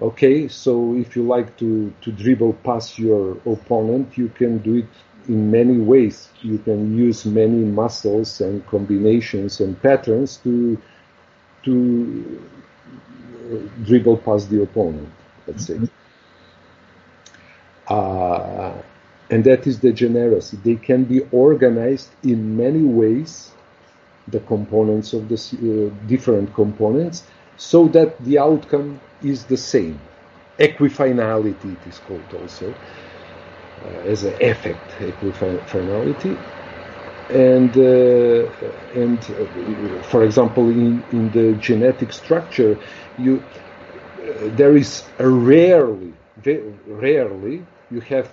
Okay, 0.00 0.46
so 0.48 0.94
if 0.94 1.16
you 1.16 1.24
like 1.24 1.56
to, 1.58 1.92
to 2.02 2.12
dribble 2.12 2.54
past 2.64 2.98
your 2.98 3.32
opponent, 3.44 4.16
you 4.16 4.28
can 4.28 4.58
do 4.58 4.76
it 4.76 4.88
in 5.28 5.50
many 5.50 5.78
ways. 5.78 6.28
You 6.40 6.58
can 6.58 6.96
use 6.96 7.26
many 7.26 7.64
muscles 7.64 8.40
and 8.40 8.64
combinations 8.66 9.60
and 9.60 9.80
patterns 9.82 10.38
to 10.38 10.80
to 11.64 12.40
dribble 13.84 14.18
past 14.18 14.50
the 14.50 14.62
opponent. 14.62 15.08
Let's 15.46 15.68
mm-hmm. 15.68 15.84
say. 15.84 15.90
Uh, 17.88 18.72
and 19.30 19.44
that 19.44 19.66
is 19.66 19.80
the 19.80 19.90
degeneracy. 19.90 20.56
They 20.64 20.76
can 20.76 21.04
be 21.04 21.20
organized 21.32 22.10
in 22.22 22.56
many 22.56 22.82
ways, 22.82 23.50
the 24.28 24.40
components 24.40 25.12
of 25.12 25.28
the 25.28 25.36
uh, 25.36 26.06
different 26.06 26.54
components, 26.54 27.24
so 27.56 27.88
that 27.88 28.18
the 28.24 28.38
outcome 28.38 29.00
is 29.22 29.44
the 29.46 29.56
same. 29.56 30.00
Equifinality 30.58 31.74
it 31.74 31.86
is 31.86 31.98
called 31.98 32.32
also, 32.34 32.74
uh, 33.84 33.88
as 34.12 34.24
an 34.24 34.36
effect, 34.40 34.90
equifinality. 34.98 36.38
And, 37.30 37.76
uh, 37.76 38.48
and 38.94 39.20
uh, 39.30 40.02
for 40.02 40.24
example, 40.24 40.70
in, 40.70 41.04
in 41.12 41.30
the 41.30 41.54
genetic 41.54 42.12
structure, 42.12 42.78
you, 43.18 43.44
uh, 44.22 44.48
there 44.52 44.76
is 44.76 45.04
rarely, 45.18 46.12
rarely 46.86 47.64
you 47.90 48.00
have 48.00 48.28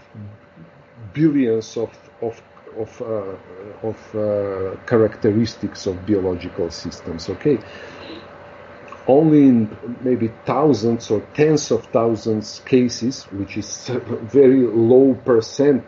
billions 1.14 1.78
of 1.78 1.91
of 2.22 2.41
of, 2.78 3.01
uh, 3.01 3.88
of 3.88 4.16
uh, 4.16 4.76
characteristics 4.86 5.86
of 5.86 6.06
biological 6.06 6.70
systems. 6.70 7.30
Okay, 7.30 7.60
only 9.08 9.47
in 9.47 9.78
maybe 10.01 10.28
thousands 10.45 11.10
or 11.12 11.22
tens 11.34 11.72
of 11.72 11.86
thousands 11.86 12.60
cases, 12.66 13.26
which 13.32 13.58
is 13.58 13.89
a 13.89 13.99
very 14.39 14.66
low 14.68 15.14
percent 15.26 15.84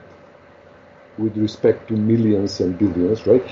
with 1.18 1.36
respect 1.38 1.88
to 1.88 1.95
millions 1.95 2.59
and 2.61 2.78
billions, 2.78 3.26
right? 3.26 3.43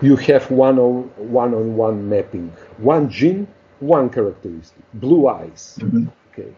You 0.00 0.16
have 0.16 0.50
one 0.50 0.78
on 0.78 1.02
one 1.16 1.54
on 1.54 1.76
one 1.76 2.08
mapping, 2.08 2.50
one 2.78 3.08
gene, 3.10 3.46
one 3.80 4.10
characteristic, 4.10 4.82
blue 4.94 5.28
eyes. 5.28 5.78
Mm-hmm. 5.80 6.08
Okay, 6.32 6.52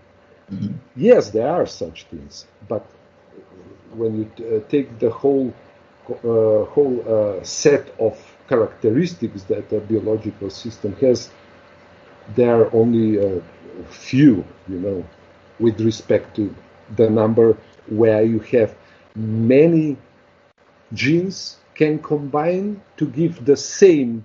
Mm-hmm. 0.51 0.75
Yes, 0.95 1.31
there 1.31 1.49
are 1.49 1.67
such 1.67 2.05
things, 2.05 2.47
but 2.69 2.87
when 3.95 4.17
you 4.19 4.47
uh, 4.47 4.61
take 4.69 4.99
the 4.99 5.11
whole 5.11 5.53
uh, 6.09 6.65
whole 6.67 7.03
uh, 7.09 7.43
set 7.43 7.93
of 7.99 8.17
characteristics 8.49 9.43
that 9.45 9.73
a 9.73 9.81
biological 9.81 10.51
system 10.51 10.95
has, 10.97 11.31
there 12.37 12.63
are 12.63 12.75
only 12.75 13.19
a 13.19 13.43
few, 13.89 14.45
you 14.69 14.79
know, 14.79 15.05
with 15.59 15.81
respect 15.81 16.37
to 16.37 16.55
the 16.95 17.11
number 17.11 17.57
where 17.89 18.23
you 18.23 18.39
have 18.39 18.77
many 19.17 19.97
genes 20.93 21.57
can 21.75 21.99
combine 21.99 22.81
to 22.97 23.07
give 23.07 23.45
the 23.45 23.57
same 23.57 24.25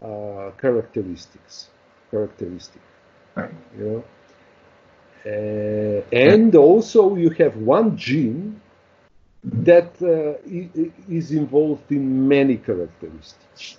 uh, 0.00 0.50
characteristics. 0.60 1.68
Characteristic, 2.10 2.82
right. 3.34 3.50
you 3.76 3.84
know. 3.84 4.04
Uh, 5.26 6.02
and 6.12 6.54
also 6.54 7.16
you 7.16 7.30
have 7.30 7.56
one 7.56 7.96
gene 7.96 8.60
that 9.42 9.90
uh, 10.02 10.38
is 11.08 11.32
involved 11.32 11.90
in 11.90 12.28
many 12.28 12.56
characteristics. 12.56 13.78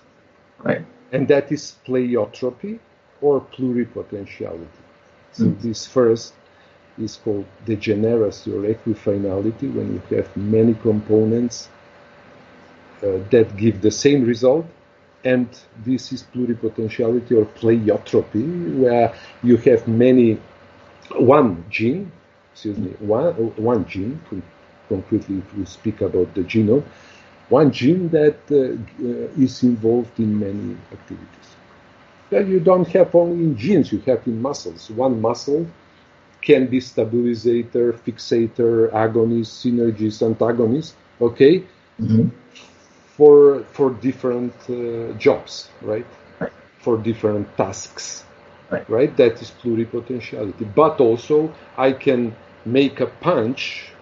Right. 0.62 0.84
And 1.12 1.26
that 1.28 1.50
is 1.50 1.76
pleiotropy 1.86 2.78
or 3.22 3.40
pluripotentiality. 3.40 4.82
So 5.32 5.44
mm. 5.44 5.60
this 5.62 5.86
first 5.86 6.34
is 6.98 7.16
called 7.16 7.46
degeneracy 7.64 8.52
or 8.52 8.62
equifinality 8.62 9.72
when 9.72 9.94
you 9.94 10.16
have 10.16 10.36
many 10.36 10.74
components 10.74 11.68
uh, 13.02 13.18
that 13.30 13.56
give 13.56 13.80
the 13.80 13.90
same 13.90 14.24
result. 14.24 14.66
And 15.24 15.48
this 15.84 16.12
is 16.12 16.24
pluripotentiality 16.34 17.32
or 17.32 17.46
pleiotropy 17.46 18.78
where 18.78 19.14
you 19.42 19.56
have 19.58 19.88
many 19.88 20.38
one 21.16 21.64
gene, 21.70 22.10
excuse 22.52 22.78
me, 22.78 22.90
one, 23.00 23.34
one 23.56 23.86
gene, 23.86 24.20
concretely 24.88 25.38
if 25.38 25.54
we 25.54 25.64
speak 25.64 26.00
about 26.00 26.34
the 26.34 26.42
genome, 26.42 26.84
one 27.48 27.72
gene 27.72 28.08
that 28.10 28.38
uh, 28.50 28.56
uh, 28.56 29.42
is 29.42 29.62
involved 29.62 30.18
in 30.18 30.38
many 30.38 30.76
activities. 30.92 31.48
That 32.30 32.46
you 32.46 32.60
don't 32.60 32.86
have 32.88 33.14
only 33.14 33.44
in 33.44 33.56
genes, 33.56 33.90
you 33.90 34.00
have 34.00 34.26
in 34.26 34.42
muscles. 34.42 34.90
One 34.90 35.20
muscle 35.20 35.66
can 36.42 36.66
be 36.66 36.80
stabilizer, 36.80 37.92
fixator, 37.92 38.90
agonist, 38.92 39.64
synergist, 39.64 40.22
antagonist, 40.22 40.94
okay, 41.20 41.64
mm-hmm. 42.00 42.28
for, 43.16 43.64
for 43.72 43.90
different 43.90 44.54
uh, 44.68 45.12
jobs, 45.18 45.70
right? 45.80 46.06
For 46.80 46.98
different 46.98 47.56
tasks. 47.56 48.24
Right. 48.70 48.88
right? 48.88 49.16
That 49.16 49.40
is 49.40 49.50
pluripotentiality. 49.50 50.74
But 50.74 51.00
also, 51.00 51.54
I 51.76 51.92
can 51.92 52.36
make 52.66 53.00
a 53.00 53.06
punch 53.06 53.92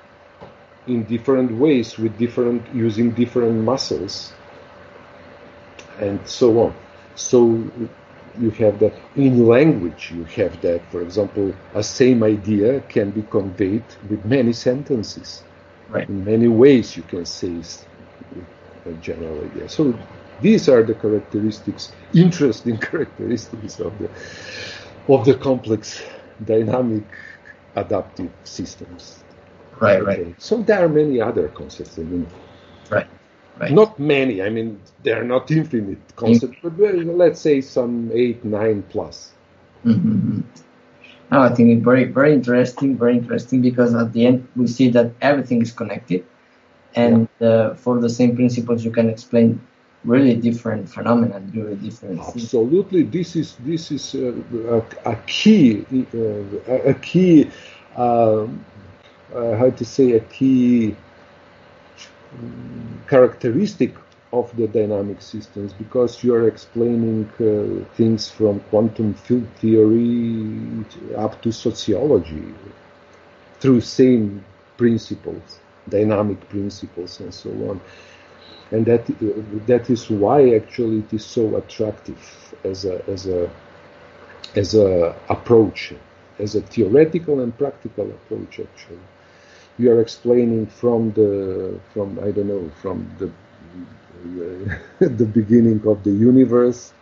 in 0.86 1.04
different 1.04 1.52
ways 1.52 1.98
with 1.98 2.16
different 2.18 2.62
using 2.74 3.10
different 3.10 3.64
muscles 3.64 4.32
and 5.98 6.20
so 6.28 6.60
on. 6.60 6.74
So 7.14 7.64
you 8.38 8.50
have 8.50 8.78
that 8.80 8.94
in 9.16 9.46
language. 9.46 10.12
You 10.14 10.24
have 10.24 10.60
that, 10.62 10.82
for 10.90 11.02
example, 11.02 11.54
a 11.74 11.82
same 11.82 12.22
idea 12.22 12.80
can 12.88 13.10
be 13.10 13.22
conveyed 13.22 13.84
with 14.08 14.24
many 14.24 14.52
sentences. 14.52 15.42
Right. 15.88 16.08
In 16.08 16.24
many 16.24 16.48
ways, 16.48 16.96
you 16.96 17.02
can 17.04 17.24
say 17.24 17.62
a 18.84 18.92
general 18.94 19.44
idea. 19.44 19.68
So 19.68 19.98
these 20.40 20.68
are 20.68 20.82
the 20.82 20.94
characteristics, 20.94 21.92
interesting 22.14 22.78
characteristics 22.88 23.80
of 23.80 23.96
the 23.98 24.10
of 25.08 25.24
the 25.24 25.34
complex 25.34 26.02
dynamic 26.44 27.04
adaptive 27.76 28.30
systems. 28.44 29.22
Right, 29.78 30.00
okay. 30.00 30.22
right. 30.22 30.42
So 30.42 30.62
there 30.62 30.84
are 30.84 30.88
many 30.88 31.20
other 31.20 31.48
concepts. 31.48 31.98
I 31.98 32.02
mean, 32.02 32.26
right, 32.90 33.06
right. 33.58 33.72
Not 33.72 33.98
many. 33.98 34.42
I 34.42 34.48
mean, 34.48 34.80
they 35.02 35.12
are 35.12 35.24
not 35.24 35.50
infinite 35.50 36.16
concepts, 36.16 36.56
mm-hmm. 36.62 37.06
but 37.06 37.16
let's 37.16 37.40
say 37.40 37.60
some 37.60 38.10
eight, 38.12 38.44
nine 38.44 38.82
plus. 38.88 39.32
Mm-hmm. 39.84 40.40
No, 41.30 41.42
I 41.42 41.54
think 41.54 41.70
it's 41.70 41.84
very, 41.84 42.04
very 42.04 42.32
interesting, 42.32 42.96
very 42.96 43.18
interesting 43.18 43.60
because 43.60 43.94
at 43.94 44.12
the 44.12 44.26
end 44.26 44.48
we 44.54 44.66
see 44.66 44.88
that 44.90 45.12
everything 45.20 45.60
is 45.60 45.72
connected, 45.72 46.24
and 46.94 47.28
yeah. 47.40 47.48
uh, 47.48 47.74
for 47.74 48.00
the 48.00 48.08
same 48.08 48.36
principles 48.36 48.84
you 48.84 48.90
can 48.90 49.10
explain 49.10 49.60
really 50.06 50.36
different 50.36 50.88
phenomena, 50.88 51.40
really 51.54 51.76
different. 51.76 52.20
Absolutely, 52.20 53.02
this 53.02 53.36
is 53.36 53.56
this 53.56 53.90
is 53.90 54.14
a, 54.14 54.28
a, 54.76 55.12
a 55.12 55.16
key, 55.26 55.84
uh, 56.14 56.90
a 56.90 56.94
key, 56.94 57.50
um, 57.96 58.64
uh, 59.34 59.56
how 59.56 59.70
to 59.70 59.84
say, 59.84 60.12
a 60.12 60.20
key 60.20 60.96
um, 62.34 63.00
characteristic 63.08 63.94
of 64.32 64.54
the 64.56 64.66
dynamic 64.68 65.20
systems 65.22 65.72
because 65.72 66.22
you 66.22 66.34
are 66.34 66.48
explaining 66.48 67.28
uh, 67.40 67.84
things 67.94 68.30
from 68.30 68.60
quantum 68.70 69.14
field 69.14 69.46
theory 69.58 70.84
up 71.16 71.40
to 71.42 71.52
sociology 71.52 72.54
through 73.60 73.80
same 73.80 74.44
principles, 74.76 75.58
dynamic 75.88 76.48
principles, 76.48 77.20
and 77.20 77.32
so 77.32 77.50
on 77.70 77.80
and 78.70 78.84
that 78.86 79.06
that 79.66 79.90
is 79.90 80.10
why 80.10 80.54
actually 80.54 80.98
it 80.98 81.12
is 81.12 81.24
so 81.24 81.56
attractive 81.56 82.18
as 82.64 82.84
a 82.84 83.04
as 83.08 83.26
a 83.26 83.50
as 84.56 84.74
a 84.74 85.14
approach, 85.28 85.92
as 86.38 86.54
a 86.54 86.60
theoretical 86.60 87.40
and 87.40 87.56
practical 87.56 88.10
approach. 88.10 88.60
Actually, 88.60 89.06
you 89.78 89.90
are 89.92 90.00
explaining 90.00 90.66
from 90.66 91.12
the 91.12 91.78
from 91.92 92.18
I 92.18 92.30
don't 92.30 92.48
know 92.48 92.70
from 92.80 93.08
the 93.18 93.30
the 94.98 95.24
beginning 95.24 95.86
of 95.86 96.02
the 96.02 96.10
universe, 96.10 96.92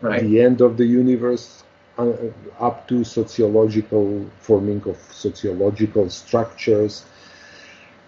right. 0.00 0.22
the 0.22 0.40
end 0.40 0.60
of 0.60 0.76
the 0.76 0.86
universe, 0.86 1.62
uh, 1.98 2.12
up 2.58 2.88
to 2.88 3.04
sociological 3.04 4.26
forming 4.40 4.82
of 4.88 4.96
sociological 5.12 6.08
structures 6.10 7.04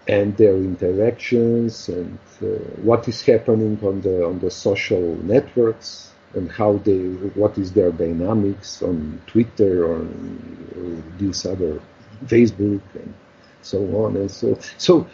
and 0.07 0.37
their 0.37 0.55
interactions 0.55 1.89
and 1.89 2.17
uh, 2.41 2.45
what 2.83 3.07
is 3.07 3.21
happening 3.23 3.79
on 3.83 4.01
the 4.01 4.25
on 4.25 4.39
the 4.39 4.51
social 4.51 5.15
networks 5.23 6.11
and 6.33 6.51
how 6.51 6.73
they 6.83 6.99
what 7.39 7.57
is 7.57 7.71
their 7.73 7.91
dynamics 7.91 8.83
on 8.83 9.19
Twitter 9.25 9.85
or, 9.85 10.01
or 10.01 11.03
these 11.17 11.45
other 11.45 11.81
Facebook 12.25 12.81
and 12.93 13.13
so 13.61 13.79
on 14.03 14.15
and 14.17 14.29
so 14.29 14.57
so 14.77 15.07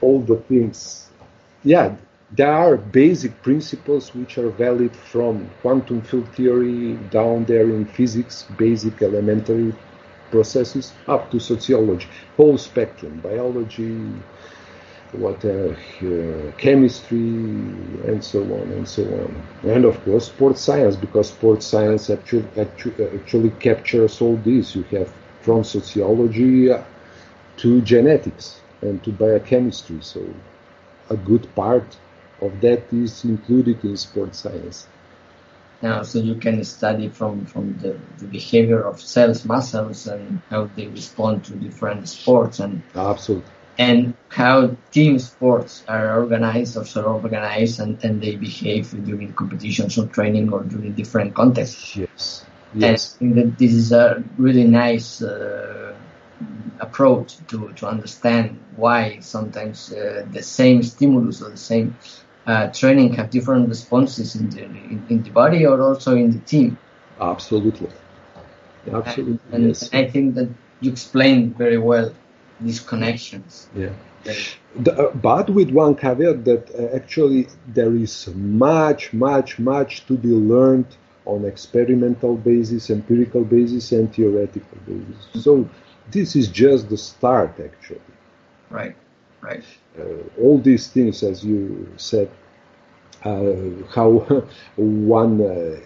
all 0.00 0.20
the 0.20 0.36
things. 0.36 1.08
Yeah 1.62 1.94
there 2.34 2.52
are 2.52 2.78
basic 2.78 3.42
principles 3.42 4.14
which 4.14 4.38
are 4.38 4.48
valid 4.48 4.96
from 4.96 5.50
quantum 5.60 6.00
field 6.00 6.26
theory 6.34 6.94
down 7.10 7.44
there 7.44 7.68
in 7.68 7.84
physics 7.84 8.44
basic 8.56 9.02
elementary 9.02 9.74
processes 10.32 10.92
up 11.08 11.30
to 11.30 11.40
sociology, 11.40 12.08
whole 12.36 12.58
spectrum, 12.58 13.20
biology, 13.22 13.94
what 15.12 15.44
uh, 15.44 15.74
chemistry, 16.58 17.18
and 18.08 18.24
so 18.24 18.42
on 18.42 18.72
and 18.72 18.88
so 18.88 19.02
on. 19.04 19.42
And 19.70 19.84
of 19.84 20.02
course, 20.04 20.26
sports 20.26 20.62
science, 20.62 20.96
because 20.96 21.28
sports 21.28 21.66
science 21.66 22.10
actually, 22.10 22.48
actually, 22.58 23.06
actually 23.18 23.50
captures 23.60 24.20
all 24.22 24.36
this. 24.38 24.74
You 24.74 24.84
have 24.98 25.12
from 25.42 25.64
sociology 25.64 26.70
to 27.58 27.80
genetics 27.82 28.60
and 28.82 29.02
to 29.04 29.12
biochemistry. 29.12 29.98
So 30.02 30.22
a 31.10 31.16
good 31.16 31.54
part 31.54 31.96
of 32.40 32.60
that 32.62 32.82
is 32.92 33.24
included 33.24 33.84
in 33.84 33.96
sports 33.96 34.40
science. 34.40 34.86
Now, 35.82 36.02
so 36.04 36.20
you 36.20 36.36
can 36.36 36.62
study 36.62 37.08
from, 37.08 37.44
from 37.46 37.76
the, 37.78 37.98
the 38.18 38.26
behavior 38.26 38.80
of 38.80 39.00
cells, 39.00 39.44
muscles, 39.44 40.06
and 40.06 40.40
how 40.48 40.66
they 40.76 40.86
respond 40.86 41.44
to 41.46 41.56
different 41.56 42.08
sports, 42.08 42.60
and 42.60 42.82
absolutely, 42.94 43.50
and 43.78 44.14
how 44.28 44.76
team 44.92 45.18
sports 45.18 45.82
are 45.88 46.20
organized 46.20 46.76
or 46.76 46.84
sort 46.84 47.06
of 47.06 47.24
organized, 47.24 47.80
and, 47.80 48.02
and 48.04 48.22
they 48.22 48.36
behave 48.36 48.90
during 49.04 49.32
competitions 49.32 49.98
or 49.98 50.06
training 50.06 50.52
or 50.52 50.62
during 50.62 50.92
different 50.92 51.34
contexts. 51.34 51.96
Yes, 51.96 52.44
yes. 52.74 53.16
And 53.20 53.32
I 53.34 53.34
think 53.34 53.34
that 53.34 53.58
this 53.58 53.74
is 53.74 53.90
a 53.90 54.22
really 54.38 54.64
nice 54.64 55.20
uh, 55.20 55.96
approach 56.78 57.38
to 57.48 57.72
to 57.72 57.86
understand 57.88 58.60
why 58.76 59.18
sometimes 59.20 59.92
uh, 59.92 60.26
the 60.30 60.42
same 60.42 60.82
stimulus 60.82 61.42
or 61.42 61.50
the 61.50 61.56
same 61.56 61.96
uh, 62.46 62.68
training 62.68 63.12
have 63.14 63.30
different 63.30 63.68
responses 63.68 64.34
in 64.34 64.50
the 64.50 64.64
in, 64.64 65.04
in, 65.08 65.22
the 65.22 65.30
body 65.30 65.64
or 65.66 65.80
also 65.80 66.16
in 66.16 66.32
the 66.32 66.38
team. 66.40 66.76
Absolutely, 67.20 67.88
absolutely. 68.92 69.38
And, 69.52 69.68
yes. 69.68 69.88
and 69.90 70.06
I 70.06 70.10
think 70.10 70.34
that 70.34 70.48
you 70.80 70.90
explained 70.90 71.56
very 71.56 71.78
well 71.78 72.12
these 72.60 72.80
connections. 72.80 73.68
Yeah. 73.74 73.90
The, 74.76 75.08
uh, 75.08 75.14
but 75.14 75.50
with 75.50 75.70
one 75.70 75.96
caveat 75.96 76.44
that 76.44 76.70
uh, 76.74 76.96
actually 76.96 77.48
there 77.66 77.94
is 77.94 78.28
much, 78.34 79.12
much, 79.12 79.58
much 79.58 80.06
to 80.06 80.16
be 80.16 80.28
learned 80.28 80.86
on 81.24 81.44
experimental 81.44 82.36
basis, 82.36 82.90
empirical 82.90 83.44
basis, 83.44 83.92
and 83.92 84.12
theoretical 84.14 84.78
basis. 84.86 85.44
So 85.44 85.68
this 86.10 86.36
is 86.36 86.48
just 86.48 86.88
the 86.88 86.96
start, 86.96 87.58
actually. 87.60 88.00
Right. 88.70 88.96
Right. 89.42 89.64
Uh, 89.98 90.40
all 90.40 90.58
these 90.58 90.86
things, 90.86 91.22
as 91.22 91.44
you 91.44 91.88
said, 91.96 92.30
uh, 93.24 93.52
how 93.94 94.10
one 94.76 95.40
uh, 95.40 95.76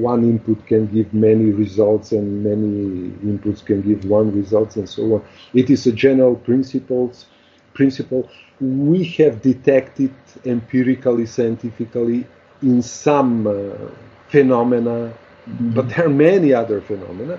one 0.00 0.24
input 0.24 0.66
can 0.66 0.86
give 0.86 1.12
many 1.14 1.50
results 1.50 2.12
and 2.12 2.42
many 2.42 3.10
inputs 3.30 3.64
can 3.64 3.82
give 3.82 4.04
one 4.06 4.34
results 4.34 4.76
and 4.76 4.88
so 4.88 5.14
on. 5.14 5.24
It 5.52 5.70
is 5.70 5.86
a 5.86 5.92
general 5.92 6.34
principles 6.34 7.26
principle 7.74 8.28
we 8.60 9.04
have 9.04 9.42
detected 9.42 10.14
empirically, 10.44 11.26
scientifically 11.26 12.26
in 12.62 12.82
some 12.82 13.46
uh, 13.46 13.90
phenomena, 14.28 15.12
mm-hmm. 15.48 15.74
but 15.74 15.88
there 15.88 16.06
are 16.06 16.08
many 16.08 16.52
other 16.52 16.80
phenomena 16.80 17.38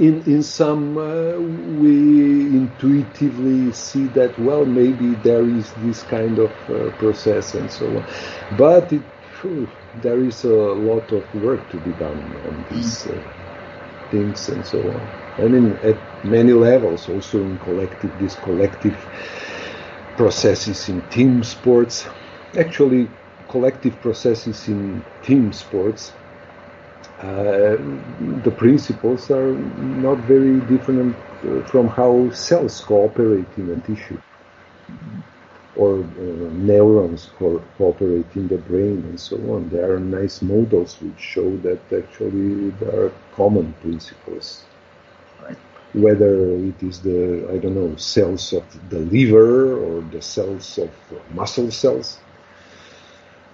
in 0.00 0.22
in 0.22 0.42
some 0.42 0.96
uh, 0.96 1.38
we 1.38 2.56
intuitively 2.56 3.70
see 3.72 4.08
that 4.08 4.38
well 4.38 4.64
maybe 4.64 5.14
there 5.14 5.46
is 5.46 5.74
this 5.74 6.02
kind 6.02 6.38
of 6.38 6.52
uh, 6.70 6.90
process 6.92 7.54
and 7.54 7.70
so 7.70 7.98
on. 7.98 8.06
But 8.50 8.92
it, 8.94 9.04
whew, 9.42 9.70
there 9.92 10.22
is 10.22 10.44
a 10.44 10.54
lot 10.90 11.12
of 11.12 11.32
work 11.34 11.68
to 11.70 11.78
be 11.78 11.92
done 11.92 12.34
on 12.44 12.64
these 12.64 13.06
uh, 13.06 13.22
things 14.10 14.48
and 14.48 14.66
so 14.66 14.80
on. 14.92 15.12
I 15.38 15.48
mean 15.48 15.78
at 15.82 16.02
many 16.22 16.54
levels 16.54 17.08
also 17.08 17.42
in 17.42 17.58
collective 17.58 18.18
these 18.18 18.36
collective 18.36 19.06
processes 20.16 20.88
in 20.88 21.08
team 21.08 21.42
sports. 21.44 22.08
Actually 22.58 23.18
collective 23.48 24.00
processes 24.00 24.66
in 24.68 25.06
team 25.22 25.52
sports 25.52 26.19
uh, 27.22 27.76
the 28.44 28.54
principles 28.56 29.30
are 29.30 29.52
not 29.54 30.18
very 30.18 30.60
different 30.60 31.16
uh, 31.44 31.62
from 31.64 31.88
how 31.88 32.30
cells 32.30 32.80
cooperate 32.80 33.48
in 33.58 33.70
a 33.70 33.80
tissue 33.86 34.18
or 35.76 36.00
uh, 36.00 36.04
neurons 36.68 37.30
co- 37.38 37.62
cooperate 37.76 38.26
in 38.36 38.48
the 38.48 38.58
brain 38.58 39.02
and 39.08 39.18
so 39.20 39.36
on. 39.54 39.68
There 39.70 39.94
are 39.94 40.00
nice 40.00 40.42
models 40.42 41.00
which 41.00 41.18
show 41.18 41.56
that 41.58 41.80
actually 41.92 42.70
there 42.72 43.06
are 43.06 43.12
common 43.34 43.72
principles. 43.80 44.64
Whether 45.92 46.54
it 46.54 46.82
is 46.82 47.02
the, 47.02 47.48
I 47.52 47.58
don't 47.58 47.74
know, 47.74 47.96
cells 47.96 48.52
of 48.52 48.64
the 48.90 49.00
liver 49.00 49.76
or 49.76 50.02
the 50.02 50.22
cells 50.22 50.78
of 50.78 50.90
muscle 51.34 51.70
cells, 51.70 52.18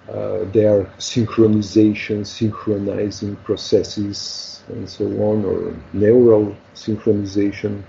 uh, 0.09 0.45
their 0.51 0.85
synchronization, 0.99 2.25
synchronizing 2.25 3.35
processes, 3.37 4.63
and 4.69 4.89
so 4.89 5.05
on, 5.05 5.43
or 5.43 5.75
neural 5.93 6.55
synchronization, 6.75 7.83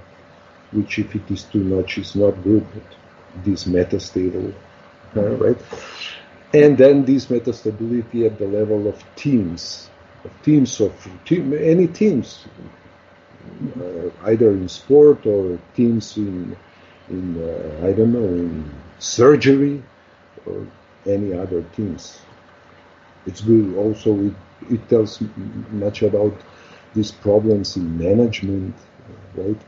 which 0.72 0.98
if 0.98 1.14
it 1.14 1.30
is 1.30 1.44
too 1.44 1.62
much 1.62 1.98
is 1.98 2.14
not 2.16 2.32
good, 2.42 2.66
this 3.44 3.64
metastable, 3.64 4.52
uh, 5.16 5.30
right? 5.36 5.58
And 6.52 6.76
then 6.76 7.04
this 7.04 7.26
metastability 7.26 8.26
at 8.26 8.38
the 8.38 8.46
level 8.46 8.88
of 8.88 9.02
teams, 9.14 9.90
of 10.24 10.42
teams 10.42 10.80
of 10.80 10.92
team, 11.24 11.52
any 11.54 11.86
teams, 11.86 12.46
uh, 13.80 14.10
either 14.24 14.50
in 14.50 14.68
sport 14.68 15.24
or 15.26 15.58
teams 15.74 16.16
in, 16.16 16.56
in 17.10 17.42
uh, 17.42 17.86
I 17.86 17.92
don't 17.92 18.12
know, 18.12 18.24
in 18.24 18.70
surgery 18.98 19.82
or 20.46 20.66
any 21.09 21.32
other 21.32 21.62
teams. 21.74 22.20
It's 23.26 23.40
good 23.40 23.74
also, 23.76 24.18
it, 24.20 24.34
it 24.70 24.88
tells 24.88 25.20
much 25.70 26.02
about 26.02 26.34
these 26.94 27.12
problems 27.12 27.76
in 27.76 27.98
management, 27.98 28.74
right? 29.36 29.61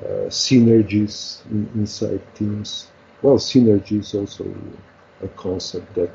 Uh, 0.00 0.28
synergies 0.28 1.44
in, 1.50 1.70
inside 1.74 2.20
teams. 2.34 2.88
Well, 3.22 3.36
synergy 3.38 4.00
is 4.00 4.14
also 4.14 4.52
a 5.22 5.28
concept 5.28 5.94
that 5.94 6.10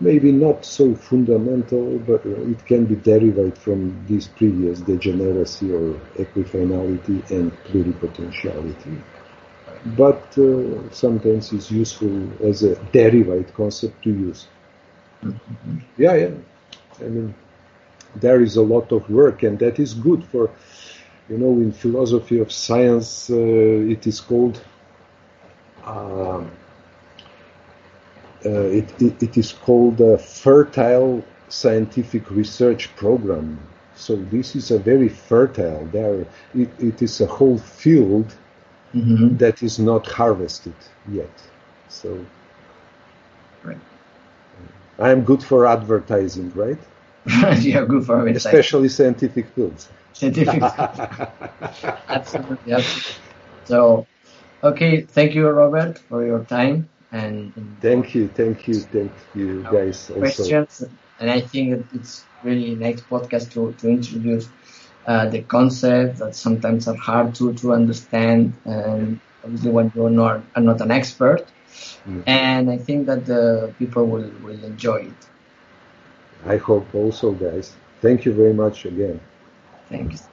maybe 0.00 0.32
not 0.32 0.64
so 0.64 0.94
fundamental, 0.94 1.98
but 2.00 2.24
it 2.26 2.66
can 2.66 2.84
be 2.84 2.96
derived 2.96 3.56
from 3.58 4.04
this 4.06 4.26
previous 4.26 4.80
degeneracy 4.80 5.72
or 5.72 5.94
equifinality 6.18 7.30
and 7.30 7.52
pluripotentiality. 7.64 9.00
But 9.94 10.36
uh, 10.38 10.90
sometimes 10.90 11.52
it's 11.52 11.70
useful 11.70 12.30
as 12.42 12.62
a 12.62 12.74
derived 12.92 13.54
concept 13.54 14.02
to 14.04 14.10
use. 14.10 14.48
Mm-hmm. 15.22 15.78
Yeah, 15.96 16.14
yeah. 16.14 16.30
I 17.00 17.04
mean, 17.04 17.34
there 18.16 18.42
is 18.42 18.56
a 18.56 18.62
lot 18.62 18.92
of 18.92 19.08
work, 19.10 19.42
and 19.42 19.58
that 19.58 19.78
is 19.78 19.94
good 19.94 20.24
for, 20.24 20.50
you 21.28 21.38
know, 21.38 21.52
in 21.52 21.72
philosophy 21.72 22.38
of 22.38 22.50
science, 22.50 23.30
uh, 23.30 23.36
it 23.36 24.06
is 24.06 24.20
called. 24.20 24.60
Um, 25.84 26.50
uh, 28.44 28.50
it, 28.50 29.02
it, 29.02 29.22
it 29.22 29.36
is 29.36 29.52
called 29.52 30.00
a 30.00 30.18
fertile 30.18 31.24
scientific 31.48 32.30
research 32.30 32.94
program. 32.96 33.58
So 33.94 34.16
this 34.16 34.54
is 34.54 34.70
a 34.70 34.78
very 34.78 35.08
fertile. 35.08 35.86
There, 35.92 36.26
it, 36.54 36.70
it 36.78 37.02
is 37.02 37.20
a 37.20 37.26
whole 37.26 37.58
field 37.58 38.34
mm-hmm. 38.96 39.36
that 39.36 39.62
is 39.62 39.78
not 39.78 40.06
harvested 40.06 40.74
yet. 41.10 41.30
So, 41.88 42.24
right. 43.62 43.78
I 44.98 45.10
am 45.10 45.22
good 45.24 45.42
for 45.42 45.66
advertising, 45.66 46.52
right? 46.54 46.78
yeah, 47.60 47.84
good 47.84 48.06
for 48.06 48.18
advertising, 48.18 48.36
especially 48.36 48.88
scientific 48.88 49.48
fields. 49.48 49.88
Scientific, 50.12 50.62
absolutely, 52.08 52.72
absolutely. 52.72 53.22
So, 53.64 54.06
okay, 54.62 55.02
thank 55.02 55.34
you, 55.34 55.48
Robert, 55.48 55.98
for 55.98 56.24
your 56.24 56.44
time 56.44 56.88
and, 57.12 57.52
thank 57.80 58.14
you, 58.14 58.28
thank 58.28 58.66
you, 58.68 58.74
thank 58.74 59.12
you, 59.34 59.62
guys. 59.70 60.10
Questions, 60.16 60.82
also. 60.82 60.92
and 61.20 61.30
I 61.30 61.40
think 61.40 61.86
it's 61.92 62.24
really 62.42 62.74
next 62.74 63.08
podcast 63.08 63.52
to 63.52 63.72
to 63.78 63.88
introduce 63.88 64.48
uh, 65.06 65.26
the 65.28 65.42
concepts 65.42 66.18
that 66.18 66.34
sometimes 66.34 66.88
are 66.88 66.96
hard 66.96 67.34
to, 67.36 67.54
to 67.54 67.72
understand, 67.72 68.52
and 68.64 69.20
obviously 69.44 69.70
when 69.70 69.92
you're 69.94 70.10
not, 70.10 70.42
are 70.54 70.62
not 70.62 70.80
an 70.80 70.90
expert. 70.90 71.46
Mm. 72.06 72.22
And 72.26 72.70
I 72.70 72.78
think 72.78 73.06
that 73.06 73.26
the 73.26 73.72
people 73.78 74.06
will, 74.06 74.30
will 74.42 74.64
enjoy 74.64 75.06
it. 75.12 75.26
I 76.44 76.56
hope 76.56 76.94
also, 76.94 77.32
guys. 77.32 77.74
Thank 78.00 78.24
you 78.24 78.32
very 78.32 78.52
much 78.54 78.84
again. 78.84 79.20
Thanks. 79.88 80.28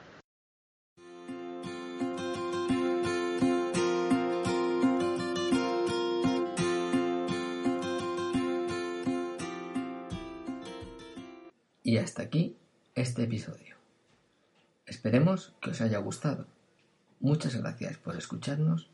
Y 11.86 11.97
hasta 11.97 12.24
aquí 12.24 12.55
este 12.95 13.24
episodio. 13.24 13.72
Esperemos 14.94 15.56
que 15.60 15.72
os 15.72 15.82
haya 15.82 15.98
gustado. 15.98 16.46
Muchas 17.20 17.56
gracias 17.56 17.98
por 17.98 18.16
escucharnos 18.16 18.91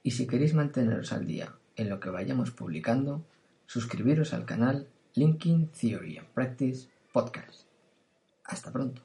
y 0.00 0.12
si 0.12 0.28
queréis 0.28 0.54
manteneros 0.54 1.12
al 1.12 1.26
día 1.26 1.56
en 1.74 1.88
lo 1.90 1.98
que 1.98 2.08
vayamos 2.08 2.52
publicando, 2.52 3.26
suscribiros 3.66 4.32
al 4.32 4.44
canal 4.44 4.86
Linking 5.14 5.66
Theory 5.72 6.18
and 6.18 6.28
Practice 6.28 6.88
Podcast. 7.12 7.66
Hasta 8.44 8.70
pronto. 8.70 9.02